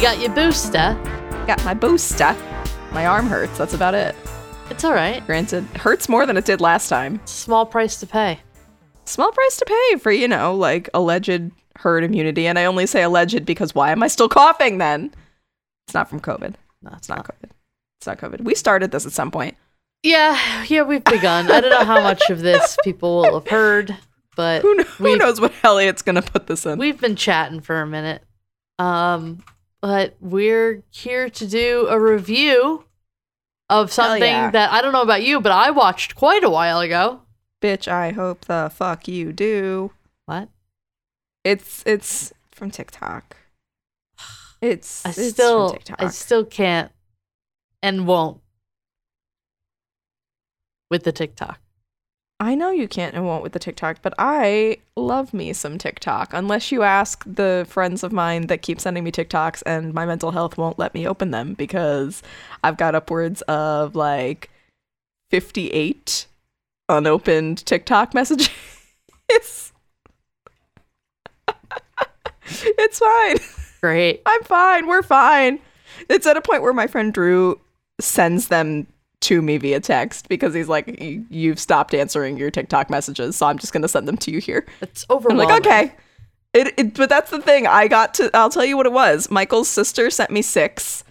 You 0.00 0.06
got 0.06 0.18
your 0.20 0.30
booster. 0.34 0.98
Got 1.46 1.62
my 1.62 1.74
booster. 1.74 2.34
My 2.90 3.04
arm 3.04 3.26
hurts. 3.26 3.58
That's 3.58 3.74
about 3.74 3.92
it. 3.92 4.16
It's 4.70 4.82
all 4.82 4.94
right. 4.94 5.22
Granted, 5.26 5.64
hurts 5.76 6.08
more 6.08 6.24
than 6.24 6.38
it 6.38 6.46
did 6.46 6.58
last 6.62 6.88
time. 6.88 7.20
Small 7.26 7.66
price 7.66 8.00
to 8.00 8.06
pay. 8.06 8.40
Small 9.04 9.30
price 9.30 9.58
to 9.58 9.66
pay 9.66 9.98
for, 9.98 10.10
you 10.10 10.26
know, 10.26 10.54
like 10.54 10.88
alleged 10.94 11.50
herd 11.76 12.02
immunity. 12.02 12.46
And 12.46 12.58
I 12.58 12.64
only 12.64 12.86
say 12.86 13.02
alleged 13.02 13.44
because 13.44 13.74
why 13.74 13.90
am 13.92 14.02
I 14.02 14.08
still 14.08 14.26
coughing 14.30 14.78
then? 14.78 15.12
It's 15.86 15.92
not 15.92 16.08
from 16.08 16.20
COVID. 16.20 16.54
No, 16.80 16.92
It's 16.96 17.10
not 17.10 17.26
COVID. 17.26 17.50
It's 17.98 18.06
not 18.06 18.16
COVID. 18.16 18.40
We 18.40 18.54
started 18.54 18.92
this 18.92 19.04
at 19.04 19.12
some 19.12 19.30
point. 19.30 19.54
Yeah, 20.02 20.64
yeah, 20.64 20.80
we've 20.80 21.04
begun. 21.04 21.50
I 21.52 21.60
don't 21.60 21.68
know 21.68 21.84
how 21.84 22.00
much 22.00 22.30
of 22.30 22.40
this 22.40 22.74
people 22.84 23.18
will 23.20 23.34
have 23.40 23.48
heard, 23.48 23.94
but 24.34 24.62
Who, 24.62 24.76
kn- 24.76 24.86
who 24.96 25.16
knows 25.18 25.42
what 25.42 25.52
Elliot's 25.62 26.00
going 26.00 26.14
to 26.16 26.22
put 26.22 26.46
this 26.46 26.64
in? 26.64 26.78
we've 26.78 26.98
been 26.98 27.16
chatting 27.16 27.60
for 27.60 27.82
a 27.82 27.86
minute. 27.86 28.22
Um, 28.78 29.44
but 29.80 30.16
we're 30.20 30.82
here 30.90 31.30
to 31.30 31.46
do 31.46 31.86
a 31.88 31.98
review 31.98 32.84
of 33.68 33.92
something 33.92 34.22
yeah. 34.22 34.50
that 34.50 34.72
I 34.72 34.82
don't 34.82 34.92
know 34.92 35.02
about 35.02 35.22
you, 35.22 35.40
but 35.40 35.52
I 35.52 35.70
watched 35.70 36.14
quite 36.14 36.44
a 36.44 36.50
while 36.50 36.80
ago. 36.80 37.22
Bitch, 37.62 37.88
I 37.88 38.10
hope 38.10 38.46
the 38.46 38.70
fuck 38.74 39.06
you 39.06 39.32
do. 39.32 39.92
What? 40.26 40.48
It's 41.44 41.82
it's 41.86 42.32
from 42.50 42.70
TikTok. 42.70 43.36
It's, 44.62 45.06
I 45.06 45.08
it's 45.08 45.30
still. 45.30 45.78
I 45.98 46.08
still 46.08 46.44
can't 46.44 46.92
and 47.82 48.06
won't 48.06 48.42
with 50.90 51.04
the 51.04 51.12
TikTok. 51.12 51.58
I 52.42 52.54
know 52.54 52.70
you 52.70 52.88
can't 52.88 53.14
and 53.14 53.26
won't 53.26 53.42
with 53.42 53.52
the 53.52 53.58
TikTok, 53.58 53.98
but 54.00 54.14
I 54.18 54.78
love 54.96 55.34
me 55.34 55.52
some 55.52 55.76
TikTok. 55.76 56.32
Unless 56.32 56.72
you 56.72 56.82
ask 56.82 57.22
the 57.26 57.66
friends 57.68 58.02
of 58.02 58.12
mine 58.12 58.46
that 58.46 58.62
keep 58.62 58.80
sending 58.80 59.04
me 59.04 59.12
TikToks, 59.12 59.62
and 59.66 59.92
my 59.92 60.06
mental 60.06 60.30
health 60.30 60.56
won't 60.56 60.78
let 60.78 60.94
me 60.94 61.06
open 61.06 61.32
them 61.32 61.52
because 61.52 62.22
I've 62.64 62.78
got 62.78 62.94
upwards 62.94 63.42
of 63.42 63.94
like 63.94 64.48
58 65.30 66.26
unopened 66.88 67.64
TikTok 67.66 68.14
messages. 68.14 68.48
it's 69.28 69.72
fine. 72.98 73.36
Great. 73.82 74.22
I'm 74.24 74.42
fine. 74.44 74.86
We're 74.86 75.02
fine. 75.02 75.58
It's 76.08 76.26
at 76.26 76.38
a 76.38 76.42
point 76.42 76.62
where 76.62 76.72
my 76.72 76.86
friend 76.86 77.12
Drew 77.12 77.60
sends 78.00 78.48
them 78.48 78.86
to 79.22 79.42
me 79.42 79.58
via 79.58 79.80
text 79.80 80.28
because 80.28 80.54
he's 80.54 80.68
like, 80.68 81.00
"You- 81.00 81.24
"You've 81.28 81.58
stopped 81.58 81.94
answering 81.94 82.36
your 82.36 82.50
TikTok 82.50 82.88
messages, 82.90 83.36
so 83.36 83.46
I'm 83.46 83.58
just 83.58 83.72
gonna 83.72 83.88
send 83.88 84.08
them 84.08 84.16
to 84.18 84.30
you 84.30 84.38
here." 84.40 84.66
It's 84.80 85.04
I'm 85.10 85.36
like, 85.36 85.50
"Okay." 85.60 85.92
It, 86.52 86.74
it, 86.76 86.94
but 86.94 87.08
that's 87.08 87.30
the 87.30 87.40
thing. 87.40 87.66
I 87.66 87.86
got 87.86 88.14
to. 88.14 88.30
I'll 88.34 88.50
tell 88.50 88.64
you 88.64 88.76
what 88.76 88.86
it 88.86 88.92
was. 88.92 89.30
Michael's 89.30 89.68
sister 89.68 90.10
sent 90.10 90.30
me 90.30 90.42
six, 90.42 91.04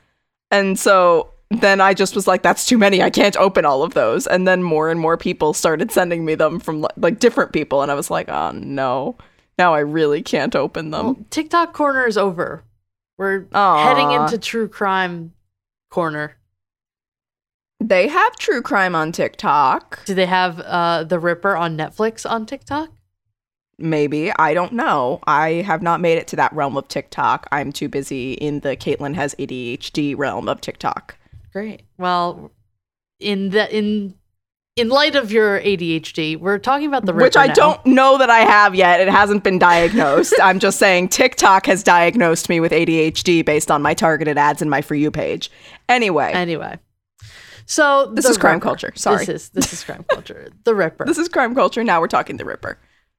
and 0.51 0.77
so 0.77 1.29
then 1.49 1.79
I 1.81 1.93
just 1.93 2.13
was 2.15 2.27
like, 2.27 2.41
"That's 2.41 2.65
too 2.65 2.77
many. 2.77 3.01
I 3.01 3.09
can't 3.09 3.37
open 3.37 3.63
all 3.63 3.83
of 3.83 3.93
those." 3.93 4.27
And 4.27 4.47
then 4.47 4.63
more 4.63 4.89
and 4.89 4.99
more 4.99 5.15
people 5.15 5.53
started 5.53 5.91
sending 5.91 6.25
me 6.25 6.35
them 6.35 6.59
from 6.59 6.85
like 6.97 7.19
different 7.19 7.53
people, 7.53 7.81
and 7.81 7.89
I 7.91 7.95
was 7.95 8.11
like, 8.11 8.27
"Oh 8.27 8.51
no." 8.51 9.17
Now 9.57 9.73
I 9.73 9.79
really 9.79 10.21
can't 10.21 10.55
open 10.55 10.91
them. 10.91 11.05
Well, 11.05 11.17
TikTok 11.29 11.73
corner 11.73 12.05
is 12.05 12.17
over. 12.17 12.63
We're 13.17 13.45
Aw. 13.53 13.83
heading 13.83 14.11
into 14.11 14.37
true 14.37 14.67
crime 14.69 15.33
corner. 15.89 16.35
They 17.79 18.07
have 18.07 18.35
true 18.37 18.61
crime 18.61 18.93
on 18.95 19.11
TikTok. 19.11 20.05
Do 20.05 20.13
they 20.13 20.25
have 20.25 20.59
uh, 20.59 21.03
the 21.05 21.19
Ripper 21.19 21.55
on 21.55 21.77
Netflix 21.77 22.29
on 22.29 22.45
TikTok? 22.45 22.89
Maybe. 23.77 24.31
I 24.33 24.53
don't 24.53 24.73
know. 24.73 25.19
I 25.25 25.63
have 25.65 25.81
not 25.81 26.01
made 26.01 26.17
it 26.17 26.27
to 26.27 26.35
that 26.35 26.51
realm 26.51 26.75
of 26.75 26.87
TikTok. 26.89 27.47
I'm 27.51 27.71
too 27.71 27.87
busy 27.87 28.33
in 28.33 28.59
the 28.59 28.75
Caitlin 28.75 29.15
has 29.15 29.33
ADHD 29.35 30.17
realm 30.17 30.49
of 30.49 30.59
TikTok. 30.59 31.15
Great. 31.53 31.83
Well, 31.97 32.51
in 33.21 33.51
the 33.51 33.73
in 33.75 34.15
in 34.75 34.89
light 34.89 35.15
of 35.15 35.31
your 35.31 35.59
ADHD, 35.61 36.37
we're 36.37 36.57
talking 36.59 36.87
about 36.87 37.05
the 37.05 37.13
Ripper 37.13 37.25
Which 37.25 37.37
I 37.37 37.47
now. 37.47 37.53
don't 37.53 37.85
know 37.85 38.17
that 38.17 38.29
I 38.29 38.39
have 38.39 38.75
yet. 38.75 38.99
It 38.99 39.07
hasn't 39.09 39.43
been 39.45 39.59
diagnosed. 39.59 40.33
I'm 40.41 40.59
just 40.59 40.77
saying 40.79 41.09
TikTok 41.09 41.65
has 41.65 41.81
diagnosed 41.81 42.49
me 42.49 42.59
with 42.59 42.71
ADHD 42.73 43.45
based 43.45 43.71
on 43.71 43.81
my 43.81 43.93
targeted 43.93 44.37
ads 44.37 44.61
and 44.61 44.69
my 44.69 44.81
For 44.81 44.95
You 44.95 45.11
page. 45.11 45.49
Anyway, 45.87 46.31
Anyway, 46.33 46.77
so 47.69 48.07
This 48.13 48.25
is 48.25 48.37
crime 48.37 48.55
Ripper. 48.55 48.63
culture. 48.63 48.91
Sorry. 48.95 49.25
This 49.25 49.29
is 49.43 49.49
this 49.49 49.71
is 49.73 49.83
crime 49.83 50.03
culture. 50.09 50.49
The 50.63 50.73
Ripper. 50.73 51.05
this 51.07 51.17
is 51.19 51.29
crime 51.29 51.53
culture. 51.53 51.83
Now 51.83 52.01
we're 52.01 52.07
talking 52.07 52.37
The 52.37 52.45
Ripper. 52.45 52.77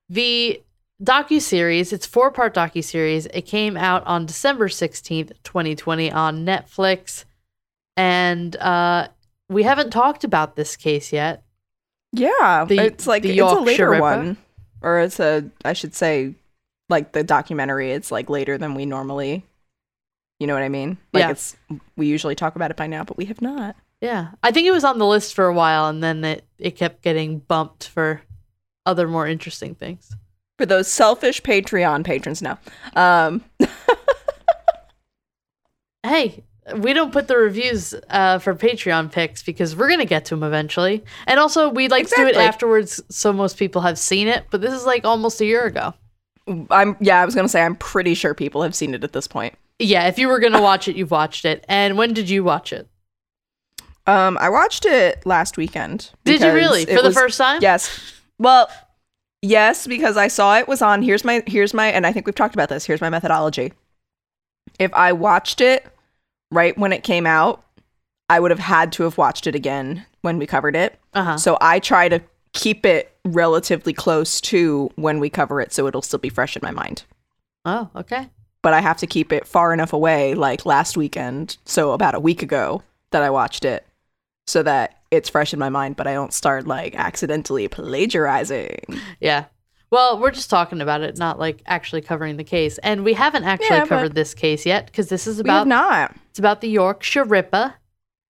The 0.09 0.61
docu 1.03 1.41
series, 1.41 1.93
it's 1.93 2.05
four 2.05 2.31
part 2.33 2.53
docu 2.55 2.83
series. 2.83 3.27
It 3.27 3.43
came 3.43 3.77
out 3.77 4.05
on 4.07 4.27
December 4.27 4.69
sixteenth, 4.69 5.33
twenty 5.45 5.75
twenty, 5.77 6.11
on 6.11 6.45
Netflix, 6.45 7.25
and 7.97 8.57
uh, 8.57 9.09
we 9.49 9.63
haven't 9.63 9.91
talked 9.91 10.25
about 10.25 10.57
this 10.57 10.77
case 10.77 11.13
yet. 11.13 11.45
Yeah, 12.13 12.65
The- 12.69 12.79
it's 12.87 13.07
like 13.07 13.23
the 13.23 13.39
it's 13.39 13.53
a 13.53 13.61
later 13.61 13.91
Ripper? 13.91 14.01
one, 14.03 14.37
or 14.83 14.99
it's 15.01 15.21
a 15.21 15.49
I 15.65 15.75
should 15.75 15.95
say, 15.95 16.35
like 16.89 17.13
the 17.13 17.23
documentary. 17.23 17.93
It's 17.93 18.11
like 18.11 18.29
later 18.29 18.59
than 18.59 18.75
we 18.75 18.85
normally. 18.85 19.45
You 20.41 20.47
know 20.49 20.55
what 20.55 20.63
I 20.65 20.69
mean? 20.71 20.97
Like 21.13 21.21
Yeah. 21.23 21.31
it's 21.31 21.57
we 21.97 22.07
usually 22.09 22.35
talk 22.35 22.57
about 22.57 22.71
it 22.73 22.77
by 22.77 22.89
now, 22.89 23.05
but 23.05 23.17
we 23.17 23.27
have 23.27 23.41
not. 23.41 23.77
Yeah, 24.01 24.29
I 24.43 24.51
think 24.51 24.67
it 24.67 24.71
was 24.73 24.85
on 24.85 24.99
the 24.99 25.07
list 25.07 25.35
for 25.35 25.47
a 25.47 25.53
while, 25.55 25.87
and 25.87 26.03
then 26.03 26.25
it 26.25 26.45
it 26.59 26.77
kept 26.77 27.03
getting 27.03 27.41
bumped 27.41 27.89
for 27.89 28.23
other 28.87 29.07
more 29.07 29.27
interesting 29.27 29.75
things. 29.75 30.11
For 30.59 30.67
those 30.67 30.89
selfish 30.89 31.43
Patreon 31.43 32.05
patrons, 32.05 32.43
now. 32.43 32.59
Um, 32.95 33.45
Hey, 36.03 36.45
we 36.77 36.93
don't 36.93 37.13
put 37.13 37.29
the 37.29 37.37
reviews 37.37 37.95
uh, 38.09 38.39
for 38.39 38.55
Patreon 38.55 39.13
picks 39.13 39.43
because 39.43 39.77
we're 39.77 39.89
gonna 39.89 40.05
get 40.05 40.25
to 40.27 40.35
them 40.35 40.43
eventually, 40.43 41.05
and 41.27 41.39
also 41.39 41.69
we 41.69 41.89
like 41.89 42.09
to 42.09 42.15
do 42.17 42.27
it 42.27 42.37
afterwards, 42.37 43.03
so 43.11 43.33
most 43.33 43.59
people 43.59 43.83
have 43.83 43.99
seen 43.99 44.29
it. 44.29 44.47
But 44.51 44.61
this 44.61 44.73
is 44.73 44.87
like 44.87 45.05
almost 45.05 45.41
a 45.41 45.45
year 45.45 45.67
ago. 45.67 45.95
I'm 46.71 46.97
yeah, 47.01 47.21
I 47.21 47.25
was 47.25 47.35
gonna 47.35 47.49
say 47.49 47.63
I'm 47.63 47.77
pretty 47.77 48.15
sure 48.15 48.35
people 48.35 48.63
have 48.63 48.75
seen 48.75 48.95
it 48.95 49.05
at 49.05 49.13
this 49.13 49.27
point. 49.27 49.55
Yeah, 49.79 50.09
if 50.09 50.19
you 50.19 50.29
were 50.29 50.41
gonna 50.41 50.63
watch 50.63 50.89
it, 50.89 50.97
you've 50.97 51.11
watched 51.11 51.45
it. 51.45 51.65
And 51.69 51.99
when 51.99 52.15
did 52.15 52.31
you 52.31 52.43
watch 52.45 52.73
it? 52.73 52.89
Um, 54.11 54.39
I 54.41 54.49
watched 54.49 54.85
it 54.87 55.25
last 55.25 55.57
weekend. 55.57 56.11
Did 56.25 56.41
you 56.41 56.53
really 56.53 56.85
for 56.85 56.95
the 57.03 57.09
was- 57.09 57.15
first 57.15 57.39
time? 57.39 57.61
Yes. 57.63 58.01
Well, 58.39 58.69
yes, 59.43 59.87
because 59.87 60.17
I 60.17 60.29
saw 60.29 60.59
it 60.59 60.67
was 60.67 60.83
on. 60.83 61.03
Here's 61.03 61.25
my 61.25 61.43
here's 61.47 61.73
my 61.75 61.87
and 61.89 62.07
I 62.07 62.13
think 62.13 62.27
we've 62.27 62.35
talked 62.35 62.55
about 62.55 62.69
this. 62.69 62.85
Here's 62.85 63.01
my 63.01 63.11
methodology. 63.11 63.73
If 64.79 64.93
I 64.95 65.13
watched 65.13 65.61
it 65.61 65.87
right 66.51 66.77
when 66.77 66.93
it 66.93 67.03
came 67.05 67.27
out, 67.27 67.63
I 68.29 68.41
would 68.41 68.51
have 68.51 68.61
had 68.61 68.93
to 68.93 69.03
have 69.05 69.19
watched 69.19 69.47
it 69.47 69.55
again 69.55 70.07
when 70.23 70.39
we 70.39 70.47
covered 70.47 70.75
it. 70.75 70.99
Uh 71.15 71.25
huh. 71.25 71.37
So 71.37 71.59
I 71.61 71.79
try 71.79 72.09
to 72.09 72.21
keep 72.53 72.85
it 72.85 73.15
relatively 73.25 73.93
close 73.93 74.41
to 74.41 74.91
when 74.97 75.21
we 75.21 75.31
cover 75.31 75.61
it 75.61 75.73
so 75.73 75.87
it'll 75.87 76.03
still 76.03 76.19
be 76.19 76.31
fresh 76.31 76.57
in 76.57 76.61
my 76.65 76.71
mind. 76.73 77.05
Oh, 77.65 77.91
okay. 77.95 78.29
But 78.63 78.75
I 78.75 78.81
have 78.81 78.97
to 78.99 79.07
keep 79.07 79.33
it 79.33 79.47
far 79.47 79.73
enough 79.73 79.93
away 79.93 80.35
like 80.35 80.67
last 80.67 80.97
weekend, 80.97 81.59
so 81.65 81.93
about 81.93 82.15
a 82.15 82.21
week 82.21 82.43
ago 82.43 82.83
that 83.11 83.23
I 83.23 83.31
watched 83.31 83.65
it 83.65 83.87
so 84.51 84.63
that 84.63 84.97
it's 85.11 85.29
fresh 85.29 85.53
in 85.53 85.59
my 85.59 85.69
mind 85.69 85.97
but 85.97 86.07
I 86.07 86.13
don't 86.15 86.33
start 86.35 86.67
like 86.67 86.95
accidentally 86.97 87.69
plagiarizing. 87.69 88.81
Yeah. 89.21 89.45
Well, 89.91 90.21
we're 90.21 90.31
just 90.31 90.51
talking 90.51 90.81
about 90.81 91.01
it, 91.01 91.19
not 91.19 91.39
like 91.41 91.63
actually 91.67 92.03
covering 92.03 92.37
the 92.37 92.45
case. 92.45 92.79
And 92.79 93.03
we 93.05 93.13
haven't 93.15 93.43
actually 93.45 93.77
Yeah, 93.77 93.87
covered 93.87 94.15
this 94.15 94.35
case 94.35 94.65
yet 94.65 94.87
because 94.87 95.09
this 95.09 95.27
is 95.27 95.41
about 95.41 95.67
not. 95.67 96.15
it's 96.31 96.39
about 96.39 96.61
the 96.61 96.69
Yorkshire 96.69 97.25
Ripper, 97.25 97.75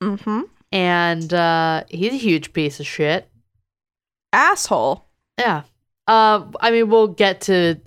Mm 0.02 0.18
Mhm. 0.22 0.42
and 0.72 1.34
uh, 1.34 1.84
he's 1.90 2.14
a 2.14 2.16
huge 2.16 2.54
piece 2.54 2.80
of 2.80 2.86
shit. 2.86 3.28
Asshole. 4.32 5.04
Yeah. 5.38 5.62
Uh, 6.06 6.46
I 6.60 6.70
mean, 6.70 6.88
we'll 6.88 7.08
get 7.08 7.42
to 7.42 7.80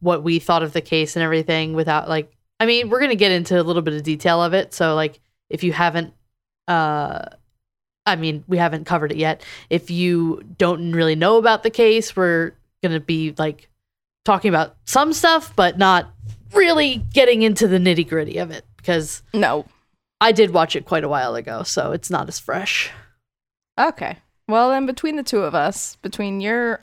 what 0.00 0.22
we 0.22 0.38
thought 0.38 0.62
of 0.62 0.72
the 0.72 0.80
case 0.80 1.16
and 1.16 1.22
everything 1.22 1.74
without 1.74 2.08
like. 2.08 2.32
I 2.58 2.66
mean, 2.66 2.88
we're 2.90 3.00
gonna 3.00 3.14
get 3.14 3.32
into 3.32 3.60
a 3.60 3.62
little 3.64 3.82
bit 3.82 3.94
of 3.94 4.02
detail 4.02 4.42
of 4.42 4.54
it. 4.54 4.74
So, 4.74 4.94
like, 4.94 5.20
if 5.48 5.62
you 5.62 5.72
haven't, 5.72 6.12
uh, 6.68 7.22
I 8.10 8.16
mean, 8.16 8.44
we 8.48 8.58
haven't 8.58 8.84
covered 8.86 9.12
it 9.12 9.18
yet. 9.18 9.44
If 9.70 9.90
you 9.90 10.42
don't 10.58 10.92
really 10.92 11.14
know 11.14 11.36
about 11.38 11.62
the 11.62 11.70
case, 11.70 12.14
we're 12.16 12.52
gonna 12.82 13.00
be 13.00 13.34
like 13.38 13.68
talking 14.24 14.48
about 14.48 14.76
some 14.84 15.12
stuff, 15.12 15.54
but 15.56 15.78
not 15.78 16.10
really 16.52 16.96
getting 17.12 17.42
into 17.42 17.68
the 17.68 17.78
nitty 17.78 18.08
gritty 18.08 18.38
of 18.38 18.50
it 18.50 18.64
because 18.76 19.22
No. 19.32 19.66
I 20.20 20.32
did 20.32 20.52
watch 20.52 20.76
it 20.76 20.84
quite 20.84 21.04
a 21.04 21.08
while 21.08 21.34
ago, 21.34 21.62
so 21.62 21.92
it's 21.92 22.10
not 22.10 22.28
as 22.28 22.38
fresh. 22.38 22.90
Okay. 23.78 24.18
Well, 24.48 24.70
then 24.70 24.84
between 24.84 25.16
the 25.16 25.22
two 25.22 25.42
of 25.44 25.54
us, 25.54 25.96
between 26.02 26.40
your 26.42 26.82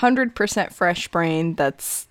100% 0.00 0.72
fresh 0.72 1.08
brain 1.08 1.54
that's 1.54 2.08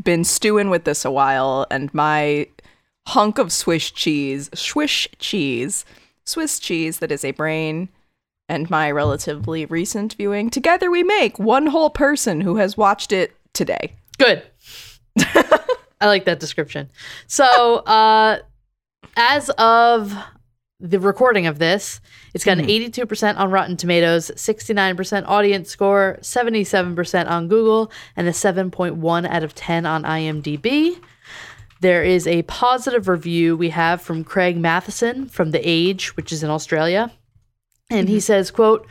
been 0.00 0.22
stewing 0.22 0.70
with 0.70 0.84
this 0.84 1.04
a 1.04 1.10
while 1.10 1.66
and 1.70 1.92
my 1.92 2.46
hunk 3.08 3.38
of 3.38 3.50
Swiss 3.50 3.90
cheese, 3.90 4.50
Swiss 4.54 5.08
cheese, 5.18 5.84
Swiss 6.30 6.58
cheese 6.58 7.00
that 7.00 7.10
is 7.10 7.24
a 7.24 7.32
brain 7.32 7.88
and 8.48 8.70
my 8.70 8.90
relatively 8.90 9.64
recent 9.66 10.14
viewing, 10.14 10.50
together 10.50 10.90
we 10.90 11.02
make 11.02 11.38
one 11.38 11.66
whole 11.66 11.90
person 11.90 12.40
who 12.40 12.56
has 12.56 12.76
watched 12.76 13.12
it 13.12 13.34
today. 13.52 13.94
Good. 14.18 14.42
I 15.18 16.06
like 16.06 16.24
that 16.24 16.40
description. 16.40 16.88
So, 17.26 17.76
uh, 17.78 18.38
as 19.16 19.50
of 19.50 20.14
the 20.78 20.98
recording 20.98 21.46
of 21.46 21.58
this, 21.58 22.00
it's 22.32 22.44
got 22.44 22.58
an 22.58 22.66
82% 22.66 23.36
on 23.36 23.50
Rotten 23.50 23.76
Tomatoes, 23.76 24.30
69% 24.34 25.24
audience 25.26 25.68
score, 25.68 26.18
77% 26.22 27.28
on 27.28 27.48
Google, 27.48 27.92
and 28.16 28.26
a 28.26 28.30
7.1 28.30 29.28
out 29.28 29.42
of 29.42 29.54
10 29.54 29.84
on 29.84 30.04
IMDb. 30.04 30.98
There 31.80 32.04
is 32.04 32.26
a 32.26 32.42
positive 32.42 33.08
review 33.08 33.56
we 33.56 33.70
have 33.70 34.02
from 34.02 34.22
Craig 34.22 34.56
Mathieson 34.56 35.30
from 35.30 35.50
The 35.50 35.60
Age, 35.66 36.16
which 36.16 36.30
is 36.30 36.42
in 36.42 36.50
Australia. 36.50 37.10
And 37.88 38.08
he 38.08 38.16
mm-hmm. 38.16 38.20
says, 38.20 38.50
quote, 38.50 38.86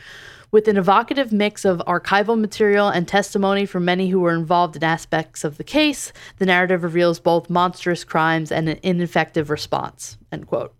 with 0.50 0.66
an 0.66 0.76
evocative 0.76 1.32
mix 1.32 1.64
of 1.64 1.78
archival 1.86 2.38
material 2.38 2.88
and 2.88 3.06
testimony 3.06 3.64
from 3.64 3.84
many 3.84 4.08
who 4.08 4.18
were 4.18 4.34
involved 4.34 4.74
in 4.74 4.82
aspects 4.82 5.44
of 5.44 5.56
the 5.56 5.64
case, 5.64 6.12
the 6.38 6.46
narrative 6.46 6.82
reveals 6.82 7.20
both 7.20 7.48
monstrous 7.48 8.02
crimes 8.02 8.50
and 8.50 8.68
an 8.68 8.80
ineffective 8.82 9.48
response. 9.48 10.18
End 10.32 10.48
quote. 10.48 10.74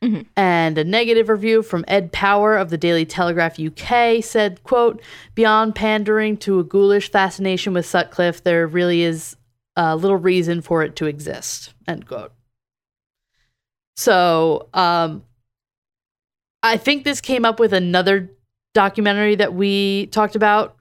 Mm-hmm. 0.00 0.22
And 0.36 0.78
a 0.78 0.84
negative 0.84 1.28
review 1.28 1.62
from 1.62 1.84
Ed 1.88 2.12
Power 2.12 2.56
of 2.56 2.70
the 2.70 2.78
Daily 2.78 3.04
Telegraph 3.04 3.60
UK 3.60 4.24
said, 4.24 4.62
quote, 4.62 5.02
beyond 5.34 5.74
pandering 5.74 6.36
to 6.38 6.58
a 6.58 6.64
ghoulish 6.64 7.10
fascination 7.10 7.74
with 7.74 7.84
Sutcliffe, 7.84 8.42
there 8.42 8.66
really 8.66 9.02
is 9.02 9.36
uh, 9.76 9.94
little 9.94 10.16
reason 10.16 10.60
for 10.60 10.82
it 10.82 10.96
to 10.96 11.06
exist. 11.06 11.74
End 11.86 12.06
quote. 12.06 12.32
So, 13.96 14.68
um, 14.74 15.24
I 16.62 16.76
think 16.76 17.04
this 17.04 17.20
came 17.20 17.44
up 17.44 17.58
with 17.58 17.72
another 17.72 18.30
documentary 18.74 19.34
that 19.36 19.54
we 19.54 20.06
talked 20.06 20.36
about 20.36 20.76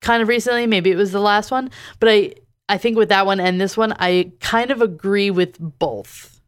kind 0.00 0.22
of 0.22 0.28
recently. 0.28 0.66
Maybe 0.66 0.90
it 0.90 0.96
was 0.96 1.12
the 1.12 1.20
last 1.20 1.50
one, 1.50 1.70
but 2.00 2.08
I 2.08 2.34
I 2.68 2.78
think 2.78 2.96
with 2.96 3.08
that 3.10 3.26
one 3.26 3.40
and 3.40 3.60
this 3.60 3.76
one, 3.76 3.92
I 3.98 4.32
kind 4.40 4.70
of 4.70 4.82
agree 4.82 5.30
with 5.30 5.56
both. 5.78 6.40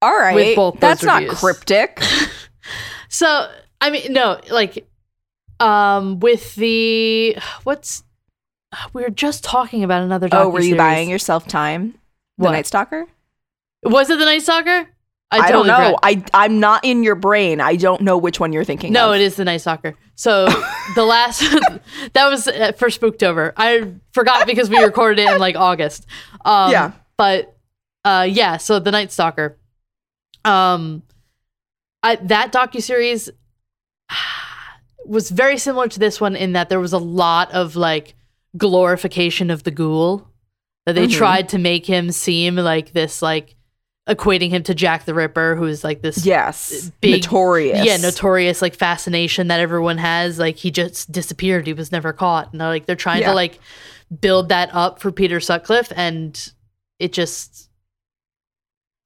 All 0.00 0.16
right. 0.16 0.34
With 0.34 0.56
both 0.56 0.80
That's 0.80 1.02
not 1.02 1.22
reviews. 1.22 1.38
cryptic. 1.40 2.00
So 3.12 3.46
I 3.78 3.90
mean, 3.90 4.14
no, 4.14 4.40
like, 4.50 4.88
um, 5.60 6.18
with 6.20 6.54
the 6.54 7.36
what's 7.62 8.04
we 8.92 9.02
were 9.02 9.10
just 9.10 9.44
talking 9.44 9.84
about 9.84 10.02
another. 10.02 10.28
oh, 10.32 10.48
were 10.48 10.60
you 10.60 10.76
buying 10.76 11.08
yourself 11.10 11.46
time? 11.46 11.92
The 12.38 12.44
What? 12.44 12.52
Night 12.52 12.66
Stalker? 12.66 13.06
Was 13.84 14.10
it 14.10 14.18
the 14.18 14.24
Night 14.24 14.42
Stalker? 14.42 14.88
I, 15.30 15.50
totally 15.50 15.68
don't 15.68 15.80
know. 15.80 15.96
forgot. 15.96 16.00
I 16.34 16.44
I'm 16.44 16.60
not 16.60 16.84
in 16.84 17.02
your 17.02 17.14
brain. 17.14 17.60
I 17.60 17.76
don't 17.76 18.02
know 18.02 18.18
which 18.18 18.38
one 18.38 18.52
you're 18.52 18.64
thinking 18.64 18.92
No, 18.92 19.10
of. 19.12 19.16
it 19.16 19.22
is 19.22 19.36
the 19.36 19.44
Night 19.46 19.62
Stalker. 19.62 19.94
So 20.14 20.46
the 20.94 21.04
last 21.04 21.40
that 22.12 22.28
was 22.28 22.46
uh, 22.48 22.72
for 22.72 22.88
Spooktober. 22.88 23.52
I 23.56 23.92
forgot 24.12 24.46
because 24.46 24.68
we 24.68 24.76
recorded 24.82 25.22
it 25.22 25.32
in 25.32 25.38
like 25.38 25.56
August. 25.56 26.06
Um, 26.44 26.70
Yeah. 26.70 26.92
But 27.16 27.56
uh, 28.04 28.26
yeah. 28.30 28.58
So 28.58 28.78
the 28.78 28.90
Night 28.90 29.10
Stalker. 29.10 29.56
Um, 30.44 31.02
I 32.02 32.16
that 32.16 32.52
docu 32.52 32.82
series 32.82 33.30
was 35.06 35.30
very 35.30 35.56
similar 35.56 35.88
to 35.88 35.98
this 35.98 36.20
one 36.20 36.36
in 36.36 36.52
that 36.52 36.68
there 36.68 36.80
was 36.80 36.92
a 36.92 36.98
lot 36.98 37.50
of 37.52 37.74
like 37.74 38.14
glorification 38.56 39.50
of 39.50 39.62
the 39.62 39.70
ghoul 39.70 40.28
that 40.86 40.94
they 40.94 41.06
Mhm. 41.06 41.12
tried 41.16 41.48
to 41.50 41.58
make 41.58 41.86
him 41.86 42.10
seem 42.10 42.56
like 42.56 42.92
this 42.92 43.22
like 43.22 43.54
equating 44.08 44.50
him 44.50 44.62
to 44.64 44.74
Jack 44.74 45.04
the 45.04 45.14
Ripper 45.14 45.54
who 45.54 45.64
is 45.66 45.84
like 45.84 46.02
this 46.02 46.26
Yes. 46.26 46.90
big- 47.00 47.22
Notorious. 47.22 47.84
yeah, 47.86 47.96
notorious 47.98 48.60
like 48.60 48.74
fascination 48.74 49.46
that 49.48 49.60
everyone 49.60 49.98
has. 49.98 50.38
Like 50.40 50.56
he 50.56 50.70
just 50.72 51.12
disappeared. 51.12 51.66
He 51.66 51.72
was 51.72 51.92
never 51.92 52.12
caught. 52.12 52.50
And 52.52 52.60
they're 52.60 52.68
like 52.68 52.86
they're 52.86 52.96
trying 52.96 53.20
Yeah. 53.20 53.28
to 53.28 53.34
like 53.34 53.60
build 54.20 54.48
that 54.48 54.70
up 54.74 55.00
for 55.00 55.12
Peter 55.12 55.38
Sutcliffe, 55.40 55.92
and 55.94 56.50
it 56.98 57.12
just 57.12 57.68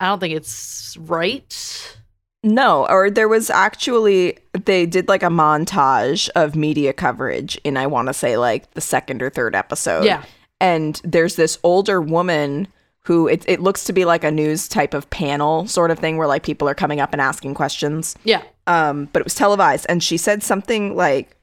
I 0.01 0.07
don't 0.07 0.19
think 0.19 0.35
it's 0.35 0.97
right. 0.99 1.97
No, 2.43 2.87
or 2.89 3.11
there 3.11 3.29
was 3.29 3.51
actually 3.51 4.39
they 4.65 4.87
did 4.87 5.09
like 5.09 5.23
a 5.23 5.29
montage 5.29 6.29
of 6.37 6.55
media 6.55 6.93
coverage 6.93 7.59
in 7.65 7.77
I 7.77 7.87
want 7.87 8.09
to 8.09 8.15
say 8.15 8.37
like 8.37 8.71
the 8.75 8.81
second 8.81 9.23
or 9.23 9.31
third 9.31 9.55
episode. 9.57 10.05
Yeah. 10.05 10.25
And 10.61 11.01
there's 11.05 11.37
this 11.37 11.59
older 11.65 12.01
woman 12.01 12.69
who 13.01 13.27
it 13.29 13.45
it 13.49 13.61
looks 13.61 13.85
to 13.85 13.93
be 13.93 14.05
like 14.05 14.23
a 14.25 14.31
news 14.31 14.69
type 14.69 14.95
of 14.95 15.09
panel 15.11 15.67
sort 15.67 15.91
of 15.91 15.99
thing 15.99 16.17
where 16.19 16.27
like 16.29 16.43
people 16.45 16.69
are 16.69 16.75
coming 16.75 17.01
up 17.01 17.13
and 17.13 17.21
asking 17.21 17.55
questions. 17.55 18.15
Yeah. 18.25 18.43
Um 18.67 19.09
but 19.13 19.21
it 19.21 19.27
was 19.27 19.35
televised 19.35 19.87
and 19.89 20.03
she 20.03 20.17
said 20.17 20.43
something 20.43 20.95
like 20.97 21.37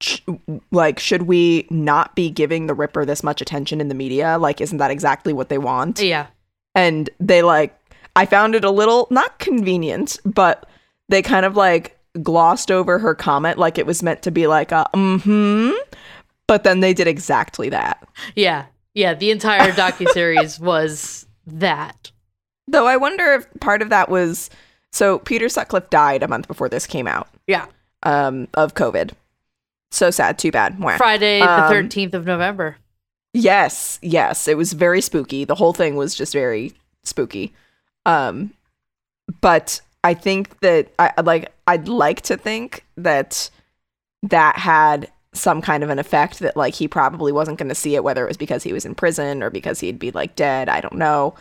sh- 0.00 0.20
like 0.70 0.98
should 0.98 1.22
we 1.22 1.66
not 1.70 2.14
be 2.14 2.30
giving 2.30 2.66
the 2.66 2.74
ripper 2.74 3.04
this 3.04 3.22
much 3.22 3.40
attention 3.42 3.80
in 3.80 3.88
the 3.88 3.94
media 3.94 4.38
like 4.38 4.60
isn't 4.60 4.78
that 4.78 4.90
exactly 4.90 5.32
what 5.32 5.48
they 5.50 5.58
want 5.58 6.00
Yeah. 6.00 6.26
and 6.74 7.10
they 7.20 7.42
like 7.42 7.76
i 8.16 8.24
found 8.26 8.54
it 8.54 8.64
a 8.64 8.70
little 8.70 9.06
not 9.10 9.38
convenient 9.38 10.18
but 10.24 10.68
they 11.08 11.22
kind 11.22 11.44
of 11.46 11.56
like 11.56 11.98
glossed 12.22 12.70
over 12.70 12.98
her 12.98 13.14
comment 13.14 13.58
like 13.58 13.78
it 13.78 13.86
was 13.86 14.02
meant 14.02 14.22
to 14.22 14.30
be 14.30 14.46
like 14.46 14.72
a 14.72 14.86
mm-hmm 14.94 15.72
but 16.46 16.64
then 16.64 16.80
they 16.80 16.92
did 16.92 17.06
exactly 17.06 17.68
that 17.68 18.06
Yeah. 18.34 18.66
Yeah. 18.94 19.14
The 19.14 19.30
entire 19.30 19.70
docuseries 19.84 20.58
was 20.58 21.26
that. 21.46 22.10
though 22.68 22.86
i 22.86 22.96
wonder 22.96 23.32
if 23.34 23.46
part 23.60 23.82
of 23.82 23.88
that 23.90 24.08
was 24.08 24.50
so 24.92 25.18
peter 25.20 25.48
sutcliffe 25.48 25.88
died 25.90 26.22
a 26.22 26.28
month 26.28 26.48
before 26.48 26.68
this 26.68 26.86
came 26.86 27.06
out 27.06 27.28
Yeah. 27.46 27.66
um 28.02 28.48
of 28.54 28.74
covid 28.74 29.12
so 29.92 30.10
sad 30.10 30.38
too 30.38 30.50
bad 30.52 30.78
Mwah. 30.78 30.96
Friday 30.98 31.40
the 31.40 31.48
Um, 31.50 31.72
13th 31.72 32.14
of 32.14 32.24
November. 32.24 32.76
Yes, 33.32 33.98
yes, 34.02 34.46
it 34.48 34.56
was 34.56 34.72
very 34.72 35.00
spooky. 35.00 35.44
The 35.44 35.54
whole 35.56 35.72
thing 35.72 35.94
was 35.96 36.14
just 36.14 36.32
very 36.32 36.72
spooky. 37.04 37.52
Um 38.06 38.52
but 39.40 39.80
I 40.02 40.14
think 40.14 40.60
that 40.60 40.88
I 40.98 41.12
like 41.22 41.52
I'd 41.66 41.88
like 41.88 42.22
to 42.22 42.36
think 42.36 42.84
that 42.96 43.50
that 44.22 44.56
had 44.56 45.10
some 45.32 45.62
kind 45.62 45.84
of 45.84 45.90
an 45.90 45.98
effect 45.98 46.40
that 46.40 46.56
like 46.56 46.74
he 46.74 46.88
probably 46.88 47.32
wasn't 47.32 47.58
going 47.58 47.68
to 47.68 47.74
see 47.74 47.94
it 47.94 48.02
whether 48.02 48.24
it 48.24 48.28
was 48.28 48.36
because 48.36 48.62
he 48.64 48.72
was 48.72 48.84
in 48.84 48.94
prison 48.94 49.42
or 49.42 49.50
because 49.50 49.80
he'd 49.80 49.98
be 49.98 50.10
like 50.10 50.34
dead, 50.34 50.68
I 50.68 50.80
don't 50.80 50.96
know. 50.96 51.34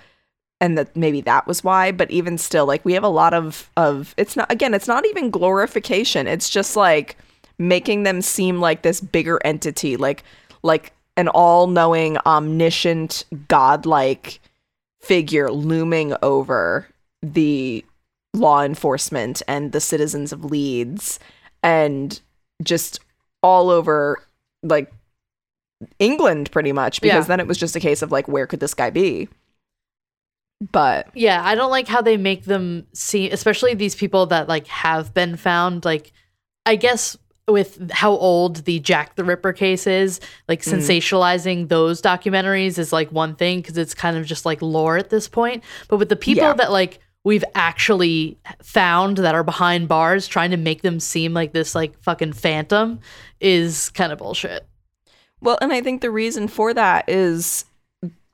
And 0.62 0.77
that 0.77 0.95
maybe 0.95 1.22
that 1.22 1.48
was 1.48 1.63
why, 1.63 1.91
but 1.91 2.12
even 2.12 2.38
still 2.38 2.65
like 2.65 2.84
we 2.84 2.93
have 2.93 3.03
a 3.03 3.10
lot 3.10 3.34
of 3.34 3.69
of 3.77 4.13
it's 4.17 4.36
not 4.36 4.51
again, 4.51 4.74
it's 4.74 4.88
not 4.88 5.05
even 5.05 5.31
glorification. 5.31 6.27
It's 6.27 6.50
just 6.50 6.75
like 6.75 7.17
making 7.57 8.03
them 8.03 8.22
seem 8.22 8.60
like 8.60 8.81
this 8.81 9.01
bigger 9.01 9.39
entity 9.43 9.98
like 9.98 10.24
like 10.63 10.93
an 11.17 11.27
all-knowing 11.27 12.17
omniscient 12.25 13.25
godlike 13.50 14.39
figure 15.01 15.51
looming 15.51 16.13
over 16.22 16.88
the 17.22 17.84
law 18.34 18.63
enforcement 18.63 19.41
and 19.48 19.72
the 19.72 19.79
citizens 19.79 20.32
of 20.32 20.46
Leeds 20.46 21.20
and 21.63 22.20
just 22.63 23.00
all 23.41 23.70
over 23.70 24.18
like 24.63 24.91
England 26.00 26.51
pretty 26.51 26.72
much 26.72 27.01
because 27.01 27.24
Yeah. 27.25 27.27
then 27.27 27.39
it 27.39 27.48
was 27.48 27.58
just 27.58 27.75
a 27.75 27.79
case 27.79 28.01
of 28.01 28.12
like 28.12 28.27
where 28.27 28.46
could 28.46 28.60
this 28.60 28.74
guy 28.74 28.89
be 28.89 29.29
but 30.72 31.08
Yeah, 31.13 31.41
I 31.44 31.56
don't 31.56 31.72
like 31.72 31.88
how 31.88 32.01
they 32.01 32.18
make 32.18 32.44
them 32.44 32.86
seem, 32.94 33.32
especially 33.32 33.74
these 33.75 33.96
people 33.96 34.25
that 34.25 34.50
like 34.50 34.68
have 34.68 35.13
been 35.13 35.38
found. 35.38 35.86
Like, 35.86 36.12
I 36.65 36.75
guess 36.75 37.18
with 37.51 37.91
how 37.91 38.12
old 38.12 38.58
the 38.65 38.79
Jack 38.79 39.15
the 39.15 39.24
Ripper 39.24 39.53
case 39.53 39.88
is, 39.88 40.20
like 40.48 40.62
Mm. 40.62 40.77
sensationalizing 40.79 41.68
those 41.70 42.01
documentaries 42.01 42.77
is 42.77 42.91
like 42.94 43.12
one 43.12 43.36
thing 43.36 43.62
because 43.62 43.77
it's 43.77 43.94
kind 43.94 44.18
of 44.18 44.25
just 44.25 44.46
like 44.46 44.62
lore 44.62 44.98
at 44.98 45.10
this 45.10 45.27
point. 45.27 45.63
But 45.88 45.98
with 45.98 46.10
the 46.10 46.15
people 46.15 46.44
Yeah. 46.44 46.53
that 46.53 46.72
like 46.72 47.00
we've 47.25 47.44
actually 47.56 48.38
found 48.63 49.18
that 49.18 49.36
are 49.36 49.44
behind 49.44 49.88
bars, 49.88 50.27
trying 50.27 50.51
to 50.51 50.58
make 50.58 50.82
them 50.82 51.00
seem 51.00 51.34
like 51.34 51.51
this 51.53 51.75
like 51.75 52.01
fucking 52.01 52.34
phantom 52.34 53.00
is 53.41 53.89
kind 53.89 54.12
of 54.13 54.20
bullshit. 54.20 54.65
Well, 55.41 55.58
and 55.62 55.72
I 55.74 55.82
think 55.82 56.01
the 56.01 56.12
reason 56.12 56.48
for 56.48 56.74
that 56.74 57.08
is 57.10 57.65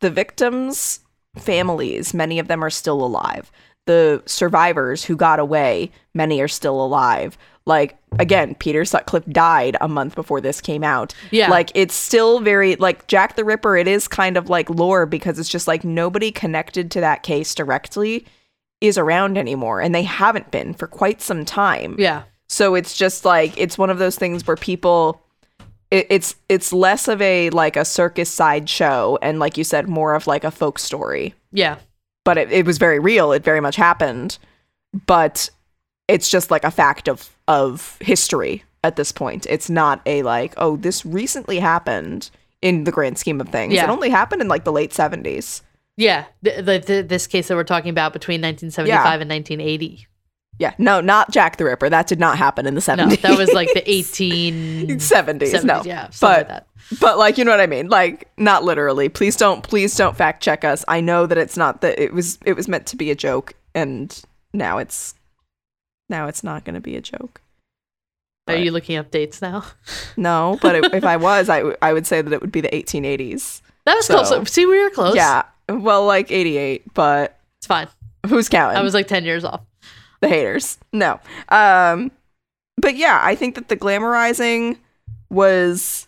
the 0.01 0.09
victims' 0.09 0.99
families, 1.37 2.13
many 2.13 2.39
of 2.39 2.47
them 2.47 2.63
are 2.63 2.69
still 2.69 3.03
alive. 3.03 3.51
The 3.85 4.23
survivors 4.25 5.03
who 5.03 5.15
got 5.15 5.39
away, 5.39 5.91
many 6.13 6.41
are 6.41 6.47
still 6.47 6.83
alive. 6.83 7.37
Like, 7.65 7.97
again, 8.19 8.55
Peter 8.55 8.85
Sutcliffe 8.85 9.25
died 9.25 9.75
a 9.81 9.87
month 9.87 10.15
before 10.15 10.39
this 10.39 10.61
came 10.61 10.83
out. 10.83 11.15
Yeah. 11.31 11.49
Like, 11.49 11.71
it's 11.73 11.95
still 11.95 12.39
very, 12.39 12.75
like, 12.75 13.07
Jack 13.07 13.35
the 13.35 13.43
Ripper, 13.43 13.75
it 13.75 13.87
is 13.87 14.07
kind 14.07 14.37
of 14.37 14.49
like 14.49 14.69
lore 14.69 15.05
because 15.05 15.39
it's 15.39 15.49
just 15.49 15.67
like 15.67 15.83
nobody 15.83 16.31
connected 16.31 16.91
to 16.91 17.01
that 17.01 17.23
case 17.23 17.55
directly 17.55 18.25
is 18.81 18.97
around 18.97 19.37
anymore. 19.37 19.81
And 19.81 19.95
they 19.95 20.03
haven't 20.03 20.51
been 20.51 20.73
for 20.73 20.87
quite 20.87 21.21
some 21.21 21.45
time. 21.45 21.95
Yeah. 21.97 22.23
So 22.47 22.75
it's 22.75 22.95
just 22.95 23.25
like 23.25 23.57
it's 23.57 23.77
one 23.77 23.89
of 23.89 23.97
those 23.97 24.17
things 24.17 24.45
where 24.45 24.55
people 24.55 25.21
it, 25.91 26.07
it's 26.09 26.35
it's 26.49 26.71
less 26.73 27.07
of 27.07 27.21
a 27.21 27.49
like 27.51 27.75
a 27.75 27.85
circus 27.85 28.29
sideshow 28.29 29.17
and 29.21 29.39
like 29.39 29.57
you 29.57 29.63
said 29.63 29.87
more 29.87 30.15
of 30.15 30.27
like 30.27 30.43
a 30.43 30.51
folk 30.51 30.79
story. 30.79 31.33
Yeah. 31.51 31.77
But 32.23 32.37
it, 32.37 32.51
it 32.51 32.65
was 32.65 32.77
very 32.77 32.99
real. 32.99 33.31
It 33.31 33.43
very 33.43 33.61
much 33.61 33.75
happened. 33.75 34.37
But 35.05 35.49
it's 36.07 36.29
just 36.29 36.51
like 36.51 36.63
a 36.63 36.71
fact 36.71 37.07
of 37.07 37.29
of 37.47 37.97
history 38.01 38.63
at 38.83 38.95
this 38.95 39.11
point. 39.11 39.45
It's 39.49 39.69
not 39.69 40.01
a 40.05 40.23
like, 40.23 40.53
oh, 40.57 40.77
this 40.77 41.05
recently 41.05 41.59
happened 41.59 42.29
in 42.61 42.83
the 42.83 42.91
grand 42.91 43.17
scheme 43.17 43.41
of 43.41 43.49
things. 43.49 43.73
Yeah. 43.73 43.85
It 43.85 43.89
only 43.89 44.09
happened 44.09 44.41
in 44.41 44.47
like 44.47 44.63
the 44.63 44.71
late 44.71 44.91
70s. 44.91 45.61
Yeah, 45.97 46.25
the, 46.41 46.61
the, 46.61 46.79
the, 46.79 47.01
this 47.03 47.25
case 47.25 47.47
that 47.47 47.55
we're 47.55 47.63
talking 47.63 47.89
about 47.89 48.11
between 48.11 48.41
1975 48.41 49.21
and 49.21 49.29
1980. 49.29 50.07
Yeah, 50.57 50.73
no, 50.77 51.01
not 51.01 51.31
Jack 51.31 51.57
the 51.57 51.65
Ripper. 51.65 51.89
That 51.89 52.07
did 52.07 52.19
not 52.19 52.37
happen 52.37 52.65
in 52.65 52.75
the 52.75 52.81
70s. 52.81 52.97
No, 52.97 53.15
that 53.15 53.37
was 53.37 53.51
like 53.51 53.73
the 53.73 53.81
1870s. 53.81 54.87
70s. 54.87 55.53
70s, 55.53 55.63
no. 55.63 55.81
yeah, 55.85 56.09
but 56.21 56.37
like 56.37 56.47
that. 56.47 56.67
but 56.99 57.17
like 57.17 57.37
you 57.37 57.43
know 57.43 57.51
what 57.51 57.59
I 57.59 57.67
mean? 57.67 57.89
Like 57.89 58.29
not 58.37 58.63
literally. 58.63 59.09
Please 59.09 59.35
don't 59.35 59.63
please 59.63 59.95
don't 59.95 60.15
fact 60.15 60.41
check 60.41 60.63
us. 60.63 60.85
I 60.87 61.01
know 61.01 61.25
that 61.25 61.37
it's 61.37 61.57
not 61.57 61.81
that 61.81 61.99
it 61.99 62.13
was 62.13 62.39
it 62.45 62.53
was 62.53 62.67
meant 62.67 62.85
to 62.87 62.95
be 62.95 63.11
a 63.11 63.15
joke 63.15 63.53
and 63.73 64.21
now 64.53 64.77
it's 64.77 65.13
now 66.09 66.27
it's 66.27 66.43
not 66.43 66.63
going 66.65 66.75
to 66.75 66.81
be 66.81 66.95
a 66.95 67.01
joke. 67.01 67.41
Are 68.47 68.55
you 68.55 68.69
looking 68.71 68.95
up 68.95 69.09
dates 69.11 69.41
now? 69.41 69.65
No, 70.17 70.57
but 70.61 70.75
it, 70.75 70.93
if 70.93 71.03
I 71.03 71.17
was, 71.17 71.49
I, 71.49 71.57
w- 71.57 71.75
I 71.81 71.91
would 71.91 72.05
say 72.07 72.21
that 72.21 72.31
it 72.31 72.39
would 72.39 72.51
be 72.51 72.61
the 72.61 72.69
1880s. 72.69 73.61
That 73.85 73.95
was 73.95 74.05
So- 74.05 74.23
close. 74.23 74.51
See, 74.51 74.65
we 74.65 74.79
were 74.81 74.89
close. 74.91 75.15
Yeah. 75.15 75.43
Well, 75.67 76.05
like 76.05 76.31
88, 76.31 76.93
but 76.93 77.37
it's 77.59 77.67
fine. 77.67 77.87
who's 78.27 78.47
counting? 78.47 78.77
I 78.77 78.81
was 78.83 78.93
like 78.93 79.07
10 79.07 79.25
years 79.25 79.43
off. 79.43 79.61
the 80.21 80.27
haters. 80.29 80.77
No. 80.93 81.19
Um 81.49 82.11
but 82.77 82.95
yeah, 82.95 83.19
I 83.23 83.35
think 83.35 83.55
that 83.55 83.67
the 83.69 83.75
glamorizing 83.77 84.77
was 85.29 86.07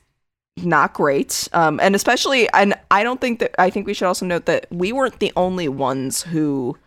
not 0.58 0.94
great. 0.94 1.48
Um 1.54 1.80
and 1.82 1.96
especially 1.96 2.50
and 2.54 2.76
I 2.92 3.04
don't 3.04 3.20
think 3.20 3.40
that 3.40 3.56
I 3.60 3.70
think 3.70 3.88
we 3.88 3.94
should 3.94 4.08
also 4.08 4.26
note 4.26 4.46
that 4.46 4.68
we 4.72 4.92
weren't 4.92 5.20
the 5.20 5.34
only 5.36 5.68
ones 5.68 6.22
who 6.24 6.78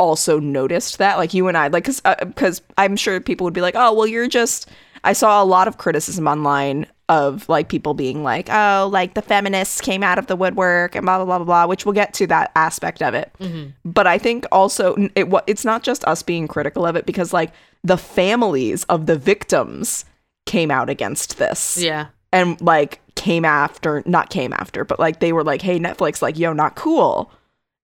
also 0.00 0.40
noticed 0.40 0.96
that 0.98 1.18
like 1.18 1.34
you 1.34 1.46
and 1.46 1.56
I 1.56 1.68
like 1.68 1.84
cuz 1.84 2.00
cuz 2.34 2.62
I'm 2.78 2.96
sure 2.96 3.20
people 3.20 3.44
would 3.44 3.54
be 3.54 3.60
like, 3.60 3.74
"Oh, 3.76 3.92
well 3.92 4.06
you're 4.06 4.28
just 4.28 4.66
I 5.04 5.12
saw 5.12 5.42
a 5.42 5.44
lot 5.44 5.68
of 5.68 5.78
criticism 5.78 6.26
online 6.26 6.86
of 7.08 7.48
like 7.48 7.68
people 7.68 7.92
being 7.94 8.22
like, 8.22 8.48
"Oh, 8.50 8.88
like 8.90 9.14
the 9.14 9.22
feminists 9.22 9.80
came 9.80 10.02
out 10.02 10.18
of 10.18 10.26
the 10.26 10.36
woodwork 10.36 10.94
and 10.94 11.04
blah 11.04 11.16
blah 11.18 11.24
blah 11.26 11.38
blah,", 11.38 11.44
blah 11.44 11.66
which 11.66 11.84
we'll 11.84 11.92
get 12.02 12.14
to 12.14 12.26
that 12.28 12.50
aspect 12.56 13.02
of 13.02 13.14
it. 13.14 13.30
Hmm 13.38 13.66
but 13.84 14.06
I 14.06 14.18
think 14.18 14.46
also 14.50 14.96
it 15.14 15.26
it's 15.46 15.64
not 15.64 15.82
just 15.82 16.04
us 16.06 16.22
being 16.22 16.48
critical 16.48 16.86
of 16.86 16.96
it 16.96 17.04
because 17.06 17.32
like 17.32 17.52
the 17.84 17.96
families 17.98 18.84
of 18.84 19.06
the 19.06 19.16
victims 19.18 20.04
came 20.46 20.70
out 20.70 20.88
against 20.90 21.38
this. 21.38 21.76
Yeah. 21.80 22.06
and 22.32 22.60
like 22.60 23.00
came 23.16 23.44
after 23.44 24.02
not 24.06 24.30
came 24.30 24.52
after 24.52 24.84
but 24.84 24.98
like 24.98 25.20
they 25.20 25.32
were 25.32 25.44
like 25.44 25.62
hey 25.62 25.78
Netflix 25.78 26.22
like 26.22 26.38
yo 26.38 26.52
not 26.52 26.74
cool. 26.74 27.30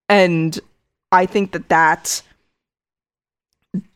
And 0.09 0.59
I 1.13 1.27
think 1.27 1.53
that 1.53 1.69
that 1.69 2.23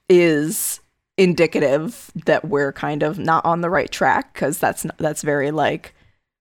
is 0.09 0.81
indicative 1.17 2.11
that 2.27 2.47
we're 2.47 2.73
kind 2.73 3.03
of 3.03 3.19
not 3.19 3.45
on 3.45 3.61
the 3.61 3.71
right 3.71 3.91
track 3.91 4.33
cuz 4.35 4.59
that's 4.59 4.87
that's 4.97 5.23
very 5.23 5.51
like 5.51 5.95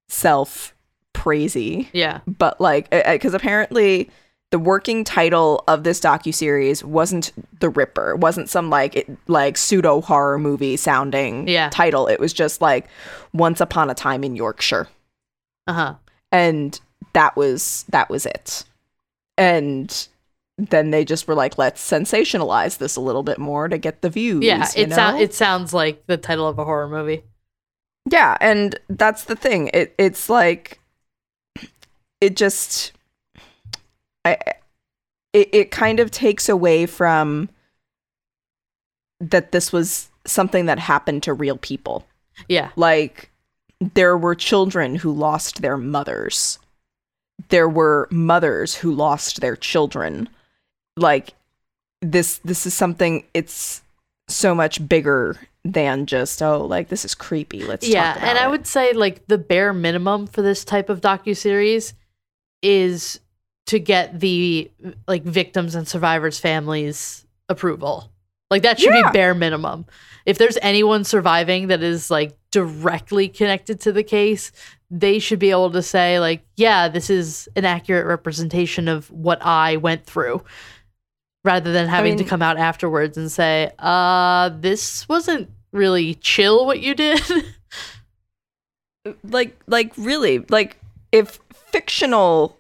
self 0.08 0.74
praisey 1.14 1.88
Yeah. 1.92 2.22
but 2.26 2.62
like 2.62 2.90
because 2.90 3.34
apparently 3.34 4.10
the 4.52 4.58
working 4.60 5.04
title 5.04 5.64
of 5.68 5.84
this 5.84 6.00
docu 6.00 6.34
series 6.34 6.84
wasn't 6.84 7.32
the 7.60 7.70
ripper 7.70 8.12
it 8.12 8.20
wasn't 8.20 8.50
some 8.50 8.70
like 8.70 8.96
it, 8.96 9.10
like 9.28 9.58
pseudo 9.58 10.00
horror 10.02 10.40
movie 10.40 10.78
sounding 10.78 11.48
Yeah. 11.48 11.70
title 11.72 12.08
it 12.08 12.20
was 12.20 12.32
just 12.32 12.62
like 12.62 12.88
once 13.34 13.60
upon 13.60 13.90
a 13.90 13.94
time 13.96 14.24
in 14.24 14.36
yorkshire 14.38 14.88
Uh 15.68 15.74
huh. 15.74 15.94
and 16.32 16.80
that 17.14 17.36
was 17.36 17.84
that 17.90 18.10
was 18.10 18.26
it 18.26 18.64
and 19.38 20.08
then 20.70 20.92
they 20.92 21.06
just 21.06 21.28
were 21.28 21.36
like 21.36 21.58
let's 21.58 21.88
sensationalize 21.88 22.78
this 22.78 22.96
a 22.96 23.02
little 23.02 23.24
bit 23.24 23.40
more 23.40 23.68
to 23.68 23.78
get 23.78 24.02
the 24.02 24.10
views 24.10 24.44
Yeah. 24.44 24.68
It, 24.76 24.92
sound, 24.92 25.18
know? 25.18 25.24
it 25.24 25.34
sounds 25.34 25.74
like 25.74 26.06
the 26.08 26.18
title 26.18 26.48
of 26.48 26.60
a 26.60 26.66
horror 26.66 26.88
movie. 26.88 27.24
Yeah, 28.10 28.38
and 28.42 28.80
that's 28.90 29.26
the 29.26 29.36
thing. 29.36 29.70
It 29.74 29.94
it's 29.98 30.30
like 30.30 30.80
it 32.22 32.36
just 32.36 32.92
I 34.26 34.38
it, 35.34 35.50
it 35.54 35.72
kind 35.72 36.00
of 36.00 36.12
takes 36.12 36.50
away 36.50 36.86
from 36.86 37.50
that 39.20 39.52
this 39.52 39.72
was 39.72 40.10
something 40.26 40.66
that 40.66 40.80
happened 40.80 41.24
to 41.24 41.34
real 41.34 41.58
people. 41.58 42.06
Yeah. 42.48 42.70
Like 42.76 43.30
there 43.80 44.18
were 44.18 44.36
children 44.36 44.96
who 44.96 45.12
lost 45.12 45.62
their 45.62 45.78
mothers. 45.78 46.60
There 47.50 47.70
were 47.70 48.08
mothers 48.12 48.76
who 48.76 48.94
lost 48.94 49.42
their 49.42 49.56
children. 49.56 50.30
Like 51.00 51.34
this 52.02 52.38
this 52.46 52.66
is 52.66 52.74
something 52.74 53.24
it's 53.34 53.82
so 54.28 54.54
much 54.56 54.88
bigger 54.88 55.36
than 55.66 56.06
just 56.06 56.42
oh 56.42 56.66
like 56.66 56.88
this 56.90 57.04
is 57.04 57.16
creepy. 57.16 57.64
Let's 57.64 57.88
yeah. 57.88 58.14
talk 58.14 58.18
about 58.18 58.30
And 58.30 58.38
I 58.40 58.46
it. 58.46 58.50
would 58.52 58.68
say, 58.68 58.94
like, 58.94 59.28
the 59.28 59.38
bare 59.38 59.74
minimum 59.74 60.28
for 60.28 60.42
this 60.42 60.64
type 60.64 60.90
of 60.90 61.02
docu-series 61.02 61.94
is 62.62 63.20
to 63.68 63.80
get 63.80 64.20
the, 64.20 64.72
like, 65.08 65.24
victims 65.24 65.76
and 65.76 65.88
survivors' 65.88 66.40
families' 66.40 67.26
approval. 67.50 68.10
Like, 68.50 68.64
that 68.64 68.80
should 68.80 68.94
Yeah. 68.94 69.10
be 69.12 69.14
bare 69.14 69.36
minimum. 69.36 69.86
If 70.26 70.38
there's 70.38 70.58
anyone 70.62 71.04
surviving 71.04 71.68
that 71.68 71.84
is, 71.84 72.10
like, 72.10 72.38
directly 72.52 73.28
connected 73.28 73.80
to 73.82 73.92
the 73.92 74.04
case, 74.04 74.52
they 74.90 75.20
should 75.20 75.40
be 75.40 75.52
able 75.52 75.72
to 75.72 75.82
say, 75.84 76.20
like, 76.20 76.42
yeah, 76.56 76.88
this 76.88 77.10
is 77.10 77.48
an 77.56 77.66
accurate 77.66 78.08
representation 78.08 78.88
of 78.88 79.12
what 79.12 79.40
I 79.46 79.76
went 79.78 80.06
through. 80.06 80.44
Rather 81.44 81.72
than 81.72 81.88
having 81.88 82.18
to 82.18 82.24
mean- 82.24 82.30
come 82.30 82.42
out 82.42 82.58
afterwards 82.58 83.18
and 83.18 83.32
say, 83.32 83.72
uh, 83.80 84.50
this 84.60 85.08
wasn't 85.08 85.50
really 85.72 86.16
chill 86.16 86.66
what 86.66 86.80
you 86.82 86.94
did. 86.96 87.22
like 89.24 89.58
like 89.68 89.94
really 89.98 90.40
like 90.50 90.78
if 91.12 91.40
fictional 91.54 92.60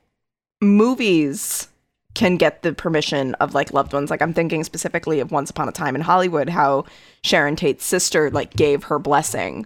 movies 0.61 1.67
can 2.15 2.37
get 2.37 2.63
the 2.63 2.73
permission 2.73 3.35
of 3.35 3.53
like 3.53 3.73
loved 3.73 3.93
ones 3.93 4.09
like 4.09 4.21
i'm 4.21 4.33
thinking 4.33 4.63
specifically 4.63 5.19
of 5.19 5.31
once 5.31 5.49
upon 5.49 5.67
a 5.69 5.71
time 5.71 5.95
in 5.95 6.01
hollywood 6.01 6.49
how 6.49 6.85
sharon 7.23 7.55
tate's 7.55 7.85
sister 7.85 8.31
like 8.31 8.53
gave 8.53 8.85
her 8.85 8.97
blessing 8.97 9.65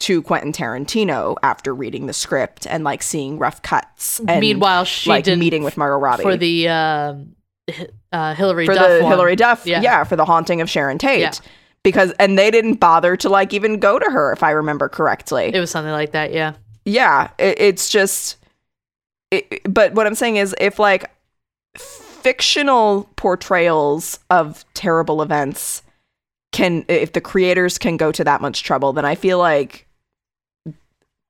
to 0.00 0.20
quentin 0.22 0.52
tarantino 0.52 1.36
after 1.42 1.74
reading 1.74 2.06
the 2.06 2.12
script 2.12 2.66
and 2.68 2.82
like 2.82 3.02
seeing 3.02 3.38
rough 3.38 3.62
cuts 3.62 4.18
and 4.26 4.40
Meanwhile, 4.40 4.84
she 4.86 5.10
like 5.10 5.24
did 5.24 5.38
meeting 5.38 5.62
with 5.62 5.76
margot 5.76 5.98
robbie 5.98 6.22
for 6.22 6.36
the 6.36 6.68
um, 6.68 7.35
uh, 8.12 8.34
Hilary 8.34 8.66
for 8.66 8.74
Duff 8.74 8.88
the 8.88 9.02
one. 9.02 9.12
Hilary 9.12 9.36
Duff, 9.36 9.66
Yeah. 9.66 9.80
yeah. 9.80 10.04
for 10.04 10.16
the 10.16 10.24
haunting 10.24 10.60
of 10.60 10.70
Sharon 10.70 10.98
Tate. 10.98 11.20
Yeah. 11.20 11.32
Because 11.82 12.12
and 12.18 12.36
they 12.36 12.50
didn't 12.50 12.74
bother 12.74 13.16
to 13.16 13.28
like 13.28 13.52
even 13.54 13.78
go 13.78 13.98
to 13.98 14.10
her, 14.10 14.32
if 14.32 14.42
I 14.42 14.50
remember 14.50 14.88
correctly. 14.88 15.52
It 15.54 15.60
was 15.60 15.70
something 15.70 15.92
like 15.92 16.12
that, 16.12 16.32
yeah. 16.32 16.54
yeah, 16.84 17.30
it, 17.38 17.60
it's 17.60 17.88
just. 17.88 18.38
It, 19.30 19.62
but 19.72 19.92
what 19.94 20.06
I'm 20.06 20.14
saying 20.16 20.36
is, 20.36 20.54
if 20.60 20.78
like 20.80 21.10
fictional 21.76 23.08
portrayals 23.14 24.18
of 24.30 24.64
terrible 24.74 25.22
events 25.22 25.82
can, 26.52 26.84
if 26.88 27.12
the 27.12 27.20
creators 27.20 27.78
can 27.78 27.96
go 27.96 28.10
to 28.10 28.24
that 28.24 28.40
much 28.40 28.64
trouble, 28.64 28.92
then 28.92 29.04
I 29.04 29.14
feel 29.14 29.38
like 29.38 29.86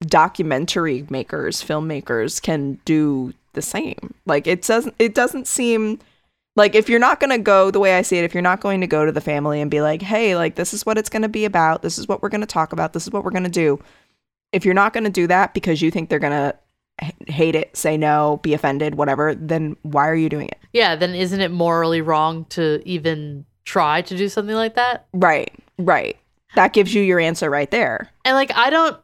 documentary 0.00 1.06
makers, 1.10 1.62
filmmakers 1.62 2.40
can 2.40 2.78
do 2.84 3.34
the 3.52 3.62
same. 3.62 4.14
Like 4.24 4.46
it 4.46 4.62
doesn't, 4.62 4.94
it 4.98 5.14
doesn't 5.14 5.46
seem 5.46 5.98
like 6.56 6.74
if 6.74 6.88
you're 6.88 6.98
not 6.98 7.20
going 7.20 7.30
to 7.30 7.38
go 7.38 7.70
the 7.70 7.78
way 7.80 7.96
I 7.96 8.02
see 8.02 8.18
it, 8.18 8.24
if 8.24 8.34
you're 8.34 8.42
not 8.42 8.60
going 8.60 8.80
to 8.80 8.86
go 8.86 9.04
to 9.06 9.12
the 9.12 9.20
family 9.20 9.60
and 9.60 9.70
be 9.70 9.80
like, 9.82 10.02
hey, 10.02 10.34
like 10.34 10.54
this 10.56 10.74
is 10.74 10.84
what 10.84 10.98
it's 10.98 11.10
going 11.10 11.22
to 11.22 11.28
be 11.28 11.44
about, 11.44 11.82
this 11.82 11.98
is 11.98 12.08
what 12.08 12.22
we're 12.22 12.28
going 12.30 12.40
to 12.40 12.46
talk 12.46 12.72
about, 12.72 12.92
this 12.92 13.06
is 13.06 13.12
what 13.12 13.24
we're 13.24 13.30
going 13.30 13.44
to 13.44 13.50
do. 13.50 13.78
If 14.52 14.64
you're 14.64 14.74
not 14.74 14.92
going 14.92 15.04
to 15.04 15.10
do 15.10 15.26
that 15.26 15.54
because 15.54 15.82
you 15.82 15.90
think 15.90 16.08
they're 16.08 16.18
going 16.18 16.32
to 16.32 16.56
hate 17.30 17.54
it, 17.54 17.76
say 17.76 17.96
no, 17.98 18.40
be 18.42 18.54
offended, 18.54 18.94
whatever, 18.94 19.34
then 19.34 19.76
why 19.82 20.08
are 20.08 20.14
you 20.14 20.28
doing 20.30 20.48
it? 20.48 20.58
Yeah, 20.72 20.96
then 20.96 21.14
isn't 21.14 21.40
it 21.40 21.50
morally 21.50 22.00
wrong 22.00 22.46
to 22.50 22.80
even 22.88 23.44
try 23.64 24.00
to 24.02 24.16
do 24.16 24.28
something 24.28 24.54
like 24.54 24.76
that? 24.76 25.06
Right, 25.12 25.52
right. 25.78 26.16
That 26.54 26.72
gives 26.72 26.94
you 26.94 27.02
your 27.02 27.20
answer 27.20 27.50
right 27.50 27.70
there. 27.70 28.08
And 28.24 28.34
like 28.34 28.50
I 28.56 28.70
don't 28.70 28.96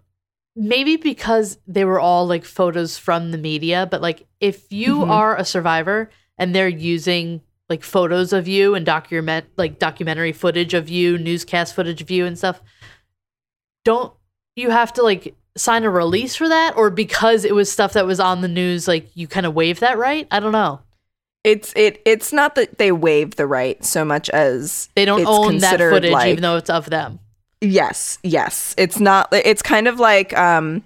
maybe 0.56 0.96
because 0.96 1.58
they 1.66 1.84
were 1.84 2.00
all 2.00 2.26
like 2.26 2.44
photos 2.44 2.96
from 2.96 3.30
the 3.30 3.38
media, 3.38 3.86
but 3.90 4.00
like 4.00 4.26
if 4.40 4.72
you 4.72 5.00
Mhm. 5.00 5.10
are 5.10 5.36
a 5.36 5.44
survivor 5.44 6.08
and 6.38 6.54
they're 6.54 6.68
using 6.68 7.40
like 7.68 7.82
photos 7.82 8.32
of 8.32 8.46
you 8.48 8.74
and 8.74 8.84
document 8.84 9.46
like 9.56 9.78
documentary 9.78 10.32
footage 10.32 10.74
of 10.74 10.88
you, 10.88 11.16
newscast 11.18 11.74
footage 11.74 12.02
of 12.02 12.10
you 12.10 12.26
and 12.26 12.36
stuff, 12.36 12.60
don't 13.84 14.12
you 14.56 14.70
have 14.70 14.92
to 14.94 15.02
like 15.02 15.34
sign 15.56 15.84
a 15.84 15.90
release 15.90 16.34
for 16.34 16.48
that 16.48 16.76
or 16.76 16.90
because 16.90 17.44
it 17.44 17.54
was 17.54 17.70
stuff 17.70 17.92
that 17.92 18.06
was 18.06 18.20
on 18.20 18.40
the 18.40 18.48
news 18.48 18.88
like 18.88 19.08
you 19.14 19.26
kind 19.26 19.46
of 19.46 19.54
waive 19.54 19.80
that 19.80 19.98
right? 19.98 20.26
I 20.30 20.40
don't 20.40 20.52
know. 20.52 20.80
It's 21.44 21.72
it 21.74 22.00
it's 22.04 22.32
not 22.32 22.54
that 22.54 22.78
they 22.78 22.92
waive 22.92 23.36
the 23.36 23.46
right 23.46 23.82
so 23.84 24.04
much 24.04 24.30
as 24.30 24.88
They 24.94 25.04
don't 25.04 25.26
own 25.26 25.58
that 25.58 25.78
footage 25.78 26.12
like- 26.12 26.28
even 26.30 26.42
though 26.42 26.56
it's 26.56 26.70
of 26.70 26.88
them. 26.90 27.18
Yes, 27.60 28.18
yes. 28.22 28.74
It's 28.76 28.98
not 28.98 29.28
it's 29.32 29.62
kind 29.62 29.88
of 29.88 30.00
like 30.00 30.36
um 30.36 30.82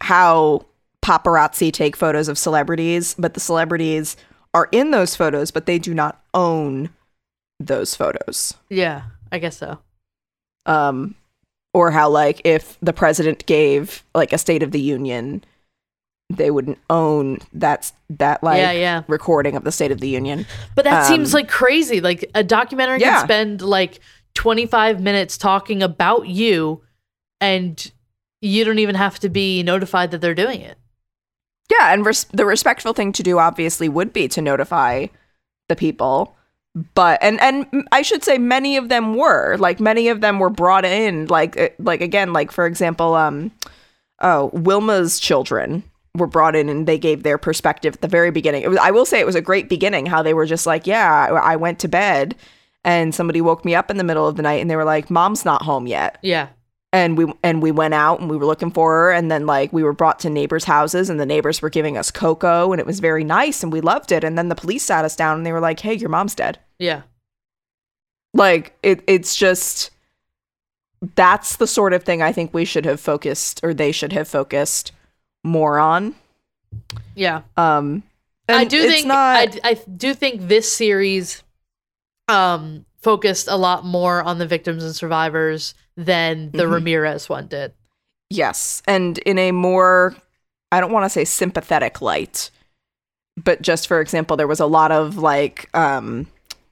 how 0.00 0.66
paparazzi 1.02 1.72
take 1.72 1.96
photos 1.96 2.28
of 2.28 2.38
celebrities, 2.38 3.14
but 3.18 3.34
the 3.34 3.40
celebrities 3.40 4.16
are 4.54 4.68
in 4.72 4.90
those 4.90 5.14
photos, 5.16 5.50
but 5.50 5.66
they 5.66 5.78
do 5.78 5.94
not 5.94 6.22
own 6.34 6.90
those 7.58 7.94
photos. 7.94 8.54
Yeah, 8.68 9.02
I 9.30 9.38
guess 9.38 9.56
so. 9.56 9.78
Um 10.66 11.14
or 11.72 11.90
how 11.92 12.08
like 12.10 12.40
if 12.44 12.76
the 12.80 12.92
president 12.92 13.46
gave 13.46 14.02
like 14.14 14.32
a 14.32 14.38
state 14.38 14.62
of 14.62 14.72
the 14.72 14.80
union 14.80 15.44
they 16.28 16.50
wouldn't 16.50 16.78
own 16.88 17.38
that 17.52 17.90
that 18.08 18.42
like 18.42 18.58
Yeah, 18.58 18.72
yeah. 18.72 19.02
recording 19.08 19.56
of 19.56 19.64
the 19.64 19.72
state 19.72 19.90
of 19.90 20.00
the 20.00 20.08
union 20.08 20.46
But 20.76 20.84
that 20.84 21.06
seems 21.06 21.32
Um, 21.34 21.38
like 21.40 21.48
crazy. 21.48 22.00
Like 22.00 22.28
a 22.34 22.42
documentary 22.44 23.00
Yeah. 23.00 23.18
can 23.18 23.26
spend 23.26 23.62
like 23.62 24.00
25 24.34 25.00
minutes 25.00 25.36
talking 25.38 25.82
about 25.82 26.28
you 26.28 26.82
and 27.40 27.90
you 28.40 28.64
don't 28.64 28.78
even 28.78 28.94
have 28.94 29.18
to 29.20 29.28
be 29.28 29.62
notified 29.62 30.10
that 30.12 30.20
they're 30.20 30.34
doing 30.34 30.60
it. 30.60 30.78
Yeah, 31.70 31.92
and 31.92 32.04
res- 32.04 32.24
the 32.32 32.44
respectful 32.46 32.92
thing 32.92 33.12
to 33.12 33.22
do 33.22 33.38
obviously 33.38 33.88
would 33.88 34.12
be 34.12 34.28
to 34.28 34.42
notify 34.42 35.06
the 35.68 35.76
people. 35.76 36.36
But 36.94 37.18
and 37.22 37.40
and 37.40 37.66
I 37.90 38.02
should 38.02 38.22
say 38.22 38.38
many 38.38 38.76
of 38.76 38.88
them 38.88 39.14
were 39.14 39.56
like 39.56 39.80
many 39.80 40.08
of 40.08 40.20
them 40.20 40.38
were 40.38 40.50
brought 40.50 40.84
in 40.84 41.26
like 41.26 41.58
uh, 41.58 41.70
like 41.78 42.00
again 42.00 42.32
like 42.32 42.52
for 42.52 42.64
example 42.64 43.14
um 43.14 43.50
oh 44.20 44.50
Wilma's 44.54 45.18
children 45.18 45.82
were 46.14 46.28
brought 46.28 46.54
in 46.54 46.68
and 46.68 46.86
they 46.86 46.98
gave 46.98 47.22
their 47.24 47.38
perspective 47.38 47.94
at 47.94 48.00
the 48.02 48.08
very 48.08 48.30
beginning. 48.30 48.68
Was 48.68 48.78
I 48.78 48.92
will 48.92 49.04
say 49.04 49.18
it 49.18 49.26
was 49.26 49.34
a 49.34 49.40
great 49.42 49.68
beginning 49.68 50.06
how 50.06 50.22
they 50.22 50.34
were 50.34 50.46
just 50.46 50.64
like 50.64 50.86
yeah 50.86 51.40
I 51.42 51.56
went 51.56 51.80
to 51.80 51.88
bed 51.88 52.36
and 52.84 53.12
somebody 53.14 53.40
woke 53.40 53.64
me 53.64 53.74
up 53.74 53.90
in 53.90 53.96
the 53.96 54.04
middle 54.04 54.28
of 54.28 54.36
the 54.36 54.42
night 54.42 54.60
and 54.60 54.70
they 54.70 54.76
were 54.76 54.84
like 54.84 55.10
mom's 55.10 55.44
not 55.44 55.62
home 55.62 55.88
yet 55.88 56.18
Yeah. 56.22 56.48
And 56.92 57.16
we 57.16 57.32
and 57.42 57.62
we 57.62 57.70
went 57.70 57.94
out 57.94 58.20
and 58.20 58.28
we 58.28 58.36
were 58.36 58.46
looking 58.46 58.70
for 58.70 58.90
her 58.92 59.12
and 59.12 59.30
then 59.30 59.46
like 59.46 59.72
we 59.72 59.82
were 59.82 59.92
brought 59.92 60.18
to 60.20 60.30
neighbors 60.30 60.64
houses 60.64 61.08
and 61.08 61.20
the 61.20 61.26
neighbors 61.26 61.62
were 61.62 61.70
giving 61.70 61.96
us 61.96 62.10
cocoa 62.10 62.72
and 62.72 62.80
it 62.80 62.86
was 62.86 62.98
very 63.00 63.22
nice 63.24 63.62
and 63.62 63.72
we 63.72 63.80
loved 63.80 64.10
it 64.10 64.24
and 64.24 64.36
then 64.36 64.48
the 64.48 64.54
police 64.56 64.82
sat 64.84 65.04
us 65.04 65.14
down 65.16 65.36
and 65.36 65.46
they 65.46 65.52
were 65.52 65.60
like 65.60 65.80
hey 65.80 65.94
your 65.94 66.08
mom's 66.10 66.34
dead 66.34 66.58
Yeah. 66.78 67.02
like 68.34 68.76
it 68.82 69.02
it's 69.06 69.36
just 69.36 69.90
that's 71.14 71.56
the 71.56 71.66
sort 71.66 71.92
of 71.92 72.02
thing 72.04 72.22
i 72.22 72.32
think 72.32 72.52
we 72.52 72.64
should 72.64 72.84
have 72.84 73.00
focused 73.00 73.60
or 73.62 73.72
they 73.72 73.92
should 73.92 74.12
have 74.12 74.28
focused 74.28 74.92
more 75.44 75.78
on 75.78 76.14
Yeah. 77.14 77.42
um 77.56 78.02
I 78.48 78.64
do 78.64 78.78
it's 78.78 78.92
think 78.92 79.06
not 79.06 79.36
I, 79.36 79.70
I 79.70 79.74
do 79.74 80.12
think 80.12 80.48
this 80.48 80.70
series 80.70 81.42
um 82.28 82.84
focused 83.00 83.48
a 83.48 83.56
lot 83.56 83.84
more 83.84 84.22
on 84.22 84.38
the 84.38 84.46
victims 84.46 84.84
and 84.84 84.94
survivors 84.94 85.74
than 85.96 86.50
the 86.52 86.64
Mhm. 86.64 86.72
Ramirez 86.74 87.28
one 87.28 87.46
did. 87.46 87.72
Yes, 88.28 88.82
and 88.86 89.18
in 89.18 89.38
a 89.38 89.52
more 89.52 90.14
I 90.72 90.80
don't 90.80 90.92
want 90.92 91.04
to 91.04 91.10
say 91.10 91.24
sympathetic 91.24 92.00
light, 92.00 92.50
but 93.42 93.60
just 93.60 93.88
for 93.88 94.00
example, 94.00 94.36
there 94.36 94.46
was 94.46 94.60
a 94.60 94.66
lot 94.66 94.92
of 94.92 95.16
like 95.18 95.68
um 95.74 96.26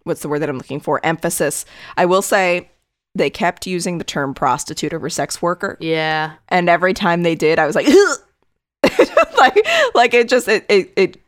what's 0.04 0.22
the 0.22 0.28
word 0.28 0.38
that 0.40 0.48
I'm 0.48 0.56
looking 0.58 0.80
for? 0.80 1.00
emphasis. 1.04 1.64
I 1.96 2.06
will 2.06 2.22
say 2.22 2.70
they 3.14 3.28
kept 3.30 3.66
using 3.66 3.98
the 3.98 4.04
term 4.04 4.32
prostitute 4.34 4.94
over 4.94 5.10
sex 5.10 5.42
worker, 5.42 5.76
Yeah. 5.80 6.32
and 6.48 6.68
every 6.68 6.94
time 6.94 7.22
they 7.24 7.34
did, 7.34 7.58
I 7.58 7.66
was 7.66 7.74
like 7.74 7.86
like 9.36 9.66
like 9.94 10.14
it 10.14 10.28
just 10.28 10.46
it, 10.48 10.64
it 10.68 10.92
it 10.96 11.20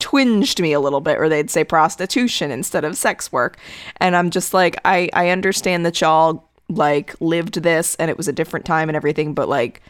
twinged 0.00 0.60
me 0.60 0.72
a 0.72 0.80
little 0.80 1.00
bit 1.00 1.18
or 1.18 1.28
they'd 1.28 1.50
say 1.50 1.64
prostitution 1.64 2.50
instead 2.50 2.84
of 2.84 2.96
sex 2.96 3.32
work 3.32 3.58
and 3.96 4.14
i'm 4.14 4.30
just 4.30 4.54
like 4.54 4.76
i 4.84 5.08
i 5.12 5.30
understand 5.30 5.84
that 5.84 6.00
y'all 6.00 6.48
like 6.68 7.14
lived 7.20 7.54
this 7.62 7.94
and 7.96 8.08
it 8.10 8.16
was 8.16 8.28
a 8.28 8.32
different 8.32 8.64
time 8.64 8.88
and 8.88 8.94
everything 8.96 9.34
but 9.34 9.48
like 9.48 9.82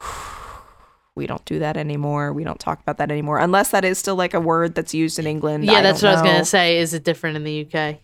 we 1.14 1.26
don't 1.26 1.44
do 1.44 1.58
that 1.58 1.76
anymore 1.76 2.32
we 2.32 2.42
don't 2.42 2.58
talk 2.58 2.80
about 2.80 2.98
that 2.98 3.10
anymore 3.10 3.38
unless 3.38 3.70
that 3.70 3.84
is 3.84 3.98
still 3.98 4.16
like 4.16 4.34
a 4.34 4.40
word 4.40 4.74
that's 4.74 4.94
used 4.94 5.18
in 5.18 5.26
england 5.26 5.64
Yeah, 5.64 5.82
that's 5.82 6.00
don't 6.00 6.10
what 6.10 6.18
I 6.18 6.22
was 6.22 6.30
gonna 6.32 6.44
say. 6.44 6.78
Is 6.78 6.94
it 6.94 7.04
different 7.04 7.36
in 7.36 7.44
the 7.44 7.68
UK? 7.72 7.98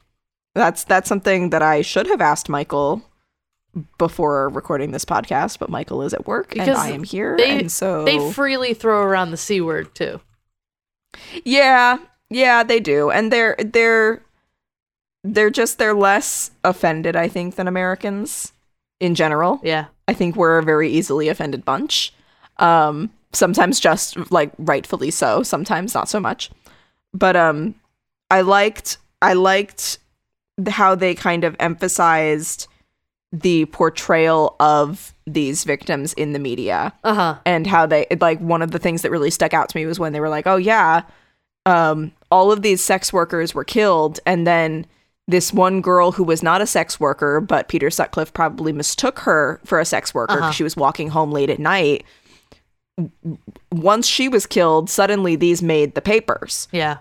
that's 0.54 0.84
that's 0.84 1.08
something 1.08 1.50
that 1.50 1.62
i 1.62 1.82
should 1.82 2.06
have 2.06 2.20
asked 2.20 2.48
michael 2.48 3.02
before 3.98 4.48
recording 4.48 4.90
this 4.92 5.04
podcast 5.04 5.58
but 5.58 5.68
michael 5.70 6.02
is 6.02 6.12
at 6.14 6.26
work 6.26 6.52
and 6.56 6.60
Because 6.66 6.78
i 6.78 6.90
am 6.90 7.02
here 7.04 7.36
they- 7.36 7.58
and 7.60 7.70
so 7.72 8.04
They 8.04 8.32
freely 8.32 8.74
throw 8.74 9.02
around 9.02 9.30
the 9.30 9.36
C 9.36 9.60
word 9.60 9.94
too. 9.94 10.20
Yeah, 11.44 11.98
yeah, 12.30 12.62
they 12.62 12.80
do, 12.80 13.10
and 13.10 13.32
they're 13.32 13.56
they're 13.58 14.22
they're 15.24 15.50
just 15.50 15.78
they're 15.78 15.94
less 15.94 16.50
offended, 16.64 17.16
I 17.16 17.28
think, 17.28 17.56
than 17.56 17.68
Americans 17.68 18.52
in 19.00 19.14
general. 19.14 19.60
Yeah. 19.62 19.86
I 20.06 20.14
think 20.14 20.36
we're 20.36 20.58
a 20.58 20.62
very 20.62 20.88
easily 20.88 21.28
offended 21.28 21.64
bunch. 21.64 22.12
Um, 22.56 23.10
sometimes 23.32 23.78
just 23.78 24.30
like 24.30 24.52
rightfully 24.58 25.10
so, 25.10 25.42
sometimes 25.42 25.94
not 25.94 26.08
so 26.08 26.18
much. 26.18 26.50
But 27.12 27.36
um, 27.36 27.74
I 28.30 28.40
liked 28.40 28.98
I 29.20 29.34
liked 29.34 29.98
how 30.66 30.94
they 30.94 31.14
kind 31.14 31.44
of 31.44 31.56
emphasized 31.60 32.66
the 33.32 33.66
portrayal 33.66 34.56
of 34.58 35.12
these 35.26 35.64
victims 35.64 36.14
in 36.14 36.32
the 36.32 36.38
media 36.38 36.92
Uh 37.04 37.14
huh. 37.14 37.34
and 37.44 37.66
how 37.66 37.84
they 37.86 38.06
like 38.20 38.40
one 38.40 38.62
of 38.62 38.70
the 38.70 38.78
things 38.78 39.02
that 39.02 39.10
really 39.10 39.30
stuck 39.30 39.52
out 39.52 39.68
to 39.68 39.76
me 39.76 39.84
was 39.86 39.98
when 40.00 40.12
they 40.14 40.20
were 40.20 40.30
like, 40.30 40.46
"Oh 40.46 40.56
yeah, 40.56 41.02
um, 41.66 42.12
all 42.30 42.50
of 42.50 42.62
these 42.62 42.80
sex 42.82 43.12
workers 43.12 43.54
were 43.54 43.64
killed, 43.64 44.18
and 44.24 44.46
then 44.46 44.86
this 45.26 45.52
one 45.52 45.82
girl 45.82 46.12
who 46.12 46.24
was 46.24 46.42
not 46.42 46.62
a 46.62 46.66
sex 46.66 46.98
worker, 46.98 47.38
but 47.38 47.68
Peter 47.68 47.90
Sutcliffe 47.90 48.32
probably 48.32 48.72
mistook 48.72 49.18
her 49.20 49.60
for 49.62 49.78
a 49.78 49.84
sex 49.84 50.14
worker 50.14 50.32
because 50.36 50.42
Uh-huh. 50.44 50.52
she 50.52 50.62
was 50.64 50.74
walking 50.76 51.10
home 51.10 51.30
late 51.30 51.50
at 51.50 51.58
night. 51.58 52.04
Once 53.72 54.06
she 54.06 54.28
was 54.28 54.46
killed, 54.46 54.90
suddenly 54.90 55.36
these 55.36 55.62
made 55.62 55.94
the 55.94 56.00
papers 56.00 56.66
Yeah. 56.72 56.98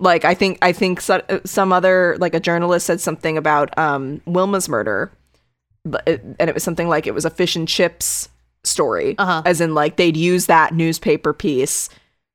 like 0.00 0.24
I 0.24 0.34
think 0.34 0.58
I 0.60 0.72
think 0.72 1.00
so, 1.00 1.22
some 1.44 1.72
other 1.72 2.16
like 2.18 2.34
a 2.34 2.40
journalist 2.40 2.86
said 2.86 3.00
something 3.00 3.38
about 3.38 3.76
um 3.78 4.20
Wilma's 4.26 4.68
murder, 4.68 5.10
and 5.84 6.36
it 6.38 6.54
was 6.54 6.62
something 6.62 6.88
like 6.88 7.06
it 7.06 7.14
was 7.14 7.24
a 7.24 7.30
fish 7.30 7.56
and 7.56 7.66
chips 7.68 8.28
story, 8.64 9.14
Uh-huh. 9.18 9.42
as 9.46 9.60
in 9.60 9.74
like 9.74 9.96
they'd 9.96 10.16
use 10.16 10.46
that 10.46 10.74
newspaper 10.74 11.32
piece 11.32 11.88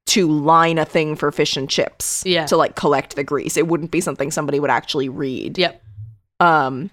to 0.07 0.27
line 0.27 0.77
a 0.77 0.85
thing 0.85 1.15
for 1.15 1.31
fish 1.31 1.57
and 1.57 1.69
chips, 1.69 2.23
Yeah. 2.25 2.45
to 2.47 2.57
like 2.57 2.75
collect 2.75 3.15
the 3.15 3.23
grease. 3.23 3.57
It 3.57 3.67
wouldn't 3.67 3.91
be 3.91 4.01
something 4.01 4.31
somebody 4.31 4.59
would 4.59 4.69
actually 4.69 5.09
read. 5.09 5.57
Yep. 5.57 5.81
Um, 6.39 6.89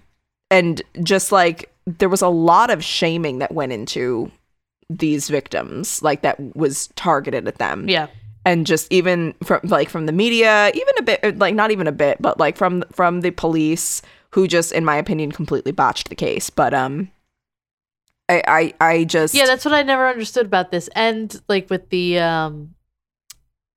and 0.51 0.83
just 1.03 1.33
like 1.33 1.71
there 1.87 2.09
was 2.09 2.23
a 2.23 2.29
lot 2.29 2.71
of 2.71 2.85
shaming 2.85 3.38
that 3.41 3.53
went 3.53 3.73
into 3.73 4.31
these 4.88 5.29
victims, 5.29 6.03
like 6.03 6.23
that 6.23 6.38
was 6.57 6.88
targeted 6.97 7.49
at 7.49 7.57
them 7.59 7.88
Yeah. 7.88 8.07
and 8.45 8.67
just 8.67 8.93
even 8.93 9.35
from 9.43 9.61
like 9.65 9.88
from 9.88 10.07
the 10.07 10.12
media 10.12 10.71
even 10.75 10.95
a 10.99 11.03
bit 11.03 11.38
like 11.38 11.55
not 11.55 11.71
even 11.71 11.87
a 11.87 11.93
bit 11.93 12.21
but 12.21 12.38
like 12.38 12.57
from 12.57 12.85
from 12.93 13.21
the 13.23 13.31
police 13.31 14.03
who 14.33 14.49
just 14.49 14.73
in 14.73 14.85
my 14.85 14.97
opinion 14.97 15.33
completely 15.33 15.73
botched 15.73 16.09
the 16.09 16.14
case 16.14 16.51
but 16.51 16.73
um 16.75 17.11
i 18.29 18.42
i, 18.47 18.75
I 18.81 19.05
just 19.05 19.35
Yeah, 19.35 19.47
that's 19.47 19.64
what 19.64 19.75
I 19.75 19.83
never 19.83 20.07
understood 20.07 20.47
about 20.47 20.71
this. 20.71 20.88
And 20.95 21.40
like 21.49 21.68
with 21.71 21.88
the 21.90 22.18
um 22.18 22.75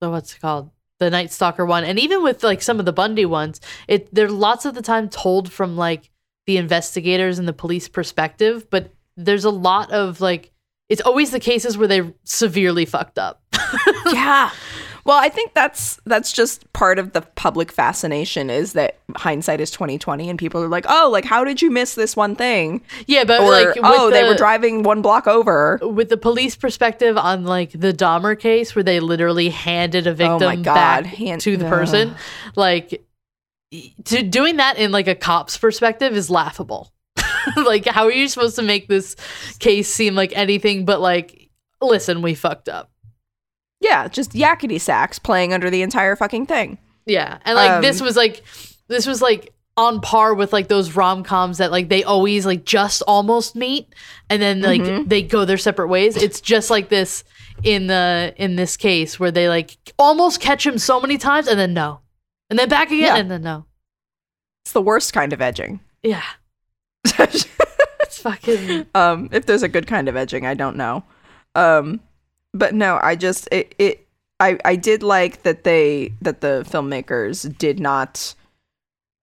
the 0.02 0.10
what's 0.10 0.36
it 0.36 0.40
called? 0.42 0.70
The 1.00 1.10
Night 1.10 1.32
Stalker 1.32 1.66
one. 1.66 1.84
And 1.84 2.00
even 2.00 2.24
with 2.24 2.44
like 2.44 2.62
some 2.62 2.80
of 2.80 2.86
the 2.86 2.94
Bundy 2.94 3.26
ones, 3.26 3.60
it 3.88 4.14
they're 4.14 4.30
lots 4.30 4.66
of 4.66 4.76
the 4.76 4.82
time 4.82 5.10
told 5.10 5.52
from 5.52 5.76
like 5.76 6.10
the 6.46 6.58
investigators 6.58 7.40
and 7.40 7.48
the 7.48 7.54
police 7.54 7.88
perspective, 7.90 8.70
but 8.70 8.94
there's 9.18 9.46
a 9.46 9.50
lot 9.50 9.92
of 9.92 10.22
like 10.22 10.52
it's 10.90 11.02
always 11.02 11.32
the 11.32 11.40
cases 11.40 11.78
where 11.78 11.88
they 11.88 12.14
severely 12.24 12.86
fucked 12.86 13.18
up. 13.18 13.42
yeah 14.14 14.52
well 15.06 15.18
i 15.18 15.30
think 15.30 15.54
that's 15.54 16.00
that's 16.06 16.32
just 16.34 16.72
part 16.74 17.00
of 17.00 17.14
the 17.14 17.22
public 17.22 17.72
fascination 17.72 18.50
is 18.50 18.74
that 18.74 18.98
hindsight 19.16 19.62
is 19.62 19.72
2020 19.72 20.30
and 20.30 20.38
people 20.38 20.62
are 20.62 20.68
like 20.68 20.86
oh 20.90 21.10
like 21.12 21.26
how 21.26 21.44
did 21.44 21.62
you 21.62 21.72
miss 21.72 21.96
this 21.96 22.16
one 22.16 22.36
thing 22.36 22.82
yeah, 23.08 23.24
but 23.24 23.42
or 23.42 23.52
like 23.52 23.68
with 23.76 23.78
oh 23.84 24.10
they 24.10 24.24
were 24.24 24.36
driving 24.36 24.84
one 24.84 25.02
block 25.02 25.28
over 25.28 25.80
with 25.82 26.10
the 26.10 26.18
police 26.18 26.56
perspective 26.56 27.18
on 27.18 27.46
like 27.46 27.72
the 27.72 27.94
Dahmer 27.94 28.38
case 28.38 28.76
where 28.76 28.84
they 28.84 29.00
literally 29.00 29.50
handed 29.50 30.08
a 30.08 30.12
oh 30.12 30.14
victim 30.14 30.60
Oh 30.60 30.64
back 30.64 31.06
hand- 31.06 31.42
to 31.42 31.58
the 31.58 31.66
person, 31.66 32.16
like 32.56 33.06
to 34.06 34.24
doing 34.24 34.58
that 34.58 34.78
in 34.78 34.92
like 34.92 35.08
a 35.08 35.16
cop's 35.16 35.58
perspective 35.58 36.16
is 36.16 36.30
laughable. 36.30 36.92
like 37.58 37.86
how 37.86 38.06
are 38.06 38.12
you 38.12 38.28
supposed 38.28 38.56
to 38.56 38.62
make 38.62 38.88
this 38.88 39.16
case 39.60 39.88
seem 39.88 40.16
like 40.16 40.36
anything 40.36 40.86
but 40.86 41.00
like 41.02 41.50
listen, 41.82 42.22
we 42.22 42.34
fucked 42.36 42.70
up. 42.70 42.92
Yeah 43.82 44.08
just 44.08 44.32
yakety 44.34 44.80
sax 44.80 45.20
playing 45.20 45.54
under 45.54 45.70
the 45.70 45.82
entire 45.82 46.16
fucking 46.16 46.46
thing 46.46 46.78
Yeah. 47.06 47.38
And 47.46 47.56
like 47.56 47.82
this 47.82 48.02
Um, 48.02 48.06
was 48.08 48.16
like 48.18 48.44
this 48.88 49.06
was 49.06 49.22
like 49.22 49.52
on 49.78 50.00
par 50.00 50.34
with 50.34 50.54
like 50.54 50.70
those 50.70 50.96
rom-coms 50.96 51.58
that 51.58 51.70
like 51.72 51.90
they 51.90 52.04
always 52.04 52.46
like 52.46 52.64
just 52.66 53.02
almost 53.08 53.56
meet 53.56 53.94
and 54.30 54.42
then 54.42 54.62
like 54.62 54.82
Mhm. 54.82 55.10
they 55.10 55.22
go 55.22 55.44
their 55.46 55.58
separate 55.58 55.90
ways. 55.90 56.16
It's 56.16 56.40
just 56.40 56.70
like 56.70 56.88
this 56.90 57.24
in 57.64 57.88
the 57.88 58.34
in 58.38 58.56
this 58.56 58.78
case 58.78 59.20
where 59.20 59.32
they 59.32 59.50
like 59.50 59.78
almost 60.00 60.40
catch 60.40 60.66
him 60.66 60.78
so 60.78 61.00
many 61.02 61.18
times 61.18 61.48
and 61.48 61.60
then 61.60 61.74
no. 61.74 62.00
And 62.50 62.58
then 62.58 62.70
back 62.70 62.88
again 62.88 63.00
Yeah. 63.02 63.16
and 63.18 63.30
then 63.30 63.42
no. 63.44 63.66
it's 64.64 64.72
the 64.72 64.82
worst 64.82 65.14
kind 65.14 65.34
of 65.34 65.42
edging 65.42 65.82
Yeah. 66.04 66.24
It's 67.20 68.20
fucking 68.20 68.86
um 68.96 69.30
if 69.32 69.46
there's 69.46 69.64
a 69.64 69.68
good 69.68 69.88
kind 69.88 70.08
of 70.08 70.16
edging 70.16 70.46
i 70.46 70.54
don't 70.54 70.76
know 70.78 71.04
um 71.56 72.00
but 72.56 72.74
no 72.74 72.98
i 73.04 73.16
just 73.16 73.48
it, 73.52 73.76
it 73.78 74.08
i 74.40 74.58
i 74.66 74.76
did 74.76 75.04
like 75.04 75.44
that 75.44 75.64
they 75.64 76.12
that 76.22 76.42
the 76.42 76.66
filmmakers 76.68 77.56
did 77.58 77.80
not 77.80 78.34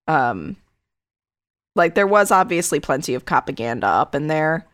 um 0.07 0.55
like 1.75 1.95
there 1.95 2.07
was 2.07 2.31
obviously 2.31 2.79
plenty 2.81 3.15
of 3.15 3.25
propaganda 3.25 3.87
up 3.87 4.15
in 4.15 4.27
there 4.29 4.67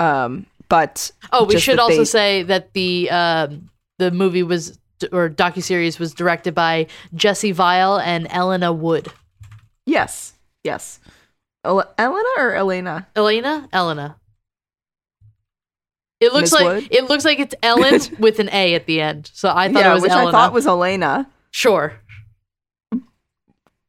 Um, 0.00 0.46
but 0.68 1.12
Oh, 1.32 1.44
we 1.44 1.58
should 1.60 1.78
also 1.78 1.98
they- 1.98 2.04
say 2.04 2.42
that 2.42 2.72
the 2.72 3.08
um, 3.10 3.70
the 3.98 4.10
movie 4.10 4.42
was 4.42 4.78
or 5.12 5.28
docuseries 5.28 5.98
was 6.00 6.12
directed 6.14 6.54
by 6.54 6.86
Jesse 7.14 7.52
Vile 7.52 7.98
and 7.98 8.26
Ellena 8.30 8.72
Wood. 8.72 9.12
yes, 9.86 10.32
yes. 10.64 10.98
El- 11.64 11.92
Elena 11.98 12.28
or 12.38 12.54
Elena? 12.56 13.06
Elena, 13.14 13.68
Elena. 13.72 14.16
It 16.22 16.32
looks 16.32 16.52
Ms. 16.52 16.60
like 16.60 16.64
Wood? 16.64 16.88
it 16.90 17.04
looks 17.08 17.24
like 17.24 17.38
it's 17.40 17.54
Ellen 17.62 18.00
with 18.18 18.38
an 18.38 18.48
A 18.50 18.74
at 18.74 18.86
the 18.86 19.00
end. 19.00 19.30
So 19.34 19.50
I 19.50 19.72
thought 19.72 19.80
yeah, 19.80 19.90
it 19.90 19.94
was 19.94 20.02
which 20.02 20.12
Elena. 20.12 20.28
I 20.28 20.32
thought 20.32 20.52
was 20.52 20.66
Elena. 20.66 21.28
sure. 21.50 21.94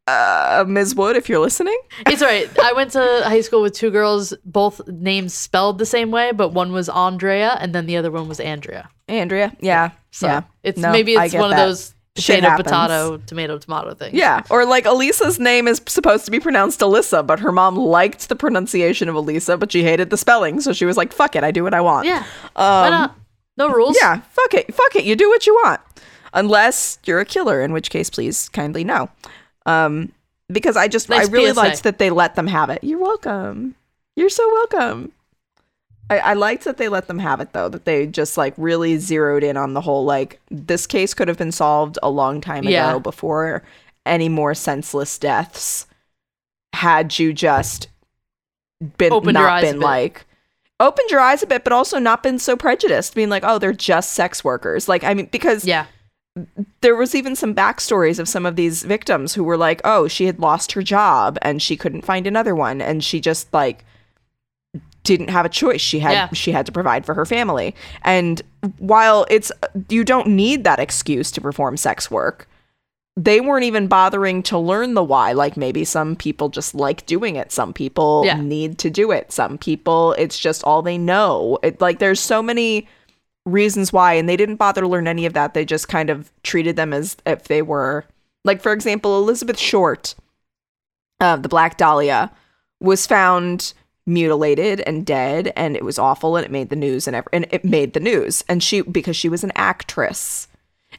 Uh, 0.06 0.66
Ms. 0.68 0.96
Wood, 0.96 1.16
if 1.16 1.30
you're 1.30 1.40
listening. 1.40 1.80
It's 2.08 2.22
all 2.22 2.28
right. 2.28 2.50
I 2.60 2.74
went 2.74 2.92
to 2.92 3.22
high 3.24 3.40
school 3.40 3.62
with 3.62 3.74
two 3.74 3.90
girls, 3.90 4.34
both 4.44 4.86
names 4.88 5.34
spelled 5.34 5.78
the 5.78 5.86
same 5.86 6.12
way, 6.12 6.34
but 6.34 6.50
one 6.50 6.74
was 6.74 6.90
Andrea 6.90 7.58
and 7.62 7.74
then 7.74 7.86
the 7.86 7.96
other 7.96 8.12
one 8.12 8.28
was 8.28 8.42
Andrea. 8.42 8.90
Andrea. 9.08 9.56
Yeah. 9.62 9.92
So 10.12 10.28
yeah. 10.28 10.42
it's 10.62 10.78
No, 10.80 10.92
maybe 10.92 11.14
it's 11.14 11.34
one 11.34 11.52
of 11.52 11.58
those 11.58 11.94
potato 12.16 12.48
happens. 12.50 12.64
potato 12.68 13.18
tomato 13.26 13.58
tomato 13.58 13.94
thing. 13.94 14.16
Yeah. 14.16 14.42
Or 14.50 14.66
like 14.66 14.86
Elisa's 14.86 15.40
name 15.40 15.68
is 15.68 15.82
supposed 15.88 16.26
to 16.26 16.32
be 16.32 16.40
pronounced 16.40 16.80
Alyssa, 16.82 17.26
but 17.26 17.40
her 17.40 17.52
mom 17.52 17.76
liked 17.76 18.30
the 18.30 18.36
pronunciation 18.36 19.10
of 19.10 19.16
Elisa, 19.16 19.58
but 19.58 19.72
she 19.72 19.84
hated 19.84 20.10
the 20.10 20.18
spelling. 20.18 20.62
So 20.62 20.74
she 20.74 20.86
was 20.86 20.98
like, 20.98 21.12
fuck 21.14 21.36
it, 21.36 21.44
I 21.44 21.52
do 21.52 21.64
what 21.64 21.74
I 21.74 21.82
want. 21.82 22.08
Yeah. 22.08 22.24
Um. 22.56 23.12
No 23.58 23.70
rules. 23.70 23.96
yeah, 24.02 24.22
fuck 24.32 24.54
it. 24.56 24.74
Fuck 24.74 24.96
it. 24.96 25.04
You 25.06 25.16
do 25.16 25.30
what 25.30 25.46
you 25.46 25.54
want. 25.64 25.80
Unless 26.34 26.98
you're 27.06 27.20
a 27.20 27.26
killer, 27.26 27.62
in 27.62 27.72
which 27.72 27.92
case, 27.92 28.10
please 28.10 28.50
kindly 28.50 28.84
no. 28.84 29.10
Um, 29.68 30.12
because 30.52 30.76
I 30.76 30.88
just, 30.88 31.08
Nice 31.10 31.28
I 31.28 31.32
really 31.32 31.52
PSA. 31.52 31.60
liked 31.60 31.84
that 31.84 32.00
they 32.00 32.10
let 32.10 32.34
them 32.36 32.48
have 32.48 32.72
it. 32.72 32.84
You're 32.84 32.98
welcome. 33.00 33.76
You're 34.16 34.30
so 34.30 34.48
welcome. 34.52 35.12
I, 36.10 36.20
I 36.20 36.34
liked 36.34 36.66
that 36.66 36.78
they 36.78 36.90
let 36.90 37.08
them 37.08 37.20
have 37.20 37.40
it 37.42 37.54
though, 37.54 37.70
that 37.70 37.86
they 37.86 38.06
just 38.06 38.38
like 38.38 38.54
really 38.58 38.98
zeroed 38.98 39.44
in 39.44 39.58
on 39.58 39.74
the 39.74 39.82
whole 39.82 40.06
like 40.06 40.40
this 40.52 40.86
case 40.86 41.14
could 41.14 41.28
have 41.28 41.38
been 41.38 41.52
solved 41.52 41.98
a 42.04 42.10
long 42.10 42.42
time 42.42 42.66
Yeah. 42.66 42.90
ago 42.90 43.00
before 43.00 43.64
any 44.06 44.30
more 44.30 44.54
senseless 44.54 45.18
deaths 45.18 45.88
had 46.74 47.18
you 47.18 47.32
just 47.34 47.88
been 48.98 49.14
Opened 49.14 49.38
your 49.38 49.44
not 49.44 49.64
eyes 49.64 49.72
been 49.72 49.80
like 49.80 50.26
opened 50.80 51.10
your 51.10 51.22
eyes 51.22 51.42
a 51.42 51.48
bit, 51.48 51.64
but 51.64 51.72
also 51.72 51.98
not 52.00 52.22
been 52.24 52.38
so 52.38 52.58
prejudiced, 52.58 53.16
being 53.16 53.30
like, 53.30 53.44
oh, 53.46 53.58
they're 53.58 53.72
just 53.72 54.12
sex 54.14 54.44
workers. 54.44 54.90
Like, 54.90 55.04
I 55.06 55.14
mean, 55.14 55.28
because 55.32 55.64
Yeah. 55.64 55.86
there 56.82 56.96
was 56.96 57.16
even 57.16 57.38
some 57.38 57.56
backstories 57.56 58.20
of 58.20 58.28
some 58.28 58.46
of 58.46 58.58
these 58.58 58.84
victims 58.84 59.36
who 59.36 59.46
were 59.46 59.56
like, 59.56 59.80
oh, 59.86 60.10
she 60.10 60.26
had 60.26 60.40
lost 60.40 60.74
her 60.74 60.82
job 60.84 61.38
and 61.42 61.62
she 61.62 61.78
couldn't 61.78 62.04
find 62.04 62.28
another 62.28 62.54
one, 62.54 62.82
and 62.82 63.02
she 63.04 63.22
just 63.22 63.54
like 63.54 63.86
didn't 65.04 65.30
have 65.30 65.46
a 65.46 65.50
choice. 65.50 65.82
She 65.82 66.00
had 66.00 66.12
Yeah. 66.14 66.30
she 66.34 66.52
had 66.52 66.66
to 66.66 66.72
provide 66.72 67.06
for 67.06 67.14
her 67.14 67.26
family. 67.26 67.76
And 68.04 68.42
while 68.80 69.26
it's 69.30 69.52
you 69.90 70.04
don't 70.04 70.28
need 70.28 70.64
that 70.64 70.80
excuse 70.80 71.30
to 71.32 71.42
perform 71.42 71.78
sex 71.78 72.10
work, 72.10 72.48
they 73.16 73.42
weren't 73.42 73.66
even 73.66 73.88
bothering 73.88 74.42
to 74.44 74.58
learn 74.58 74.94
the 74.94 75.04
why. 75.04 75.34
Like 75.34 75.56
maybe 75.58 75.84
some 75.86 76.16
people 76.16 76.50
just 76.50 76.74
like 76.74 77.06
doing 77.06 77.36
it. 77.36 77.52
Some 77.52 77.74
people 77.74 78.24
Yeah. 78.26 78.42
need 78.42 78.78
to 78.80 78.90
do 78.90 79.12
it. 79.12 79.32
Some 79.32 79.58
people 79.58 80.14
it's 80.18 80.40
just 80.40 80.64
all 80.64 80.82
they 80.82 80.98
know. 80.98 81.60
It 81.64 81.80
like 81.82 82.00
there's 82.00 82.20
so 82.20 82.42
many 82.42 82.88
reasons 83.46 83.92
why 83.92 84.14
and 84.14 84.30
they 84.30 84.38
didn't 84.38 84.56
bother 84.56 84.82
to 84.82 84.88
learn 84.88 85.08
any 85.08 85.26
of 85.26 85.34
that. 85.34 85.54
They 85.54 85.66
just 85.66 85.90
kind 85.90 86.10
of 86.10 86.32
treated 86.44 86.78
them 86.78 86.94
as 86.94 87.18
if 87.26 87.44
they 87.50 87.62
were 87.62 88.06
like 88.46 88.62
for 88.62 88.72
example, 88.72 89.18
Elizabeth 89.20 89.58
Short, 89.60 90.16
uh, 91.20 91.36
the 91.36 91.50
Black 91.50 91.78
Dahlia, 91.78 92.32
was 92.80 93.06
found 93.06 93.74
mutilated 94.06 94.82
and 94.82 95.06
dead 95.06 95.52
and 95.56 95.76
it 95.76 95.86
was 95.86 95.98
awful 95.98 96.36
and 96.36 96.46
it 96.46 96.52
made 96.52 96.70
the 96.70 96.76
news 96.76 97.08
and 97.08 97.16
ev- 97.16 97.28
and 97.32 97.48
it 97.52 97.64
made 97.64 97.94
the 97.94 98.00
news 98.00 98.44
and 98.50 98.62
she 98.62 98.82
because 98.82 99.16
she 99.16 99.30
was 99.30 99.44
an 99.44 99.52
actress 99.56 100.48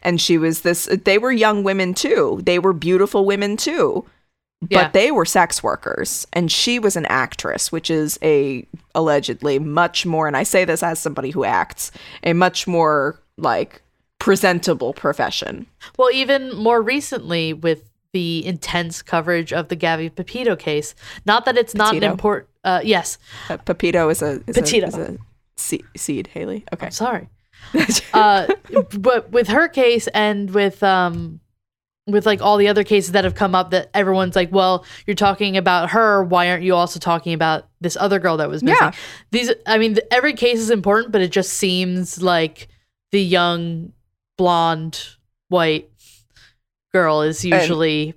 and 0.02 0.20
she 0.20 0.38
was 0.38 0.62
this 0.62 0.86
they 1.04 1.18
were 1.18 1.30
young 1.32 1.62
women 1.62 1.92
too 1.94 2.40
they 2.44 2.58
were 2.58 2.72
beautiful 2.72 3.24
women 3.26 3.56
too 3.56 4.04
but 4.62 4.70
Yeah. 4.70 4.88
they 4.90 5.10
were 5.10 5.26
sex 5.26 5.62
workers 5.62 6.26
and 6.32 6.50
she 6.50 6.78
was 6.78 6.96
an 6.96 7.04
actress 7.06 7.70
which 7.70 7.90
is 7.90 8.18
a 8.22 8.66
allegedly 8.94 9.58
much 9.58 10.06
more 10.06 10.26
and 10.26 10.36
i 10.36 10.42
say 10.42 10.64
this 10.64 10.82
as 10.82 10.98
somebody 10.98 11.28
who 11.30 11.44
acts 11.44 11.90
a 12.22 12.32
much 12.32 12.66
more 12.66 13.20
like 13.36 13.82
presentable 14.18 14.94
profession 14.94 15.66
Well, 15.98 16.10
even 16.10 16.56
more 16.56 16.80
recently 16.80 17.52
with 17.52 17.82
the 18.12 18.46
intense 18.46 19.02
coverage 19.02 19.52
of 19.52 19.68
the 19.68 19.74
Gabby 19.76 20.08
Pepito 20.08 20.54
case. 20.56 20.94
Not 21.26 21.44
that 21.46 21.58
it's 21.58 21.74
not 21.74 21.96
an 21.96 22.04
important. 22.04 22.48
Uh, 22.64 22.80
yes, 22.82 23.18
uh, 23.50 23.56
pepito 23.58 24.08
is 24.08 24.22
a 24.22 24.42
is 24.46 24.56
Petito. 24.56 24.86
a, 24.86 24.88
is 24.88 24.96
a 24.96 25.18
se- 25.56 25.84
seed 25.96 26.28
haley 26.28 26.64
okay 26.72 26.86
I'm 26.86 26.92
sorry. 26.92 27.28
uh, 28.14 28.46
but 28.98 29.30
with 29.30 29.48
her 29.48 29.68
case 29.68 30.06
and 30.08 30.50
with 30.50 30.82
um, 30.82 31.40
with 32.06 32.26
like 32.26 32.42
all 32.42 32.56
the 32.56 32.68
other 32.68 32.84
cases 32.84 33.12
that 33.12 33.24
have 33.24 33.34
come 33.34 33.54
up, 33.54 33.70
that 33.70 33.88
everyone's 33.94 34.36
like, 34.36 34.52
well, 34.52 34.84
you're 35.06 35.14
talking 35.14 35.56
about 35.56 35.90
her. 35.90 36.22
Why 36.22 36.50
aren't 36.50 36.62
you 36.62 36.74
also 36.74 36.98
talking 36.98 37.32
about 37.32 37.68
this 37.80 37.96
other 37.96 38.18
girl 38.18 38.36
that 38.38 38.48
was 38.48 38.62
missing? 38.62 38.78
Yeah. 38.80 38.92
These, 39.30 39.52
I 39.66 39.78
mean, 39.78 39.94
th- 39.94 40.06
every 40.10 40.34
case 40.34 40.58
is 40.58 40.70
important, 40.70 41.12
but 41.12 41.22
it 41.22 41.32
just 41.32 41.54
seems 41.54 42.20
like 42.20 42.68
the 43.12 43.22
young 43.22 43.92
blonde 44.36 45.02
white 45.48 45.90
girl 46.92 47.22
is 47.22 47.44
usually 47.44 48.14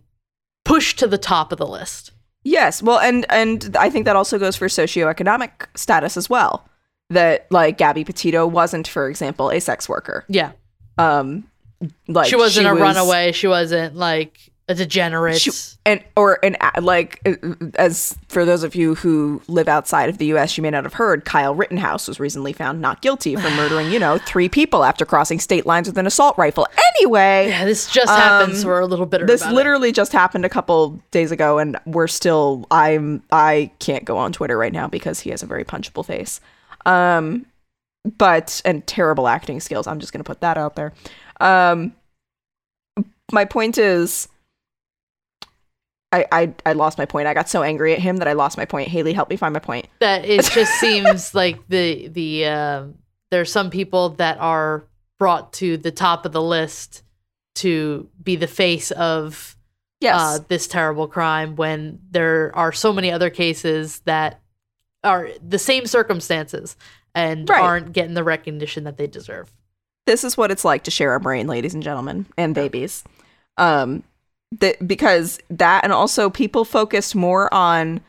pushed 0.65 0.99
to 0.99 1.07
the 1.07 1.17
top 1.17 1.51
of 1.51 1.57
the 1.57 1.67
list. 1.67 2.11
Yes, 2.49 2.81
well, 2.81 2.97
and 2.99 3.25
and 3.29 3.75
I 3.77 3.89
think 3.89 4.05
that 4.05 4.15
also 4.15 4.39
goes 4.39 4.55
for 4.55 4.67
socioeconomic 4.67 5.67
status 5.75 6.15
as 6.15 6.29
well. 6.29 6.65
That 7.09 7.45
like 7.51 7.77
Gabby 7.77 8.05
Petito 8.05 8.47
wasn't, 8.47 8.87
for 8.87 9.09
example, 9.09 9.49
a 9.49 9.59
sex 9.59 9.89
worker. 9.89 10.23
Yeah. 10.29 10.51
Um, 10.97 11.49
like 12.07 12.29
she 12.29 12.37
wasn't 12.37 12.67
a 12.67 12.71
was- 12.73 12.81
runaway. 12.81 13.33
She 13.33 13.47
wasn't 13.47 13.95
like 13.95 14.39
a 14.69 14.75
degenerate. 14.75 15.39
She, 15.39 15.51
and 15.85 16.03
or 16.17 16.39
an 16.43 16.57
like 16.81 17.21
uh, 17.25 17.35
as 17.75 18.17
for 18.27 18.43
those 18.43 18.63
of 18.63 18.75
you 18.75 18.95
who 18.95 19.41
live 19.47 19.67
outside 19.69 20.09
of 20.09 20.17
the 20.17 20.25
U.S., 20.27 20.57
you 20.57 20.61
may 20.61 20.69
not 20.69 20.83
have 20.83 20.93
heard. 20.93 21.23
Kyle 21.23 21.55
Rittenhouse 21.55 22.07
was 22.07 22.19
recently 22.19 22.51
found 22.51 22.81
not 22.81 23.01
guilty 23.01 23.35
for 23.35 23.49
murdering, 23.51 23.91
you 23.91 23.99
know, 23.99 24.17
three 24.25 24.49
people 24.49 24.83
after 24.83 25.05
crossing 25.05 25.39
state 25.39 25.65
lines 25.65 25.87
with 25.87 25.97
an 25.97 26.05
assault 26.05 26.37
rifle. 26.37 26.67
Anyway, 26.97 27.47
yeah, 27.49 27.63
this 27.63 27.89
just 27.89 28.09
happened, 28.09 28.53
Um, 28.53 28.57
so 28.59 28.67
we're 28.67 28.81
a 28.81 28.85
little 28.87 29.05
bitter. 29.05 29.25
this 29.25 29.41
about 29.41 29.53
it. 29.53 29.55
literally 29.55 29.91
just 29.91 30.11
happened 30.11 30.43
a 30.45 30.49
couple 30.49 31.01
days 31.11 31.31
ago 31.31 31.59
and 31.59 31.77
we're 31.85 32.07
still 32.07 32.65
i'm 32.71 33.21
i 33.31 33.69
can't 33.79 34.03
go 34.03 34.17
on 34.17 34.31
twitter 34.33 34.57
right 34.57 34.73
now 34.73 34.87
because 34.87 35.19
he 35.19 35.29
has 35.29 35.43
a 35.43 35.45
very 35.45 35.63
punchable 35.63 36.03
face 36.05 36.41
um 36.87 37.45
but 38.17 38.61
and 38.65 38.85
terrible 38.87 39.27
acting 39.27 39.59
skills 39.59 39.85
i'm 39.85 39.99
just 39.99 40.11
gonna 40.11 40.23
put 40.23 40.41
that 40.41 40.57
out 40.57 40.75
there 40.75 40.91
um 41.39 41.93
my 43.31 43.45
point 43.45 43.77
is 43.77 44.27
I, 46.11 46.25
I 46.31 46.53
I 46.65 46.73
lost 46.73 46.97
my 46.97 47.05
point. 47.05 47.27
I 47.27 47.33
got 47.33 47.49
so 47.49 47.63
angry 47.63 47.93
at 47.93 47.99
him 47.99 48.17
that 48.17 48.27
I 48.27 48.33
lost 48.33 48.57
my 48.57 48.65
point. 48.65 48.87
Haley, 48.87 49.13
help 49.13 49.29
me 49.29 49.35
find 49.35 49.53
my 49.53 49.59
point. 49.59 49.87
that 49.99 50.23
it 50.25 50.45
just 50.53 50.71
seems 50.79 51.35
like 51.35 51.67
the 51.67 52.07
the 52.07 52.45
um 52.45 52.95
there's 53.29 53.51
some 53.51 53.69
people 53.69 54.09
that 54.11 54.37
are 54.39 54.85
brought 55.19 55.51
to 55.53 55.75
the 55.77 55.91
top 55.91 56.25
of 56.25 56.31
the 56.31 56.41
list 56.41 57.03
to 57.55 58.07
be 58.23 58.35
the 58.35 58.47
face 58.47 58.91
of 58.91 59.55
Yes. 59.99 60.15
uh, 60.15 60.39
this 60.47 60.67
terrible 60.67 61.07
crime 61.07 61.55
when 61.55 61.99
there 62.11 62.51
are 62.55 62.71
so 62.71 62.93
many 62.93 63.11
other 63.11 63.31
cases 63.31 63.99
that 64.05 64.39
are 65.03 65.29
the 65.45 65.57
same 65.57 65.87
circumstances 65.87 66.77
and 67.15 67.49
Right. 67.49 67.59
aren't 67.61 67.93
getting 67.93 68.13
the 68.13 68.23
recognition 68.23 68.83
that 68.83 68.97
they 68.97 69.07
deserve. 69.07 69.51
this 70.05 70.23
is 70.23 70.37
what 70.37 70.51
it's 70.51 70.63
like 70.63 70.83
to 70.83 70.91
share 70.91 71.15
a 71.15 71.19
brain, 71.19 71.47
ladies 71.47 71.73
and 71.73 71.81
gentlemen, 71.83 72.27
and 72.37 72.53
babies. 72.55 73.03
Um, 73.57 74.03
that 74.51 74.87
because 74.87 75.39
that, 75.49 75.83
and 75.83 75.93
also 75.93 76.29
people 76.29 76.65
focused 76.65 77.15
more 77.15 77.53
on 77.53 78.01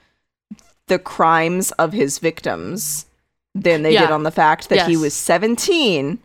the 0.87 0.99
crimes 0.99 1.71
of 1.73 1.93
his 1.93 2.19
victims 2.19 3.07
than 3.55 3.83
they 3.83 3.93
did 3.93 4.11
on 4.11 4.23
the 4.23 4.31
fact 4.31 4.69
that 4.69 4.89
he 4.89 4.97
was 4.97 5.15
17, 5.15 6.19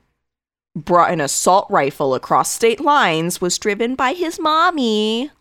brought 0.76 1.12
an 1.12 1.22
assault 1.22 1.68
rifle 1.70 2.16
across 2.16 2.52
state 2.52 2.80
lines, 2.80 3.42
was 3.42 3.58
driven 3.58 3.96
by 3.96 4.14
his 4.14 4.40
mommy, 4.40 5.32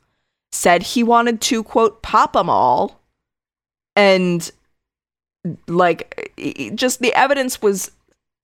said 0.51 0.83
he 0.83 1.03
wanted 1.03 1.41
to 1.43 1.63
quote 1.63 2.03
pop 2.03 2.33
them 2.33 2.49
all, 2.49 3.01
and 3.95 4.51
like 5.69 6.33
just 6.75 7.01
the 7.01 7.13
evidence 7.15 7.61
was 7.61 7.91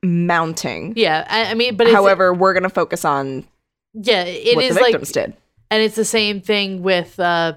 mounting. 0.03 0.93
Yeah, 0.97 1.27
I, 1.29 1.51
I 1.51 1.55
mean, 1.55 1.77
but 1.77 1.89
However, 1.91 2.33
we're 2.33 2.53
going 2.53 2.63
to 2.65 2.71
focus 2.71 3.05
on 3.05 3.47
yeah, 3.95 4.25
it 4.25 4.57
what 4.57 4.65
is 4.65 4.75
the 4.75 4.81
like 4.81 4.93
victims 4.93 5.13
did. 5.13 5.37
And 5.71 5.83
it's 5.83 5.97
the 5.97 6.05
same 6.05 6.41
thing 6.41 6.83
with 6.83 7.19
uh 7.21 7.55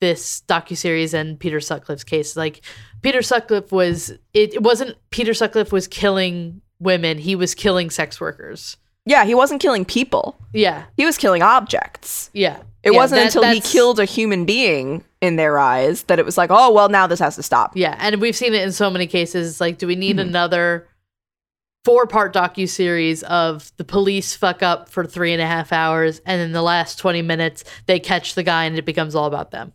this 0.00 0.42
docuseries 0.48 1.12
and 1.12 1.38
Peter 1.40 1.58
Sutcliffe's 1.60 2.04
case. 2.04 2.36
Like 2.36 2.60
Peter 3.02 3.20
Sutcliffe 3.22 3.72
was 3.72 4.10
it, 4.32 4.54
it 4.54 4.62
wasn't 4.62 4.96
Peter 5.10 5.34
Sutcliffe 5.34 5.72
was 5.72 5.88
killing 5.88 6.60
women, 6.78 7.18
he 7.18 7.34
was 7.34 7.54
killing 7.54 7.90
sex 7.90 8.20
workers. 8.20 8.76
Yeah, 9.04 9.24
he 9.24 9.34
wasn't 9.34 9.60
killing 9.62 9.84
people. 9.86 10.36
Yeah, 10.52 10.84
He 10.96 11.06
was 11.06 11.16
killing 11.16 11.42
objects. 11.42 12.30
yeah. 12.34 12.58
It 12.84 12.92
Yeah, 12.92 12.98
wasn't 12.98 13.20
that- 13.20 13.26
until 13.34 13.50
he 13.52 13.60
killed 13.60 13.98
a 13.98 14.04
human 14.04 14.44
being 14.44 15.02
in 15.20 15.34
their 15.36 15.58
eyes 15.58 16.04
that 16.04 16.18
it 16.20 16.24
was 16.24 16.38
like, 16.38 16.50
oh, 16.52 16.70
well, 16.72 16.88
now 16.88 17.06
this 17.08 17.18
has 17.18 17.34
to 17.36 17.42
stop. 17.42 17.72
Yeah, 17.74 17.96
and 17.98 18.20
we've 18.20 18.36
seen 18.36 18.54
it 18.54 18.62
in 18.62 18.70
so 18.70 18.88
many 18.90 19.06
cases. 19.08 19.60
Like, 19.60 19.78
do 19.78 19.86
we 19.88 19.96
need 19.96 20.18
Mhm. 20.18 20.28
another 20.28 20.86
four-part 21.84 22.34
docu 22.34 22.68
series 22.68 23.22
of 23.24 23.72
the 23.76 23.84
police 23.84 24.34
fuck 24.36 24.62
up 24.62 24.88
for 24.88 25.04
three 25.04 25.32
and 25.32 25.40
a 25.42 25.46
half 25.46 25.72
hours, 25.72 26.20
and 26.26 26.40
in 26.40 26.52
the 26.52 26.62
last 26.62 26.98
twenty 26.98 27.22
minutes 27.22 27.64
they 27.86 27.98
catch 28.00 28.34
the 28.34 28.42
guy, 28.42 28.64
and 28.64 28.76
it 28.76 28.84
becomes 28.84 29.14
all 29.14 29.26
about 29.26 29.50
them? 29.50 29.72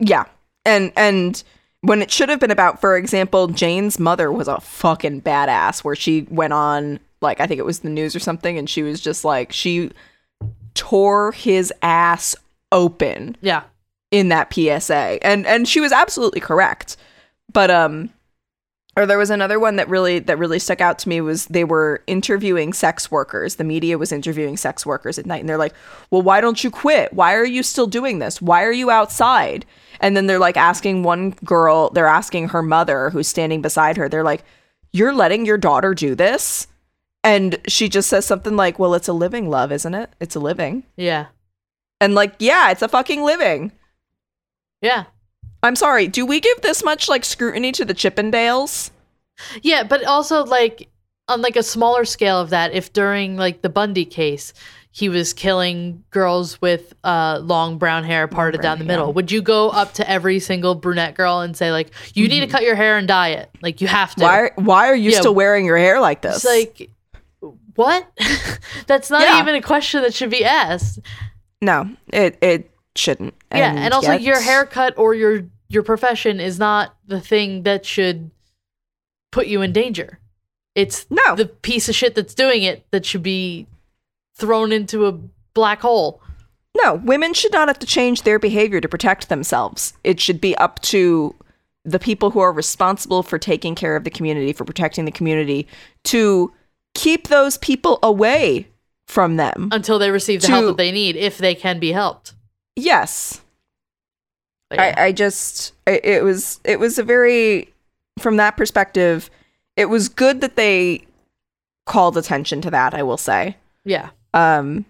Yeah. 0.00 0.24
And 0.64 0.92
and 0.96 1.42
when 1.82 2.00
it 2.00 2.10
should 2.10 2.30
have 2.30 2.40
been 2.40 2.50
about, 2.50 2.80
for 2.80 2.96
example, 2.96 3.48
Jane's 3.48 3.98
mother 3.98 4.32
was 4.32 4.48
a 4.48 4.60
fucking 4.60 5.22
badass 5.22 5.84
where 5.84 5.94
she 5.94 6.22
went 6.30 6.52
on 6.52 6.98
like 7.20 7.40
I 7.40 7.46
think 7.46 7.58
it 7.58 7.66
was 7.66 7.80
the 7.80 7.90
news 7.90 8.14
or 8.14 8.20
something 8.20 8.58
and 8.58 8.68
she 8.68 8.82
was 8.82 9.00
just 9.00 9.24
like 9.24 9.52
she 9.52 9.90
tore 10.74 11.32
his 11.32 11.72
ass 11.82 12.34
open 12.72 13.36
Yeah, 13.40 13.62
in 14.10 14.28
that 14.30 14.52
PSA. 14.52 15.18
And 15.22 15.46
and 15.46 15.68
she 15.68 15.80
was 15.80 15.92
absolutely 15.92 16.40
correct. 16.40 16.96
But 17.52 17.70
um 17.70 18.10
or 18.96 19.06
there 19.06 19.18
was 19.18 19.30
another 19.30 19.58
one 19.58 19.76
that 19.76 19.88
really 19.88 20.20
that 20.20 20.38
really 20.38 20.58
stuck 20.58 20.80
out 20.80 20.98
to 21.00 21.08
me 21.08 21.20
was 21.20 21.46
they 21.46 21.64
were 21.64 22.02
interviewing 22.06 22.72
sex 22.72 23.10
workers. 23.10 23.56
The 23.56 23.64
media 23.64 23.98
was 23.98 24.12
interviewing 24.12 24.56
sex 24.56 24.86
workers 24.86 25.18
at 25.18 25.26
night 25.26 25.40
and 25.40 25.48
they're 25.48 25.58
like, 25.58 25.74
"Well, 26.10 26.22
why 26.22 26.40
don't 26.40 26.62
you 26.62 26.70
quit? 26.70 27.12
Why 27.12 27.34
are 27.34 27.44
you 27.44 27.62
still 27.62 27.86
doing 27.86 28.18
this? 28.18 28.40
Why 28.40 28.62
are 28.64 28.72
you 28.72 28.90
outside?" 28.90 29.66
And 30.00 30.16
then 30.16 30.26
they're 30.26 30.38
like 30.38 30.56
asking 30.56 31.02
one 31.02 31.30
girl, 31.44 31.90
they're 31.90 32.06
asking 32.06 32.48
her 32.48 32.62
mother 32.62 33.10
who's 33.10 33.28
standing 33.28 33.62
beside 33.62 33.96
her. 33.96 34.08
They're 34.08 34.22
like, 34.24 34.44
"You're 34.92 35.14
letting 35.14 35.44
your 35.44 35.58
daughter 35.58 35.94
do 35.94 36.14
this?" 36.14 36.68
And 37.24 37.58
she 37.66 37.88
just 37.88 38.08
says 38.08 38.26
something 38.26 38.54
like, 38.54 38.78
"Well, 38.78 38.94
it's 38.94 39.08
a 39.08 39.12
living 39.12 39.48
love, 39.50 39.72
isn't 39.72 39.94
it? 39.94 40.10
It's 40.20 40.36
a 40.36 40.40
living." 40.40 40.84
yeah, 40.96 41.26
And 42.00 42.14
like, 42.14 42.34
"Yeah, 42.38 42.70
it's 42.70 42.82
a 42.82 42.88
fucking 42.88 43.22
living." 43.22 43.72
yeah, 44.82 45.04
I'm 45.64 45.76
sorry, 45.76 46.06
do 46.08 46.24
we 46.26 46.40
give 46.40 46.60
this 46.62 46.84
much 46.84 47.08
like 47.08 47.24
scrutiny 47.24 47.72
to 47.72 47.84
the 47.84 47.94
Chippendales? 47.94 48.90
yeah. 49.62 49.82
But 49.82 50.04
also, 50.04 50.44
like, 50.44 50.88
on 51.28 51.40
like 51.42 51.56
a 51.56 51.62
smaller 51.62 52.04
scale 52.04 52.38
of 52.40 52.50
that, 52.50 52.72
if 52.74 52.92
during 52.92 53.36
like 53.36 53.62
the 53.62 53.68
Bundy 53.70 54.04
case. 54.04 54.52
He 54.96 55.08
was 55.08 55.32
killing 55.32 56.04
girls 56.10 56.60
with 56.62 56.94
uh, 57.02 57.40
long 57.42 57.78
brown 57.78 58.04
hair 58.04 58.28
parted 58.28 58.60
down 58.60 58.78
the 58.78 58.84
middle. 58.84 59.12
Would 59.14 59.32
you 59.32 59.42
go 59.42 59.68
up 59.70 59.92
to 59.94 60.08
every 60.08 60.38
single 60.38 60.76
brunette 60.76 61.16
girl 61.16 61.40
and 61.40 61.56
say 61.56 61.72
like, 61.72 61.90
"You 62.14 62.28
need 62.28 62.42
to 62.42 62.46
cut 62.46 62.62
your 62.62 62.76
hair 62.76 62.96
and 62.96 63.08
dye 63.08 63.30
it"? 63.30 63.50
Like 63.60 63.80
you 63.80 63.88
have 63.88 64.14
to. 64.14 64.20
Mm-hmm. 64.24 64.60
Why 64.62 64.64
why 64.84 64.86
are 64.88 64.94
you 64.94 65.10
Yeah. 65.10 65.18
still 65.18 65.34
wearing 65.34 65.66
your 65.66 65.78
hair 65.78 65.98
like 65.98 66.22
this? 66.22 66.36
It's 66.36 66.44
like, 66.44 66.90
what? 67.74 68.08
That's 68.86 69.10
not 69.10 69.22
Yeah. 69.22 69.40
even 69.40 69.56
a 69.56 69.60
question 69.62 70.00
that 70.02 70.14
should 70.14 70.30
be 70.30 70.44
asked. 70.44 71.00
no, 71.60 71.90
it 72.12 72.38
it 72.40 72.70
shouldn't. 72.94 73.34
yeah, 73.52 73.74
and 73.76 73.92
also 73.92 74.12
yet- 74.12 74.22
your 74.22 74.40
haircut 74.40 74.94
or 74.96 75.12
your 75.12 75.42
your 75.74 75.82
profession 75.82 76.40
is 76.40 76.58
not 76.58 76.94
the 77.06 77.20
thing 77.20 77.64
that 77.64 77.84
should 77.84 78.30
put 79.32 79.46
you 79.46 79.60
in 79.62 79.72
danger. 79.72 80.20
It's 80.74 81.06
No. 81.10 81.34
the 81.36 81.46
piece 81.46 81.88
of 81.88 81.94
shit 81.94 82.14
that's 82.14 82.34
doing 82.34 82.62
it 82.62 82.86
that 82.90 83.04
should 83.04 83.22
be 83.22 83.66
thrown 84.36 84.72
into 84.72 85.06
a 85.06 85.12
black 85.52 85.80
hole. 85.82 86.20
No, 86.82 86.94
women 86.94 87.34
should 87.34 87.52
not 87.52 87.68
have 87.68 87.78
to 87.80 87.86
change 87.86 88.22
their 88.22 88.38
behavior 88.38 88.80
to 88.80 88.88
protect 88.88 89.28
themselves. 89.28 89.92
It 90.02 90.20
should 90.20 90.40
be 90.40 90.56
up 90.56 90.80
to 90.82 91.34
the 91.84 91.98
people 92.00 92.30
who 92.30 92.40
are 92.40 92.52
responsible 92.52 93.22
for 93.22 93.38
taking 93.38 93.74
care 93.74 93.94
of 93.94 94.04
the 94.04 94.10
community, 94.10 94.52
for 94.52 94.64
protecting 94.64 95.04
the 95.04 95.12
community, 95.12 95.68
to 96.04 96.52
keep 96.94 97.28
those 97.28 97.58
people 97.58 97.98
away 98.02 98.66
from 99.06 99.36
them. 99.36 99.68
until 99.70 99.98
they 99.98 100.10
receive 100.10 100.40
the 100.40 100.48
help 100.48 100.64
that 100.66 100.76
they 100.78 100.90
need, 100.90 101.14
if 101.14 101.36
they 101.38 101.54
can 101.54 101.78
be 101.78 101.92
helped. 101.92 102.32
yes. 102.74 103.40
Yeah. 104.74 104.94
I, 104.96 105.06
I 105.06 105.12
just 105.12 105.72
I, 105.86 106.00
it 106.02 106.22
was 106.22 106.60
it 106.64 106.78
was 106.78 106.98
a 106.98 107.02
very 107.02 107.72
from 108.18 108.36
that 108.36 108.56
perspective, 108.56 109.30
it 109.76 109.86
was 109.86 110.08
good 110.08 110.40
that 110.40 110.56
they 110.56 111.04
called 111.86 112.16
attention 112.16 112.60
to 112.62 112.70
that, 112.70 112.94
I 112.94 113.02
will 113.02 113.16
say. 113.18 113.56
yeah, 113.84 114.10
Um 114.32 114.84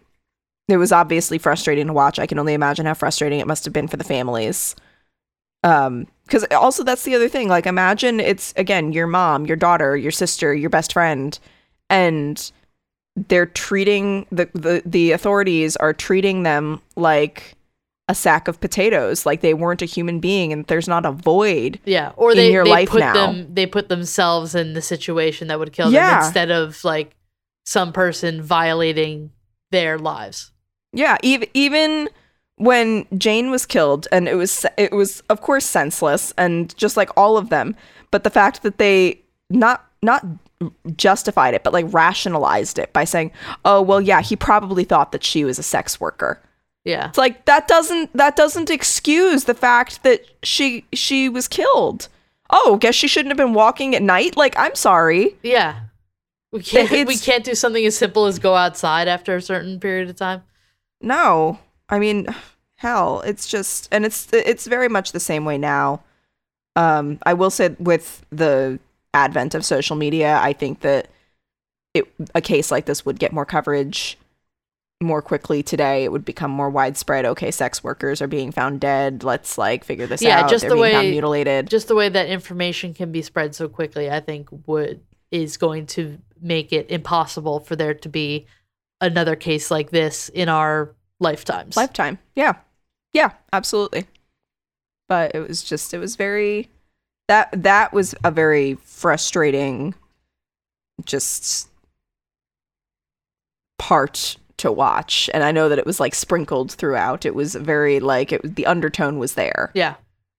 it 0.69 0.79
was 0.79 0.93
obviously 0.93 1.37
frustrating 1.37 1.89
to 1.89 1.93
watch. 1.93 2.19
I 2.19 2.27
can 2.27 2.39
only 2.39 2.55
imagine 2.55 2.87
how 2.87 2.95
frustrating 2.95 3.39
it 3.39 3.47
must 3.47 3.65
have 3.67 3.75
been 3.75 3.89
for 3.89 3.97
the 3.97 4.05
families. 4.05 4.75
Um 5.63 6.07
cuz 6.29 6.45
also 6.53 6.85
that's 6.85 7.03
the 7.05 7.15
other 7.15 7.29
thing. 7.29 7.49
Like 7.49 7.67
imagine 7.67 8.21
it's 8.21 8.53
again 8.57 8.93
your 8.93 9.07
mom, 9.07 9.47
your 9.47 9.57
daughter, 9.57 9.97
your 9.97 10.13
sister, 10.13 10.55
your 10.55 10.71
best 10.71 10.93
friend 10.93 11.39
and 11.91 12.51
they're 13.29 13.47
treating 13.47 14.27
the 14.33 14.49
the, 14.55 14.83
the 14.85 15.13
authorities 15.13 15.77
are 15.77 15.93
treating 15.93 16.43
them 16.43 16.81
like 16.97 17.55
a 18.09 18.15
sack 18.15 18.49
of 18.49 18.61
potatoes 18.61 19.25
like 19.25 19.41
they 19.41 19.55
weren't 19.55 19.81
a 19.81 19.87
human 19.87 20.21
being 20.21 20.53
and 20.53 20.67
there's 20.67 20.87
not 20.87 21.07
a 21.07 21.11
void 21.13 21.81
yeah. 21.85 22.13
Or 22.17 22.33
in 22.33 22.37
they 22.37 22.53
your 22.53 22.65
they 22.65 22.71
life 22.71 22.91
put 22.91 23.01
now. 23.01 23.15
them 23.15 23.55
they 23.55 23.67
put 23.67 23.89
themselves 23.89 24.55
in 24.55 24.75
the 24.75 24.83
situation 24.83 25.49
that 25.49 25.59
would 25.59 25.73
kill 25.73 25.91
them 25.91 26.19
instead 26.19 26.51
of 26.51 26.85
like 26.85 27.17
some 27.65 27.93
person 27.93 28.43
violating 28.43 29.31
their 29.71 29.99
lives. 29.99 30.53
Yeah, 30.93 31.17
even 31.23 31.49
even 31.55 32.09
when 32.57 33.07
Jane 33.19 33.51
was 33.51 33.67
killed, 33.67 34.07
and 34.13 34.29
it 34.29 34.35
was 34.37 34.65
it 34.77 34.93
was 34.93 35.23
of 35.29 35.41
course 35.41 35.65
senseless, 35.65 36.33
and 36.39 36.77
just 36.77 36.97
like 36.97 37.11
all 37.17 37.37
of 37.37 37.49
them, 37.49 37.75
but 38.11 38.23
the 38.23 38.31
fact 38.31 38.63
that 38.63 38.79
they 38.79 39.21
not 39.51 39.85
not 40.03 40.25
justified 40.97 41.55
it, 41.55 41.65
but 41.65 41.73
like 41.73 41.87
rationalized 41.93 42.79
it 42.79 42.93
by 42.93 43.05
saying, 43.05 43.33
"Oh 43.65 43.83
well, 43.83 44.01
yeah, 44.01 44.21
he 44.21 44.37
probably 44.37 44.85
thought 44.85 45.11
that 45.13 45.25
she 45.25 45.45
was 45.45 45.59
a 45.59 45.63
sex 45.63 45.99
worker." 46.01 46.41
Yeah. 46.85 47.09
It's 47.09 47.19
like 47.19 47.47
that 47.47 47.67
doesn't 47.67 48.13
that 48.15 48.37
doesn't 48.37 48.71
excuse 48.71 49.45
the 49.45 49.55
fact 49.55 50.03
that 50.03 50.25
she 50.43 50.85
she 50.93 51.29
was 51.29 51.49
killed. 51.49 52.09
Oh, 52.51 52.77
guess 52.77 52.95
she 52.95 53.09
shouldn't 53.09 53.31
have 53.31 53.39
been 53.39 53.55
walking 53.55 53.95
at 53.95 54.03
night. 54.03 54.37
Like, 54.37 54.55
I'm 54.59 54.75
sorry. 54.75 55.37
Yeah. 55.43 55.81
We 56.53 56.63
can't 56.63 57.09
we 57.09 57.17
can't 57.17 57.43
do 57.43 57.55
something 57.55 57.85
as 57.85 57.97
simple 57.97 58.27
as 58.27 58.39
go 58.39 58.55
outside 58.55 59.09
after 59.09 59.35
a 59.35 59.43
certain 59.43 59.81
period 59.81 60.09
of 60.09 60.17
time. 60.17 60.45
No, 61.01 61.59
I 61.89 61.99
mean, 61.99 62.29
hell, 62.77 63.23
it's 63.23 63.49
just, 63.49 63.89
and 63.91 64.05
it's 64.05 64.33
it's 64.33 64.67
very 64.67 64.89
much 64.89 65.11
the 65.11 65.21
same 65.21 65.45
way 65.45 65.59
now. 65.59 66.03
Um, 66.77 67.19
I 67.25 67.35
will 67.35 67.51
say 67.51 67.75
with 67.81 68.25
the 68.31 68.79
advent 69.13 69.55
of 69.55 69.65
social 69.65 69.97
media, 69.97 70.39
I 70.41 70.53
think 70.53 70.81
that 70.81 71.09
it 71.93 72.07
a 72.35 72.41
case 72.41 72.71
like 72.71 72.87
this 72.87 73.05
would 73.05 73.19
get 73.19 73.33
more 73.33 73.45
coverage 73.45 74.17
more 75.03 75.21
quickly 75.23 75.63
today. 75.63 76.05
It 76.05 76.13
would 76.13 76.25
become 76.25 76.51
more 76.51 76.71
widespread. 76.71 77.25
Okay, 77.27 77.51
sex 77.51 77.83
workers 77.85 78.23
are 78.23 78.27
being 78.27 78.53
found 78.53 78.81
dead. 78.81 79.23
Let's 79.25 79.59
like 79.59 79.85
figure 79.85 80.07
this 80.07 80.23
Yeah, 80.23 80.39
out. 80.39 80.43
Yeah, 80.43 80.49
just 80.49 80.63
They're 80.63 80.71
the 80.71 80.77
way- 80.77 81.11
mutilated. 81.11 81.69
Just 81.69 81.89
the 81.89 81.95
way 81.95 82.09
that 82.09 82.29
information 82.29 82.95
can 82.95 83.13
be 83.13 83.23
spread 83.23 83.55
so 83.55 83.69
quickly, 83.69 84.11
I 84.11 84.21
think 84.21 84.49
would 84.67 85.01
is 85.31 85.57
going 85.57 85.87
to 85.87 86.19
make 86.41 86.73
it 86.73 86.91
impossible 86.91 87.61
for 87.61 87.75
there 87.77 87.95
to 87.95 88.09
be 88.09 88.47
another 89.01 89.35
case 89.37 89.71
like 89.71 89.91
this 89.91 90.29
in 90.29 90.49
our 90.49 90.95
lifetimes. 91.21 91.77
lifetime. 91.77 92.19
Yeah. 92.37 92.55
Yeah, 93.13 93.31
absolutely. 93.53 94.07
But 95.09 95.35
it 95.35 95.47
was 95.47 95.63
just 95.63 95.93
it 95.93 95.99
was 95.99 96.17
very 96.17 96.69
that 97.29 97.51
that 97.63 97.93
was 97.93 98.15
a 98.25 98.31
very 98.31 98.75
frustrating 98.85 99.95
just 101.05 101.69
part 103.79 104.37
to 104.65 104.73
watch 104.73 105.31
and 105.35 105.45
I 105.45 105.53
know 105.53 105.69
that 105.69 105.79
it 105.79 105.87
was 105.87 106.01
like 106.01 106.15
sprinkled 106.15 106.73
throughout. 106.73 107.25
It 107.25 107.35
was 107.35 107.55
very 107.55 108.01
like 108.01 108.33
it 108.33 108.43
was 108.43 108.53
the 108.53 108.67
undertone 108.67 109.19
was 109.19 109.35
there. 109.35 109.71
yeah. 109.75 109.95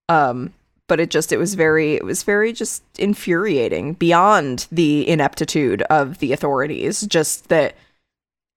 Um 0.10 0.54
but 0.88 1.00
it 1.00 1.10
just 1.10 1.32
it 1.32 1.38
was 1.38 1.56
very 1.56 1.94
it 1.96 2.04
was 2.06 2.22
very 2.24 2.54
just 2.54 2.84
infuriating 3.00 3.94
beyond 3.94 4.68
the 4.72 5.08
ineptitude 5.08 5.82
of 5.84 6.20
the 6.20 6.32
authorities 6.34 7.02
just 7.08 7.48
that 7.50 7.76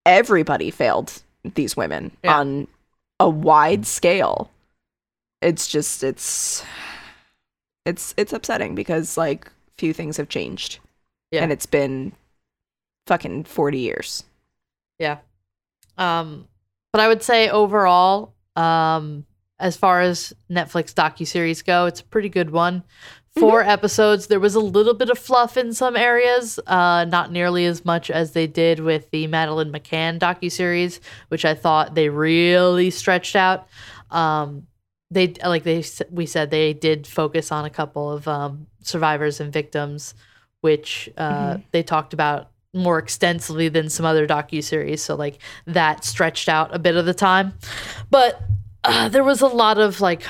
everybody 0.05 0.71
failed 0.71 1.23
these 1.55 1.77
women 1.77 2.11
Yeah. 2.23 2.39
on 2.39 2.67
a 3.21 3.29
wide 3.29 3.87
scale 3.87 4.51
it's 5.41 5.69
just 5.69 6.03
it's 6.03 6.65
it's 7.87 8.13
it's 8.17 8.33
upsetting 8.33 8.75
because 8.75 9.17
like 9.17 9.51
few 9.79 9.93
things 9.95 10.17
have 10.19 10.29
changed 10.29 10.81
Yeah. 11.31 11.43
and 11.43 11.53
it's 11.53 11.67
been 11.67 12.13
fucking 13.07 13.45
40 13.45 13.79
years 13.79 14.25
Yeah. 14.99 15.19
Um, 15.99 16.49
but 16.93 17.01
I 17.01 17.09
would 17.09 17.23
say 17.23 17.51
overall, 17.51 18.35
um, 18.57 19.27
as 19.59 19.77
far 19.77 20.01
as 20.01 20.33
Netflix 20.51 20.95
docuseries 20.95 21.65
go, 21.65 21.87
it's 21.87 22.01
a 22.01 22.05
pretty 22.05 22.29
good 22.29 22.51
one. 22.51 22.85
4 23.39 23.63
episodes. 23.63 24.27
There 24.27 24.41
was 24.41 24.55
a 24.55 24.61
little 24.61 24.95
bit 24.95 25.11
of 25.11 25.19
fluff 25.19 25.57
in 25.57 25.73
some 25.73 25.97
areas, 25.97 26.59
uh, 26.67 27.05
not 27.05 27.31
nearly 27.31 27.67
as 27.67 27.85
much 27.85 28.11
as 28.11 28.33
they 28.33 28.47
did 28.47 28.81
with 28.81 29.11
the 29.11 29.27
Madeleine 29.27 29.73
McCann 29.73 30.19
docuseries, 30.19 31.01
which 31.29 31.45
I 31.45 31.55
thought 31.55 31.95
they 31.95 32.09
really 32.09 32.91
stretched 32.91 33.37
out. 33.37 33.69
Um, 34.11 34.67
they 35.11 35.35
like 35.45 35.63
they 35.63 35.85
we 36.11 36.27
said 36.27 36.51
they 36.51 36.75
did 36.75 37.07
focus 37.07 37.51
on 37.51 37.65
a 37.65 37.71
couple 37.71 38.11
of 38.11 38.29
um, 38.29 38.67
survivors 38.83 39.41
and 39.41 39.53
victims, 39.53 40.15
which 40.61 41.09
uh, 41.17 41.59
they 41.71 41.83
talked 41.83 42.13
about 42.13 42.51
more 42.79 42.99
extensively 42.99 43.69
than 43.69 43.89
some 43.91 44.07
other 44.07 44.27
docu 44.27 44.63
series, 44.63 45.03
so 45.03 45.15
like 45.15 45.39
that 45.67 46.05
stretched 46.05 46.49
out 46.49 46.75
a 46.75 46.79
bit 46.79 46.97
of 46.97 47.07
the 47.07 47.15
time. 47.15 47.55
But 48.11 48.41
uh, 48.85 49.09
there 49.09 49.25
was 49.25 49.41
a 49.41 49.47
lot 49.47 49.79
of 49.79 50.01
like, 50.01 50.23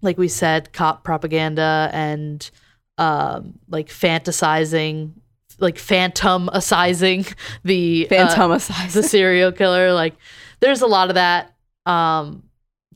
like 0.00 0.18
we 0.18 0.28
said, 0.28 0.72
cop 0.72 1.04
propaganda 1.04 1.90
and 1.92 2.50
um, 2.98 3.58
like 3.68 3.88
fantasizing, 3.88 5.12
like 5.58 5.76
phantomicizing 5.76 7.32
the 7.64 8.08
uh, 8.10 8.14
Phantomicizing. 8.14 8.92
the 8.92 9.02
serial 9.02 9.52
killer. 9.52 9.92
Like, 9.92 10.14
there's 10.60 10.82
a 10.82 10.86
lot 10.86 11.08
of 11.08 11.14
that. 11.14 11.54
Um, 11.86 12.44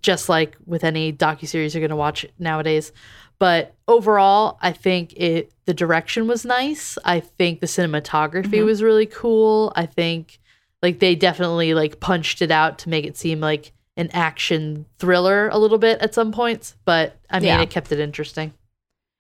just 0.03 0.29
like 0.29 0.57
with 0.66 0.85
any 0.85 1.12
docu 1.12 1.49
series 1.49 1.75
you're 1.75 1.87
gonna 1.87 1.97
watch 1.97 2.25
nowadays. 2.38 2.92
But 3.38 3.75
overall, 3.87 4.59
I 4.62 4.72
think 4.72 5.12
it 5.14 5.53
the 5.66 5.75
direction 5.75 6.27
was 6.29 6.44
nice. 6.44 6.96
I 7.05 7.20
think 7.20 7.61
the 7.61 7.66
cinematography 7.66 8.61
Mhm. 8.61 8.64
was 8.64 8.83
really 8.83 9.07
cool. 9.07 9.72
I 9.77 9.85
think 9.87 10.38
like 10.83 11.01
they 11.01 11.14
definitely 11.14 11.75
like 11.75 11.99
punched 12.01 12.40
it 12.40 12.51
out 12.51 12.79
to 12.81 12.88
make 12.88 13.05
it 13.05 13.16
seem 13.16 13.40
like 13.40 13.72
an 13.96 14.09
action 14.12 14.85
thriller 14.99 15.49
a 15.49 15.59
little 15.59 15.79
bit 15.79 15.99
at 16.01 16.14
some 16.14 16.31
points. 16.33 16.77
But 16.85 17.16
I 17.31 17.40
mean, 17.40 17.49
Yeah. 17.49 17.61
it 17.62 17.70
kept 17.70 17.90
it 17.92 17.99
interesting. 18.01 18.53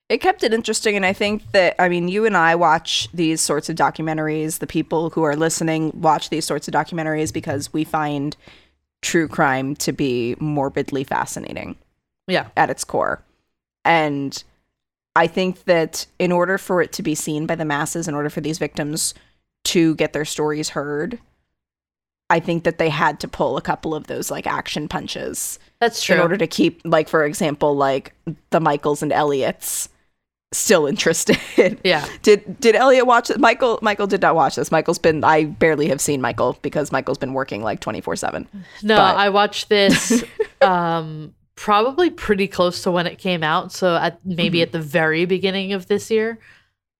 it 0.08 0.18
kept 0.20 0.44
it 0.44 0.54
interesting 0.54 0.94
and 0.94 1.04
i 1.04 1.12
think 1.12 1.42
that 1.50 1.74
i 1.80 1.88
mean 1.88 2.06
you 2.06 2.24
and 2.24 2.36
i 2.36 2.54
watch 2.54 3.08
these 3.12 3.40
sorts 3.40 3.68
of 3.68 3.74
documentaries 3.74 4.60
the 4.60 4.66
people 4.68 5.10
who 5.10 5.24
are 5.24 5.34
listening 5.34 5.90
watch 6.00 6.30
these 6.30 6.44
sorts 6.44 6.68
of 6.68 6.72
documentaries 6.74 7.32
because 7.32 7.72
we 7.72 7.82
find 7.82 8.36
true 9.02 9.26
crime 9.26 9.74
to 9.74 9.90
be 9.90 10.36
morbidly 10.38 11.02
fascinating 11.02 11.74
Yeah. 12.28 12.46
at 12.56 12.70
its 12.70 12.84
core 12.84 13.20
and 13.86 14.44
i 15.14 15.26
think 15.26 15.64
that 15.64 16.06
in 16.18 16.30
order 16.32 16.58
for 16.58 16.82
it 16.82 16.92
to 16.92 17.02
be 17.02 17.14
seen 17.14 17.46
by 17.46 17.54
the 17.54 17.64
masses 17.64 18.06
in 18.08 18.14
order 18.14 18.28
for 18.28 18.40
these 18.42 18.58
victims 18.58 19.14
to 19.64 19.94
get 19.94 20.12
their 20.12 20.24
stories 20.24 20.70
heard 20.70 21.18
i 22.28 22.38
think 22.40 22.64
that 22.64 22.78
they 22.78 22.88
had 22.90 23.18
to 23.20 23.28
pull 23.28 23.56
a 23.56 23.62
couple 23.62 23.94
of 23.94 24.06
those 24.08 24.30
like 24.30 24.46
action 24.46 24.88
punches 24.88 25.58
That's 25.80 26.02
true. 26.02 26.16
in 26.16 26.20
order 26.22 26.36
to 26.36 26.46
keep 26.46 26.82
like 26.84 27.08
for 27.08 27.24
example 27.24 27.74
like 27.76 28.12
the 28.50 28.60
michaels 28.60 29.02
and 29.02 29.12
elliots 29.12 29.88
still 30.52 30.86
interested 30.86 31.38
yeah. 31.84 32.06
did 32.22 32.58
did 32.60 32.76
elliot 32.76 33.04
watch 33.06 33.30
it 33.30 33.38
michael 33.40 33.78
michael 33.82 34.06
did 34.06 34.22
not 34.22 34.34
watch 34.36 34.54
this 34.54 34.70
michael's 34.70 34.98
been 34.98 35.24
i 35.24 35.44
barely 35.44 35.88
have 35.88 36.00
seen 36.00 36.20
michael 36.20 36.56
because 36.62 36.92
michael's 36.92 37.18
been 37.18 37.32
working 37.34 37.62
like 37.62 37.80
24-7 37.80 38.46
No, 38.82 38.96
But- 38.96 39.16
I 39.16 39.28
watched 39.30 39.68
this 39.68 40.24
um 40.60 41.34
probably 41.56 42.10
pretty 42.10 42.46
close 42.46 42.82
to 42.82 42.90
when 42.90 43.06
it 43.06 43.18
came 43.18 43.42
out, 43.42 43.72
so 43.72 43.96
at 43.96 44.24
maybe 44.24 44.58
Mhm. 44.58 44.62
at 44.62 44.72
the 44.72 44.80
very 44.80 45.24
beginning 45.24 45.72
of 45.72 45.86
this 45.88 46.10
year. 46.10 46.38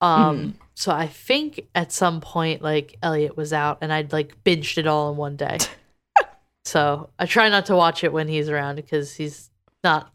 Um 0.01 0.57
so 0.75 0.92
I 0.92 1.07
think 1.07 1.61
at 1.75 1.90
some 1.92 2.21
point 2.21 2.61
like 2.62 2.97
Elliot 3.03 3.37
was 3.37 3.53
out 3.53 3.79
and 3.81 3.92
I'd 3.92 4.12
like 4.12 4.42
binged 4.45 4.77
it 4.79 4.87
all 4.87 5.11
in 5.11 5.16
one 5.16 5.37
day. 5.37 5.57
so 6.64 7.09
I 7.19 7.27
try 7.27 7.49
not 7.49 7.66
to 7.66 7.77
watch 7.77 8.05
it 8.05 8.12
when 8.12 8.29
he's 8.29 8.49
around 8.49 8.77
because 8.77 9.14
he's 9.14 9.51
not 9.85 10.12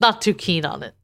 not 0.00 0.20
too 0.20 0.34
keen 0.34 0.64
on 0.66 0.82
it. 0.82 0.94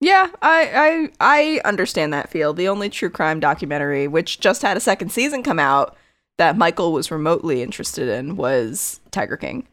yeah 0.00 0.28
i 0.40 1.08
i 1.20 1.34
i 1.58 1.60
understand 1.64 2.12
that 2.12 2.30
feel 2.30 2.52
the 2.54 2.68
only 2.68 2.88
true 2.88 3.10
crime 3.10 3.40
documentary 3.40 4.06
which 4.08 4.40
just 4.40 4.62
had 4.62 4.76
a 4.76 4.80
second 4.80 5.10
season 5.10 5.42
come 5.42 5.58
out 5.58 5.96
that 6.38 6.56
michael 6.56 6.92
was 6.92 7.10
remotely 7.10 7.60
interested 7.62 8.08
in 8.08 8.36
was 8.36 9.00
tiger 9.10 9.36
king 9.36 9.66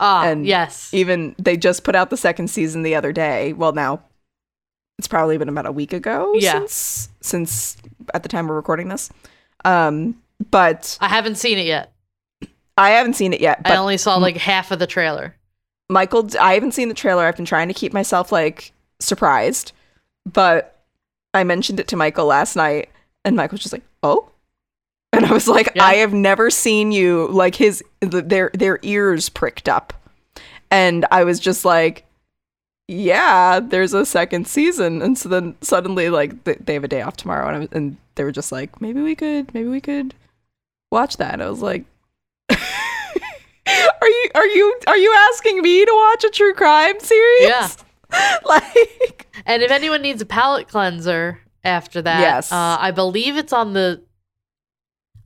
Ah, 0.00 0.24
And 0.24 0.46
yes. 0.46 0.92
even 0.94 1.34
they 1.38 1.56
just 1.56 1.84
put 1.84 1.94
out 1.94 2.10
the 2.10 2.16
second 2.16 2.48
season 2.48 2.82
the 2.82 2.94
other 2.94 3.12
day. 3.12 3.52
Well, 3.52 3.72
now 3.72 4.02
it's 4.98 5.06
probably 5.08 5.36
been 5.38 5.48
about 5.48 5.66
a 5.66 5.72
week 5.72 5.92
ago 5.92 6.32
Yeah. 6.34 6.52
since 6.60 7.08
since 7.20 7.76
at 8.14 8.22
the 8.22 8.28
time 8.28 8.48
we're 8.48 8.56
recording 8.56 8.88
this. 8.88 9.10
Um, 9.64 10.20
but 10.50 10.96
I 11.00 11.08
haven't 11.08 11.36
seen 11.36 11.58
it 11.58 11.66
yet. 11.66 11.92
I 12.78 12.90
haven't 12.90 13.14
seen 13.14 13.32
it 13.34 13.40
yet. 13.42 13.60
I 13.66 13.76
only 13.76 13.98
saw 13.98 14.16
like 14.16 14.36
half 14.38 14.70
of 14.70 14.78
the 14.78 14.86
trailer. 14.86 15.36
Michael, 15.90 16.28
I 16.40 16.54
haven't 16.54 16.72
seen 16.72 16.88
the 16.88 16.94
trailer. 16.94 17.24
I've 17.26 17.36
been 17.36 17.44
trying 17.44 17.68
to 17.68 17.74
keep 17.74 17.92
myself 17.92 18.32
like 18.32 18.72
surprised, 19.00 19.72
but 20.24 20.80
I 21.34 21.44
mentioned 21.44 21.78
it 21.78 21.88
to 21.88 21.96
Michael 21.96 22.26
last 22.26 22.56
night, 22.56 22.88
and 23.24 23.36
Michael 23.36 23.54
was 23.56 23.60
just 23.62 23.72
like, 23.74 23.82
"Oh." 24.02 24.30
And 25.12 25.26
I 25.26 25.32
was 25.32 25.48
like, 25.48 25.70
Yeah. 25.74 25.84
I 25.84 25.94
have 25.96 26.12
never 26.12 26.50
seen 26.50 26.92
you 26.92 27.26
like 27.28 27.54
his 27.56 27.82
th- 28.00 28.24
their 28.26 28.50
their 28.54 28.78
ears 28.82 29.28
pricked 29.28 29.68
up. 29.68 29.92
And 30.70 31.04
I 31.10 31.24
was 31.24 31.40
just 31.40 31.64
like, 31.64 32.04
yeah, 32.86 33.58
there's 33.60 33.92
a 33.92 34.06
second 34.06 34.46
season. 34.46 35.02
And 35.02 35.18
so 35.18 35.28
then 35.28 35.56
suddenly 35.60 36.10
like 36.10 36.44
th- 36.44 36.58
they 36.64 36.74
have 36.74 36.84
a 36.84 36.88
day 36.88 37.02
off 37.02 37.16
tomorrow 37.16 37.46
and 37.48 37.56
I 37.56 37.58
was, 37.60 37.68
and 37.72 37.96
they 38.14 38.24
were 38.24 38.32
just 38.32 38.52
like, 38.52 38.80
maybe 38.80 39.00
we 39.00 39.14
could 39.16 39.52
maybe 39.52 39.68
we 39.68 39.80
could 39.80 40.14
watch 40.92 41.16
that. 41.16 41.34
And 41.34 41.42
I 41.42 41.50
was 41.50 41.60
like 41.62 41.84
Are 42.50 44.08
you 44.08 44.30
are 44.34 44.46
you 44.46 44.80
are 44.86 44.96
you 44.96 45.14
asking 45.32 45.62
me 45.62 45.84
to 45.84 45.92
watch 45.92 46.24
a 46.24 46.30
true 46.30 46.54
crime 46.54 46.98
series? 47.00 47.42
Yeah. 47.48 47.68
like 48.44 49.26
And 49.46 49.62
if 49.62 49.70
anyone 49.70 50.02
needs 50.02 50.20
a 50.22 50.26
palate 50.26 50.68
cleanser 50.68 51.40
after 51.62 52.00
that, 52.02 52.20
Yes. 52.20 52.50
uh, 52.52 52.76
I 52.80 52.90
believe 52.90 53.36
it's 53.36 53.52
on 53.52 53.72
the. 53.74 54.02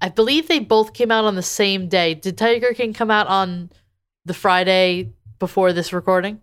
I 0.04 0.10
believe 0.10 0.48
they 0.48 0.58
both 0.58 0.92
came 0.92 1.10
out 1.10 1.24
on 1.24 1.34
the 1.34 1.40
same 1.40 1.88
day. 1.88 2.12
Did 2.12 2.36
Tiger 2.36 2.74
King 2.74 2.92
come 2.92 3.10
out 3.10 3.26
on 3.26 3.70
the 4.26 4.34
Friday 4.34 5.14
before 5.38 5.72
this 5.72 5.94
recording? 5.94 6.42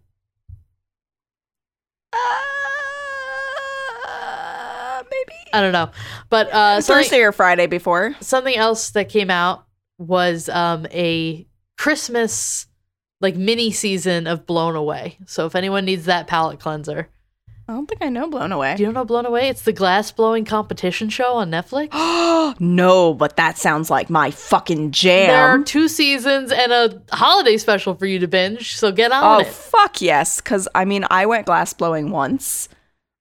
uh, 2.12 2.17
maybe 5.12 5.34
I 5.54 5.62
don't 5.62 5.74
know, 5.74 5.91
but 6.32 6.52
uh, 6.52 6.82
Thursday 6.82 7.21
or 7.21 7.32
Friday 7.32 7.67
before. 7.67 8.15
something 8.19 8.56
else 8.56 8.89
that 8.89 9.10
came 9.10 9.30
out 9.30 9.67
was 10.00 10.50
um, 10.50 10.88
a 10.89 11.45
Christmas 11.78 12.65
like 13.19 13.36
mini 13.36 13.69
season 13.69 14.26
of 14.26 14.47
Blown 14.47 14.76
Away. 14.76 15.19
So 15.28 15.45
if 15.45 15.54
anyone 15.54 15.86
needs 15.86 16.06
that 16.06 16.26
palate 16.26 16.60
cleanser, 16.60 17.10
I 17.67 17.74
don't 17.74 17.88
think 17.88 18.02
I 18.04 18.10
know 18.10 18.28
Blown 18.28 18.52
Away. 18.52 18.76
do 18.76 18.84
you 18.84 18.91
know 18.91 19.06
Blown 19.06 19.26
Away? 19.26 19.47
It's 19.47 19.62
the 19.62 19.71
glass 19.71 20.12
blowing 20.12 20.43
competition 20.45 21.10
show 21.10 21.36
on 21.36 21.52
Netflix. 21.52 21.89
no, 22.60 23.13
but 23.13 23.38
that 23.38 23.58
sounds 23.58 23.89
like 23.89 24.10
my 24.10 24.30
fucking 24.32 24.91
jam. 24.91 25.28
There 25.28 25.41
are 25.47 25.63
two 25.63 25.88
seasons 25.88 26.52
and 26.52 26.71
a 26.71 27.02
holiday 27.13 27.58
special 27.58 27.95
for 27.95 28.06
you 28.06 28.19
to 28.19 28.28
binge, 28.28 28.76
so 28.76 28.91
get 28.91 29.12
on 29.12 29.24
Oh 29.24 29.39
it. 29.41 29.47
fuck 29.47 30.02
yes, 30.02 30.41
because 30.41 30.67
I 30.76 30.84
mean 30.86 31.06
I 31.10 31.26
went 31.26 31.45
glass 31.45 31.71
blowing 31.74 32.12
once. 32.12 32.67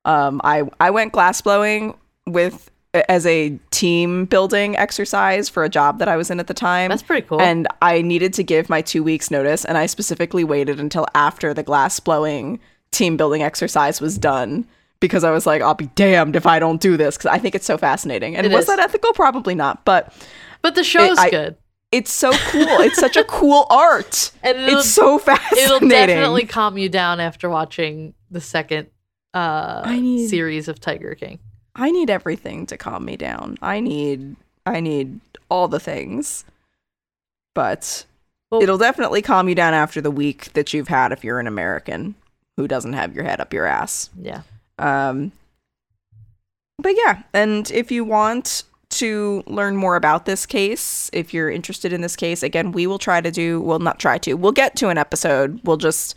Um, 0.05 0.41
I 0.43 0.65
I 0.81 0.91
went 0.91 1.13
glass 1.13 1.41
blowing 1.41 1.95
with 2.27 2.71
as 3.09 3.25
a 3.27 3.57
team 3.71 4.25
building 4.25 4.77
exercise 4.77 5.49
for 5.49 5.63
a 5.63 5.69
job 5.69 6.01
that 6.01 6.09
I 6.09 6.17
was 6.17 6.29
in 6.29 6.41
at 6.41 6.49
the 6.49 6.55
time. 6.55 6.89
That's 6.89 7.05
pretty 7.05 7.25
cool. 7.27 7.41
And 7.41 7.69
I 7.83 8.03
needed 8.03 8.33
to 8.35 8.43
give 8.43 8.69
my 8.69 8.83
two 8.83 9.05
weeks 9.05 9.31
notice, 9.31 9.65
and 9.65 9.79
I 9.79 9.87
specifically 9.87 10.43
waited 10.43 10.81
until 10.81 11.07
after 11.15 11.55
the 11.55 11.63
glass 11.63 12.01
blowing 12.01 12.59
team 12.93 13.17
building 13.17 13.43
exercise 13.43 14.01
was 14.01 14.19
done 14.19 14.67
because 15.01 15.25
I 15.25 15.31
was 15.31 15.47
like, 15.47 15.63
I'll 15.63 15.75
be 15.75 15.87
damned 15.95 16.37
if 16.37 16.47
I 16.47 16.59
don't 16.59 16.81
do 16.81 16.97
this 16.97 17.17
because 17.17 17.31
I 17.31 17.39
think 17.39 17.55
it's 17.55 17.67
so 17.67 17.79
fascinating. 17.79 18.37
And 18.37 18.47
It 18.47 18.53
was 18.53 18.63
is. 18.63 18.67
that 18.67 18.79
ethical? 18.79 19.13
Probably 19.13 19.55
not, 19.55 19.85
but 19.85 20.13
but 20.63 20.75
the 20.75 20.85
show's 20.85 21.17
I- 21.19 21.31
good. 21.31 21.57
it's 21.93 22.11
so 22.13 22.31
cool. 22.51 22.81
it's 22.81 22.99
such 22.99 23.17
a 23.17 23.25
cool 23.25 23.67
art. 23.71 24.31
And 24.43 24.59
It's 24.59 24.91
so 24.91 25.19
fascinating. 25.19 25.65
it'll 25.65 25.89
definitely 25.89 26.47
calm 26.47 26.77
you 26.79 26.89
down 26.89 27.21
after 27.21 27.49
watching 27.49 28.15
the 28.31 28.41
second 28.41 28.89
uh 29.35 29.83
I 29.85 30.01
need- 30.01 30.29
series 30.29 30.69
of 30.69 30.81
Tiger 30.81 31.15
King. 31.15 31.39
I 31.77 31.91
need 31.93 32.11
everything 32.11 32.67
to 32.67 32.77
calm 32.77 33.05
me 33.05 33.17
down. 33.17 33.57
I 33.63 33.81
need 33.81 34.37
I 34.67 34.81
need 34.81 35.21
all 35.49 35.69
the 35.69 35.81
things. 35.81 36.45
But 37.55 38.05
Well- 38.51 38.63
it'll 38.63 38.79
definitely 38.79 39.23
calm 39.23 39.49
you 39.49 39.55
down 39.55 39.73
after 39.75 40.01
the 40.01 40.11
week 40.11 40.53
that 40.53 40.75
you've 40.75 40.89
had 40.89 41.13
if 41.13 41.25
you're 41.25 41.41
an 41.41 41.47
American 41.47 42.15
who 42.61 42.69
doesn't 42.69 42.93
have 42.93 43.15
your 43.15 43.25
head 43.25 43.41
up 43.41 43.53
your 43.55 43.65
ass. 43.67 44.11
Yeah. 44.21 44.43
Um 44.79 45.33
But 46.79 46.95
yeah, 46.97 47.23
and 47.33 47.71
if 47.71 47.91
you 47.91 48.05
want 48.05 48.65
to 48.91 49.43
learn 49.47 49.77
more 49.77 49.97
about 49.97 50.25
this 50.27 50.47
case, 50.47 51.09
if 51.13 51.33
you're 51.33 51.51
interested 51.51 51.93
in 51.93 52.01
this 52.01 52.17
case, 52.17 52.43
again, 52.43 52.73
we 52.73 52.87
will 52.87 52.99
try 52.99 53.21
to 53.21 53.31
do, 53.31 53.61
well 53.61 53.79
not 53.79 53.99
try 53.99 54.19
to. 54.19 54.35
We'll 54.35 54.53
get 54.53 54.77
to 54.77 54.89
an 54.89 54.99
episode. 54.99 55.61
We'll 55.65 55.77
just 55.77 56.17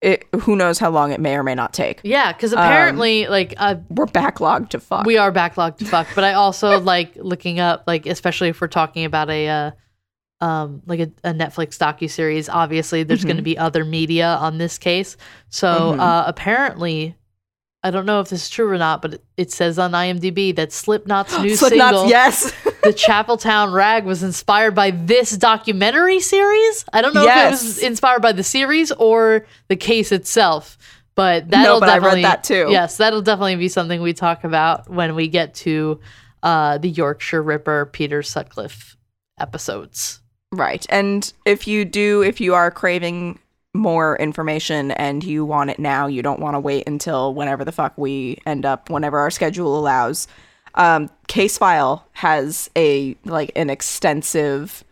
it, 0.00 0.26
who 0.42 0.54
knows 0.56 0.78
how 0.78 0.90
long 0.90 1.10
it 1.12 1.20
may 1.20 1.34
or 1.36 1.42
may 1.42 1.54
not 1.56 1.72
take. 1.74 2.00
Yeah, 2.04 2.32
because 2.32 2.52
Um, 2.52 2.60
apparently, 2.60 3.26
like, 3.26 3.54
uh, 3.56 3.74
We're 3.90 4.06
backlogged 4.06 4.68
to 4.70 4.80
fuck. 4.80 5.04
we 5.04 5.18
are 5.18 5.32
backlogged 5.32 5.78
to 5.78 5.84
fuck. 5.86 6.06
But 6.14 6.22
I 6.24 6.34
also 6.34 6.80
like 6.94 7.16
looking 7.16 7.58
up, 7.60 7.82
like, 7.86 8.06
especially 8.06 8.48
if 8.48 8.60
we're 8.60 8.68
talking 8.68 9.04
about 9.04 9.28
a, 9.28 9.48
uh, 9.48 9.70
um, 10.40 10.82
like 10.86 11.00
a, 11.00 11.10
a 11.24 11.32
Netflix 11.32 11.76
docu 11.78 12.08
series. 12.10 12.48
Obviously, 12.48 13.02
there's 13.02 13.24
going 13.24 13.36
to 13.38 13.42
be 13.42 13.58
other 13.58 13.84
media 13.84 14.36
on 14.40 14.58
this 14.58 14.78
case. 14.78 15.16
So 15.48 15.92
Mhm. 15.92 16.00
uh, 16.00 16.24
apparently, 16.26 17.16
I 17.82 17.90
don't 17.90 18.06
know 18.06 18.20
if 18.20 18.28
this 18.28 18.42
is 18.44 18.50
true 18.50 18.70
or 18.70 18.78
not, 18.78 19.02
but 19.02 19.14
it, 19.14 19.24
it 19.36 19.50
says 19.52 19.78
on 19.78 19.92
IMDb 19.92 20.54
that 20.56 20.72
Slipknot's 20.72 21.36
new 21.40 21.54
Slipknot's, 21.56 21.96
single, 21.96 22.08
yes. 22.08 22.52
"The 22.82 22.92
Chapeltown 22.92 23.72
Rag," 23.72 24.04
was 24.04 24.22
inspired 24.22 24.74
by 24.74 24.90
this 24.90 25.36
documentary 25.36 26.20
series. 26.20 26.84
I 26.92 27.02
don't 27.02 27.14
know 27.14 27.24
if 27.24 27.28
it 27.46 27.50
was 27.50 27.78
inspired 27.78 28.22
by 28.22 28.32
the 28.32 28.42
series 28.44 28.90
or 28.92 29.46
the 29.68 29.76
case 29.76 30.12
itself. 30.12 30.76
But 31.14 31.50
that'll 31.50 31.74
no, 31.76 31.80
but 31.80 31.86
definitely 31.86 32.22
that 32.22 32.44
too. 32.44 32.66
Yes, 32.70 32.96
that'll 32.98 33.22
definitely 33.22 33.56
be 33.56 33.68
something 33.68 34.00
we 34.00 34.12
talk 34.12 34.44
about 34.44 34.88
when 34.88 35.16
we 35.16 35.26
get 35.26 35.52
to 35.56 35.98
uh, 36.44 36.78
the 36.78 36.88
Yorkshire 36.88 37.42
Ripper, 37.42 37.86
Peter 37.86 38.22
Sutcliffe 38.22 38.96
episodes. 39.36 40.20
Right. 40.52 40.86
And 40.88 41.30
if 41.44 41.66
you 41.68 41.84
do, 41.84 42.22
if 42.22 42.40
you 42.40 42.54
are 42.54 42.70
craving 42.70 43.38
more 43.74 44.16
information 44.18 44.90
and 44.92 45.22
you 45.22 45.44
want 45.44 45.70
it 45.70 45.78
now, 45.78 46.06
you 46.06 46.22
don't 46.22 46.40
want 46.40 46.54
to 46.54 46.60
wait 46.60 46.88
until 46.88 47.34
whenever 47.34 47.64
the 47.64 47.72
fuck 47.72 47.92
we 47.98 48.38
end 48.46 48.64
up, 48.64 48.88
whenever 48.90 49.18
our 49.18 49.30
schedule 49.30 49.78
allows. 49.78 50.26
Um, 50.74 51.10
Case 51.26 51.58
File 51.58 52.06
has 52.12 52.70
a 52.76 53.16
like 53.24 53.52
an 53.56 53.68
extensive 53.68 54.84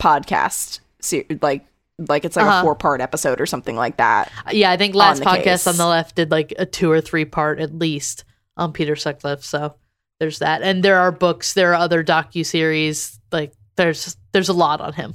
podcast, 0.00 0.80
se- 1.00 1.26
like 1.40 1.64
like 2.08 2.24
it's 2.24 2.36
like 2.36 2.46
Uh-huh. 2.46 2.60
a 2.60 2.62
four 2.62 2.74
part 2.74 3.00
episode 3.00 3.40
or 3.40 3.46
something 3.46 3.76
like 3.76 3.96
that. 3.98 4.30
Yeah, 4.50 4.70
I 4.70 4.76
think 4.76 4.94
last 4.94 5.20
the 5.20 5.24
podcast 5.26 5.42
case. 5.44 5.66
on 5.66 5.76
the 5.76 5.86
left 5.86 6.16
did 6.16 6.30
like 6.30 6.52
a 6.58 6.66
two 6.66 6.90
or 6.90 7.00
three 7.00 7.24
part 7.24 7.60
at 7.60 7.74
least 7.74 8.24
on 8.56 8.72
Peter 8.72 8.96
Sutcliffe. 8.96 9.44
So 9.44 9.74
there's 10.20 10.40
that, 10.40 10.62
and 10.62 10.82
there 10.82 10.98
are 10.98 11.12
books, 11.12 11.54
there 11.54 11.70
are 11.72 11.76
other 11.76 12.02
docu 12.04 12.44
series. 12.44 13.18
Like 13.30 13.52
there's 13.76 14.16
there's 14.32 14.48
a 14.48 14.52
lot 14.54 14.80
on 14.80 14.92
him. 14.94 15.14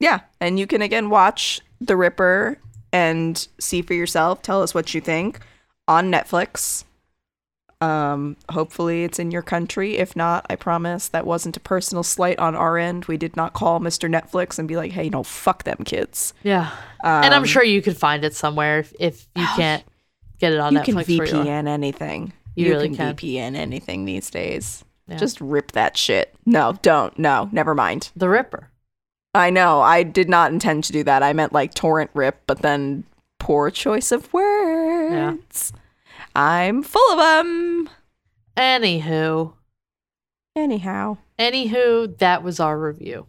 Yeah, 0.00 0.20
and 0.40 0.58
you 0.58 0.66
can 0.66 0.82
again 0.82 1.10
watch 1.10 1.60
The 1.80 1.96
Ripper 1.96 2.58
and 2.92 3.46
see 3.58 3.82
for 3.82 3.94
yourself. 3.94 4.42
Tell 4.42 4.62
us 4.62 4.74
what 4.74 4.94
you 4.94 5.00
think 5.00 5.40
on 5.88 6.10
Netflix. 6.10 6.84
Um, 7.80 8.36
hopefully 8.50 9.04
it's 9.04 9.18
in 9.18 9.30
your 9.30 9.42
country. 9.42 9.98
If 9.98 10.16
not, 10.16 10.46
I 10.48 10.56
promise 10.56 11.08
that 11.08 11.26
wasn't 11.26 11.56
a 11.56 11.60
personal 11.60 12.02
slight 12.02 12.38
on 12.38 12.54
our 12.54 12.78
end. 12.78 13.04
We 13.06 13.16
did 13.18 13.36
not 13.36 13.52
call 13.52 13.78
Mr. 13.80 14.08
Netflix 14.08 14.58
and 14.58 14.66
be 14.68 14.76
like, 14.76 14.92
"Hey, 14.92 15.08
no, 15.10 15.22
fuck 15.22 15.64
them 15.64 15.78
kids." 15.84 16.32
Yeah, 16.42 16.70
and 17.02 17.34
I'm 17.34 17.42
Um, 17.42 17.44
sure 17.44 17.62
you 17.64 17.82
could 17.82 17.96
find 17.96 18.24
it 18.24 18.34
somewhere 18.34 18.78
if, 18.78 18.94
if 18.98 19.26
you 19.36 19.46
can't 19.56 19.84
get 20.38 20.52
it 20.52 20.60
on 20.60 20.72
you 20.72 20.78
Netflix. 20.80 20.84
can 21.06 21.14
you. 21.16 21.20
VPN 21.22 21.68
anything. 21.68 22.32
You 22.56 22.70
really 22.70 22.88
can, 22.90 22.96
can. 22.96 23.16
VPN 23.16 23.56
anything 23.56 24.04
these 24.04 24.30
days. 24.30 24.83
Yeah. 25.06 25.16
Just 25.16 25.40
rip 25.40 25.72
that 25.72 25.96
shit. 25.96 26.34
No, 26.46 26.78
don't. 26.82 27.18
No, 27.18 27.48
never 27.52 27.74
mind. 27.74 28.10
The 28.16 28.28
Ripper. 28.28 28.70
I 29.34 29.50
know. 29.50 29.80
I 29.80 30.02
did 30.02 30.28
not 30.28 30.52
intend 30.52 30.84
to 30.84 30.92
do 30.92 31.02
that. 31.04 31.22
I 31.22 31.32
meant 31.32 31.52
like 31.52 31.74
torrent 31.74 32.10
rip, 32.14 32.40
but 32.46 32.62
then 32.62 33.04
poor 33.38 33.70
choice 33.70 34.12
of 34.12 34.32
words. 34.32 35.72
Yeah. 35.74 35.80
I'm 36.36 36.82
full 36.82 37.12
of 37.12 37.18
them. 37.18 37.90
Anywho, 38.56 39.54
Anyhow, 40.56 41.18
anywho, 41.36 42.16
that 42.18 42.44
was 42.44 42.60
our 42.60 42.78
review. 42.78 43.26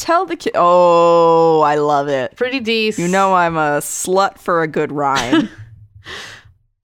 tell 0.00 0.26
the 0.26 0.34
kid. 0.34 0.52
Oh, 0.56 1.60
I 1.60 1.76
love 1.76 2.08
it. 2.08 2.34
Pretty 2.36 2.58
decent. 2.58 3.06
You 3.06 3.12
know 3.12 3.34
I'm 3.34 3.56
a 3.56 3.78
slut 3.78 4.38
for 4.38 4.62
a 4.62 4.68
good 4.68 4.92
rhyme. 4.92 5.48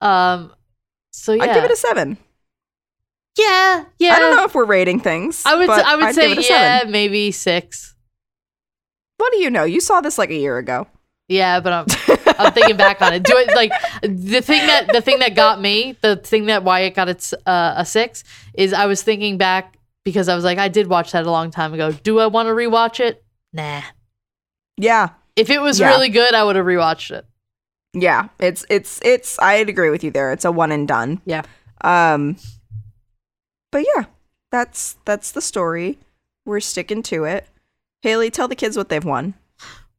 Um. 0.01 0.53
So 1.11 1.33
yeah, 1.33 1.43
I'd 1.43 1.53
give 1.55 1.63
it 1.63 1.71
a 1.71 1.75
seven. 1.75 2.17
Yeah, 3.37 3.85
yeah. 3.99 4.13
I 4.13 4.19
don't 4.19 4.35
know 4.35 4.45
if 4.45 4.55
we're 4.55 4.65
rating 4.65 4.99
things. 4.99 5.43
I 5.45 5.55
would. 5.55 5.69
I 5.69 5.95
would 5.95 6.05
I'd 6.05 6.15
say 6.15 6.29
give 6.29 6.37
it 6.39 6.45
a 6.45 6.49
yeah, 6.49 6.77
seven. 6.79 6.91
maybe 6.91 7.31
six. 7.31 7.95
What 9.17 9.31
do 9.31 9.39
you 9.39 9.49
know? 9.49 9.63
You 9.63 9.79
saw 9.81 10.01
this 10.01 10.17
like 10.17 10.29
a 10.29 10.35
year 10.35 10.57
ago. 10.57 10.87
Yeah, 11.27 11.59
but 11.59 11.73
I'm 11.73 11.85
I'm 12.39 12.53
thinking 12.53 12.77
back 12.77 13.01
on 13.01 13.13
it. 13.13 13.23
Do 13.23 13.35
it 13.37 13.55
like 13.55 13.71
the 14.03 14.41
thing 14.41 14.65
that 14.67 14.89
the 14.93 15.01
thing 15.01 15.19
that 15.19 15.35
got 15.35 15.59
me, 15.59 15.97
the 16.01 16.15
thing 16.17 16.45
that 16.47 16.63
why 16.63 16.81
it 16.81 16.95
got 16.95 17.09
its 17.09 17.33
uh, 17.45 17.73
a 17.77 17.85
six 17.85 18.23
is 18.53 18.73
I 18.73 18.85
was 18.85 19.01
thinking 19.03 19.37
back 19.37 19.77
because 20.03 20.29
I 20.29 20.35
was 20.35 20.43
like 20.43 20.57
I 20.59 20.67
did 20.67 20.87
watch 20.87 21.13
that 21.13 21.25
a 21.25 21.31
long 21.31 21.49
time 21.51 21.73
ago. 21.73 21.91
Do 21.91 22.19
I 22.19 22.27
want 22.27 22.47
to 22.47 22.51
rewatch 22.53 22.99
it? 22.99 23.23
Nah. 23.53 23.81
Yeah, 24.77 25.09
If 25.37 25.49
it 25.49 25.59
was 25.61 25.79
Yeah. 25.79 25.87
really 25.89 26.09
good, 26.09 26.33
I 26.35 26.43
would 26.43 26.57
have 26.57 26.65
rewatched 26.65 27.11
it. 27.11 27.25
yeah. 27.93 28.27
It's 28.39 28.65
it's 28.69 28.99
it's. 29.03 29.39
I'd 29.39 29.69
agree 29.69 29.89
with 29.89 30.03
you 30.03 30.11
there. 30.11 30.31
It's 30.33 30.45
a 30.45 30.51
one 30.51 30.71
and 30.71 30.87
done. 30.87 31.21
Yeah. 31.25 31.43
Um. 31.81 32.35
But 33.75 33.85
yeah, 33.93 34.05
that's 34.51 34.95
that's 35.03 35.33
the 35.33 35.41
story. 35.41 35.99
We're 36.45 36.61
sticking 36.61 37.03
to 37.03 37.25
it. 37.25 37.45
Haley, 38.03 38.31
tell 38.31 38.47
the 38.47 38.55
kids 38.55 38.77
what 38.77 38.87
they've 38.87 39.03
won. 39.03 39.33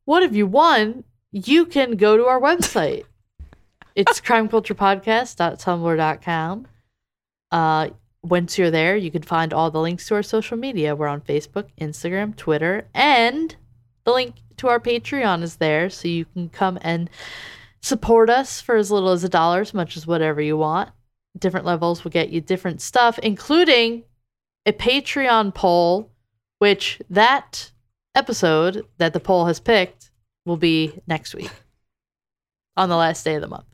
What 0.07 0.23
have 0.23 0.35
you 0.35 0.47
won? 0.47 1.05
You 1.31 1.67
can 1.67 1.99
go 1.99 2.17
to 2.17 2.25
our 2.25 2.41
website. 2.41 3.05
It's 3.95 4.23
crimeculturepodcast.tumblr.com. 4.23 6.67
Uh, 7.51 7.89
once 8.23 8.57
you're 8.57 8.71
there, 8.71 8.97
you 8.97 9.11
can 9.11 9.21
find 9.23 9.53
all 9.53 9.71
the 9.71 9.81
links 9.81 10.09
to 10.09 10.15
our 10.15 10.23
social 10.23 10.57
media. 10.57 10.97
We're 10.97 11.09
on 11.09 11.21
Facebook, 11.21 11.67
Instagram, 11.79 12.35
Twitter, 12.35 12.89
and 12.95 13.55
the 14.05 14.13
link 14.13 14.37
to 14.57 14.69
our 14.69 14.81
Patreon 14.81 15.43
is 15.43 15.57
there. 15.57 15.91
So 15.91 16.09
you 16.09 16.25
can 16.25 16.49
come 16.49 16.79
and 16.81 17.11
support 17.83 18.31
us 18.31 18.63
for 18.63 18.77
as 18.77 18.91
little 18.91 19.11
as 19.11 19.23
a 19.23 19.29
dollar, 19.29 19.61
as 19.61 19.75
much 19.75 19.99
as 19.99 20.07
whatever 20.07 20.41
you 20.41 20.57
want. 20.57 20.89
Different 21.39 21.67
levels 21.67 22.03
will 22.05 22.11
get 22.11 22.31
you 22.31 22.41
different 22.41 22.81
stuff, 22.81 23.19
including 23.19 24.05
a 24.65 24.73
Patreon 24.73 25.55
poll, 25.55 26.11
which 26.59 27.01
that 27.11 27.71
episode 28.15 28.87
that 28.99 29.13
the 29.13 29.21
poll 29.21 29.47
has 29.47 29.61
picked 29.61 30.11
will 30.45 30.57
be 30.57 31.01
next 31.07 31.35
week 31.35 31.51
on 32.77 32.89
the 32.89 32.97
last 32.97 33.25
day 33.25 33.35
of 33.35 33.43
the 33.43 33.49
month. 33.49 33.67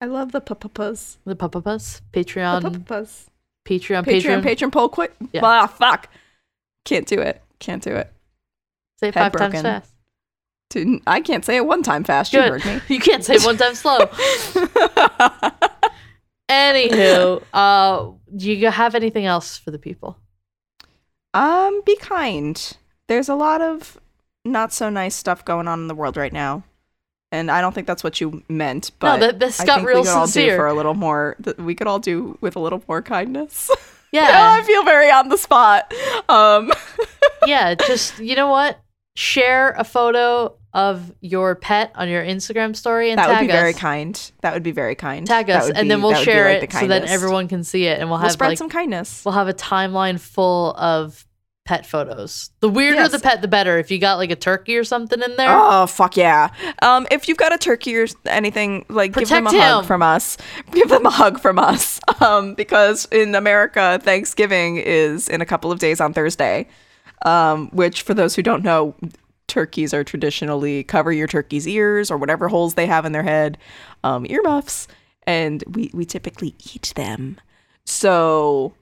I 0.00 0.06
love 0.06 0.32
the 0.32 0.40
papapas. 0.40 1.18
The 1.24 1.36
Papapas 1.36 2.02
Patreon, 2.12 2.62
papapas. 2.62 3.30
Patreon, 3.64 4.04
Patreon, 4.04 4.42
Patreon. 4.42 4.42
Patreon 4.42 4.72
poll 4.72 4.88
quick. 4.88 5.14
Yeah. 5.32 5.42
Ah, 5.44 5.68
fuck. 5.68 6.08
Can't 6.84 7.06
do 7.06 7.20
it. 7.20 7.40
Can't 7.60 7.82
do 7.82 7.94
it. 7.94 8.12
Say 8.98 9.08
it 9.08 9.14
five 9.14 9.32
times 9.32 9.62
fast. 9.62 9.90
Dude, 10.70 11.02
I 11.06 11.20
can't 11.20 11.44
say 11.44 11.56
it 11.56 11.66
one 11.66 11.82
time 11.82 12.02
fast. 12.02 12.32
You 12.32 12.40
heard 12.40 12.64
me. 12.64 12.80
You 12.88 12.98
can't 12.98 13.24
say 13.24 13.34
it 13.34 13.44
one 13.44 13.56
time 13.56 13.74
slow. 13.74 13.98
Anywho, 16.52 17.42
uh, 17.52 18.10
do 18.36 18.52
you 18.52 18.70
have 18.70 18.94
anything 18.94 19.24
else 19.24 19.56
for 19.56 19.70
the 19.70 19.78
people? 19.78 20.18
um, 21.34 21.80
be 21.84 21.96
kind. 21.96 22.76
There's 23.08 23.28
a 23.28 23.34
lot 23.34 23.60
of 23.60 23.98
not 24.44 24.72
so 24.72 24.90
nice 24.90 25.14
stuff 25.14 25.44
going 25.44 25.68
on 25.68 25.80
in 25.80 25.88
the 25.88 25.94
world 25.94 26.16
right 26.16 26.32
now. 26.32 26.64
And 27.30 27.50
I 27.50 27.62
don't 27.62 27.74
think 27.74 27.86
that's 27.86 28.04
what 28.04 28.20
you 28.20 28.42
meant, 28.50 28.90
but 28.98 29.16
no, 29.16 29.26
that, 29.26 29.40
this 29.40 29.58
I 29.58 29.64
got 29.64 29.76
think 29.76 29.88
real 29.88 30.00
we 30.00 30.06
could 30.06 30.14
all 30.14 30.26
do 30.26 30.56
for 30.56 30.66
a 30.66 30.74
little 30.74 30.92
more. 30.92 31.36
We 31.56 31.74
could 31.74 31.86
all 31.86 31.98
do 31.98 32.36
with 32.42 32.56
a 32.56 32.60
little 32.60 32.82
more 32.88 33.02
kindness. 33.02 33.70
Yeah, 34.14 34.28
oh, 34.28 34.60
I 34.60 34.62
feel 34.64 34.84
very 34.84 35.10
on 35.10 35.30
the 35.30 35.38
spot. 35.38 35.90
Um, 36.28 36.70
yeah. 37.46 37.74
Just 37.74 38.18
you 38.18 38.36
know 38.36 38.48
what? 38.48 38.78
Share 39.16 39.70
a 39.70 39.84
photo 39.84 40.54
of 40.74 41.12
your 41.20 41.54
pet 41.54 41.92
on 41.94 42.08
your 42.08 42.22
Instagram 42.24 42.74
story 42.74 43.10
and 43.10 43.18
that 43.18 43.28
would 43.28 43.40
be 43.46 43.52
very 43.52 43.74
kind. 43.74 44.32
That 44.40 44.54
would 44.54 44.62
be 44.62 44.72
very 44.72 44.94
kind. 44.94 45.26
Tag 45.26 45.50
us, 45.50 45.66
and 45.68 45.82
be- 45.82 45.88
then 45.88 46.00
we'll 46.02 46.12
that 46.12 46.18
would 46.20 46.24
be 46.26 46.32
share 46.32 46.54
like 46.54 46.62
it 46.64 46.72
so 46.72 46.86
that 46.86 47.04
everyone 47.04 47.46
can 47.48 47.62
see 47.64 47.84
it, 47.86 47.98
and 48.00 48.08
we'll 48.08 48.18
We'll 48.18 48.22
have 48.22 48.32
spread 48.32 48.48
like 48.48 48.58
some 48.58 48.70
kindness. 48.70 49.22
we'll 49.24 49.34
have 49.34 49.48
a 49.48 49.54
timeline 49.54 50.18
full 50.18 50.72
of 50.76 51.26
pet 51.64 51.86
photos. 51.86 52.50
The 52.58 52.68
weirder 52.68 52.96
Yes. 53.02 53.12
the 53.12 53.20
pet, 53.20 53.40
the 53.40 53.46
better. 53.48 53.78
If 53.78 53.90
you 53.90 53.98
got 54.00 54.14
like 54.16 54.30
a 54.32 54.36
turkey 54.36 54.76
or 54.76 54.82
something 54.82 55.20
in 55.22 55.36
there, 55.36 55.46
Oh 55.50 55.86
fuck 55.86 56.16
yeah! 56.16 56.48
Um, 56.80 57.06
if 57.10 57.28
you've 57.28 57.36
got 57.38 57.52
a 57.54 57.58
turkey 57.58 57.94
or 57.96 58.06
anything, 58.26 58.84
like 58.88 59.12
give 59.14 59.28
them 59.28 59.46
a 59.46 59.50
Protect 59.50 59.62
hug 59.64 59.82
him. 59.84 59.86
from 59.86 60.02
us. 60.02 60.38
Give 60.72 60.88
them 60.88 61.06
a 61.06 61.10
hug 61.10 61.38
from 61.38 61.58
us. 61.58 62.00
Um, 62.20 62.54
because 62.54 63.06
in 63.12 63.34
America, 63.34 63.98
Thanksgiving 64.02 64.76
is 64.76 65.28
in 65.28 65.40
a 65.40 65.46
couple 65.46 65.70
of 65.72 65.78
days 65.80 66.00
on 66.00 66.12
Thursday. 66.12 66.68
Um, 67.24 67.68
which 67.70 68.02
for 68.02 68.14
those 68.14 68.34
who 68.34 68.42
don't 68.42 68.64
know, 68.64 68.94
turkeys 69.52 69.94
are 69.94 70.02
traditionally 70.02 70.82
cover 70.82 71.12
your 71.12 71.28
turkey's 71.28 71.68
ears 71.68 72.10
or 72.10 72.16
whatever 72.16 72.48
holes 72.48 72.74
they 72.74 72.86
have 72.86 73.04
in 73.04 73.12
their 73.12 73.22
head, 73.22 73.56
um, 74.02 74.26
earmuffs, 74.28 74.88
and 75.26 75.62
we 75.68 75.90
we 75.94 76.04
typically 76.04 76.54
eat 76.74 76.92
them. 76.96 77.38
So 77.84 78.72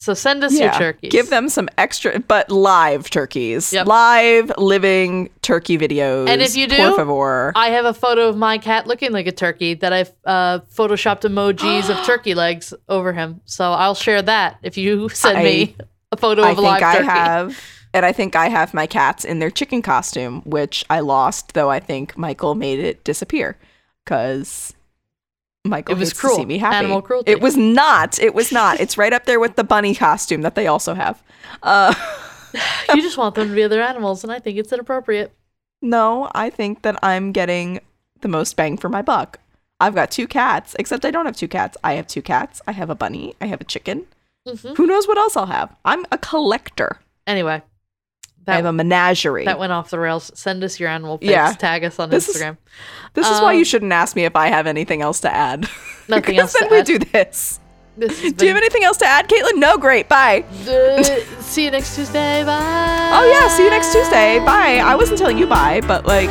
so 0.00 0.14
send 0.14 0.44
us 0.44 0.56
your 0.56 0.70
turkeys. 0.72 1.10
give 1.10 1.28
them 1.28 1.48
some 1.48 1.68
extra, 1.76 2.20
but 2.20 2.48
live 2.52 3.10
turkeys, 3.10 3.72
Yep. 3.72 3.86
live 3.88 4.52
living 4.56 5.28
turkey 5.42 5.76
videos. 5.76 6.28
And 6.28 6.40
if 6.40 6.54
you 6.56 6.68
do, 6.68 6.76
por 6.76 6.96
favor. 6.96 7.52
I 7.56 7.70
have 7.70 7.84
a 7.84 7.92
photo 7.92 8.28
of 8.28 8.36
my 8.36 8.58
cat 8.58 8.86
looking 8.86 9.10
like 9.10 9.26
a 9.26 9.32
turkey 9.32 9.74
that 9.74 9.92
I've 9.92 10.12
uh, 10.24 10.60
photoshopped 10.72 11.22
emojis 11.28 11.90
of 11.90 12.06
turkey 12.06 12.34
legs 12.36 12.72
over 12.88 13.12
him. 13.12 13.40
So 13.44 13.64
I'll 13.72 13.96
share 13.96 14.22
that 14.22 14.58
if 14.62 14.76
you 14.78 15.08
send 15.24 15.42
me 15.42 15.74
a 16.12 16.16
photo 16.16 16.42
I 16.42 16.50
of 16.52 16.58
a 16.58 16.60
live 16.60 16.82
I 16.82 16.92
turkey. 16.98 17.08
have, 17.08 17.60
and 17.94 18.04
I 18.04 18.12
think 18.12 18.36
I 18.36 18.48
have 18.48 18.74
my 18.74 18.86
cats 18.86 19.24
in 19.24 19.38
their 19.38 19.50
chicken 19.50 19.82
costume, 19.82 20.42
which 20.44 20.84
I 20.90 21.00
lost, 21.00 21.54
though 21.54 21.70
I 21.70 21.80
think 21.80 22.16
Michael 22.16 22.54
made 22.54 22.78
it 22.78 23.02
disappear 23.04 23.56
because 24.04 24.74
Michael 25.64 25.94
It 25.94 25.98
was 25.98 26.12
cruel. 26.12 26.36
see 26.36 26.44
me 26.44 26.58
happy. 26.58 26.76
Animal 26.76 27.02
cruelty. 27.02 27.30
It 27.30 27.40
was 27.40 27.56
not. 27.56 28.18
It 28.18 28.34
was 28.34 28.52
not. 28.52 28.80
It's 28.80 28.96
right 28.98 29.12
up 29.12 29.24
there 29.24 29.40
with 29.40 29.56
the 29.56 29.64
bunny 29.64 29.94
costume 29.94 30.42
that 30.42 30.54
they 30.54 30.66
also 30.66 30.94
have. 30.94 31.22
Uh, 31.62 31.94
you 32.94 33.02
just 33.02 33.18
want 33.18 33.34
them 33.34 33.48
to 33.48 33.54
be 33.54 33.62
other 33.62 33.82
animals, 33.82 34.22
and 34.24 34.32
I 34.32 34.38
think 34.38 34.56
it's 34.58 34.72
inappropriate. 34.72 35.32
no, 35.82 36.30
I 36.34 36.50
think 36.50 36.82
that 36.82 36.98
I'm 37.02 37.32
getting 37.32 37.80
the 38.20 38.28
most 38.28 38.56
bang 38.56 38.76
for 38.76 38.88
my 38.88 39.02
buck. 39.02 39.38
I've 39.80 39.94
got 39.94 40.10
two 40.10 40.26
cats, 40.26 40.74
except 40.78 41.04
I 41.04 41.10
don't 41.12 41.26
have 41.26 41.36
two 41.36 41.46
cats. 41.48 41.76
I 41.84 41.92
have 41.94 42.06
two 42.08 42.22
cats. 42.22 42.60
I 42.66 42.72
have 42.72 42.90
a 42.90 42.96
bunny. 42.96 43.34
I 43.40 43.46
have 43.46 43.60
a 43.60 43.64
chicken. 43.64 44.06
Mhm. 44.46 44.76
Who 44.76 44.86
knows 44.86 45.06
what 45.06 45.18
else 45.18 45.36
I'll 45.36 45.46
have? 45.46 45.74
I'm 45.84 46.04
a 46.10 46.18
collector. 46.18 46.98
Anyway, 47.28 47.62
I 48.48 48.56
have 48.56 48.64
a 48.64 48.72
menagerie. 48.72 49.44
that 49.44 49.58
went 49.58 49.72
off 49.72 49.90
the 49.90 49.98
rails. 49.98 50.30
Send 50.34 50.64
us 50.64 50.78
your 50.80 50.88
animal 50.88 51.18
pics. 51.18 51.30
Yeah. 51.30 51.52
Tag 51.52 51.84
us 51.84 51.98
on 51.98 52.10
This 52.10 52.28
is- 52.28 52.36
Instagram. 52.36 52.56
This 53.14 53.26
is 53.28 53.40
why 53.40 53.52
Um, 53.52 53.58
you 53.58 53.64
shouldn't 53.64 53.92
ask 53.92 54.14
me 54.16 54.24
if 54.24 54.36
I 54.36 54.48
have 54.48 54.66
anything 54.66 55.02
else 55.02 55.20
to 55.20 55.34
add. 55.34 55.68
Nothing 56.08 56.38
else 56.38 56.52
to 56.54 56.58
then 56.60 56.70
we 56.70 56.78
add. 56.78 56.86
do 56.86 56.98
this. 56.98 57.60
This 57.96 58.22
has 58.22 58.32
Do 58.32 58.44
you 58.46 58.52
have 58.54 58.58
anything 58.62 58.84
else 58.84 58.96
to 58.98 59.06
add, 59.06 59.28
Caitlin? 59.28 59.56
No, 59.56 59.76
great. 59.76 60.08
Bye. 60.08 60.44
Uh, 60.68 61.02
see 61.40 61.64
you 61.64 61.70
next 61.72 61.96
Tuesday. 61.96 62.44
Bye. 62.44 63.10
Oh 63.12 63.28
yeah, 63.28 63.48
see 63.48 63.64
you 63.64 63.70
next 63.70 63.92
Tuesday. 63.92 64.38
Bye. 64.38 64.78
I 64.84 64.94
wasn't 64.94 65.18
telling 65.18 65.36
you 65.38 65.46
bye, 65.48 65.80
but 65.86 66.06
like 66.06 66.28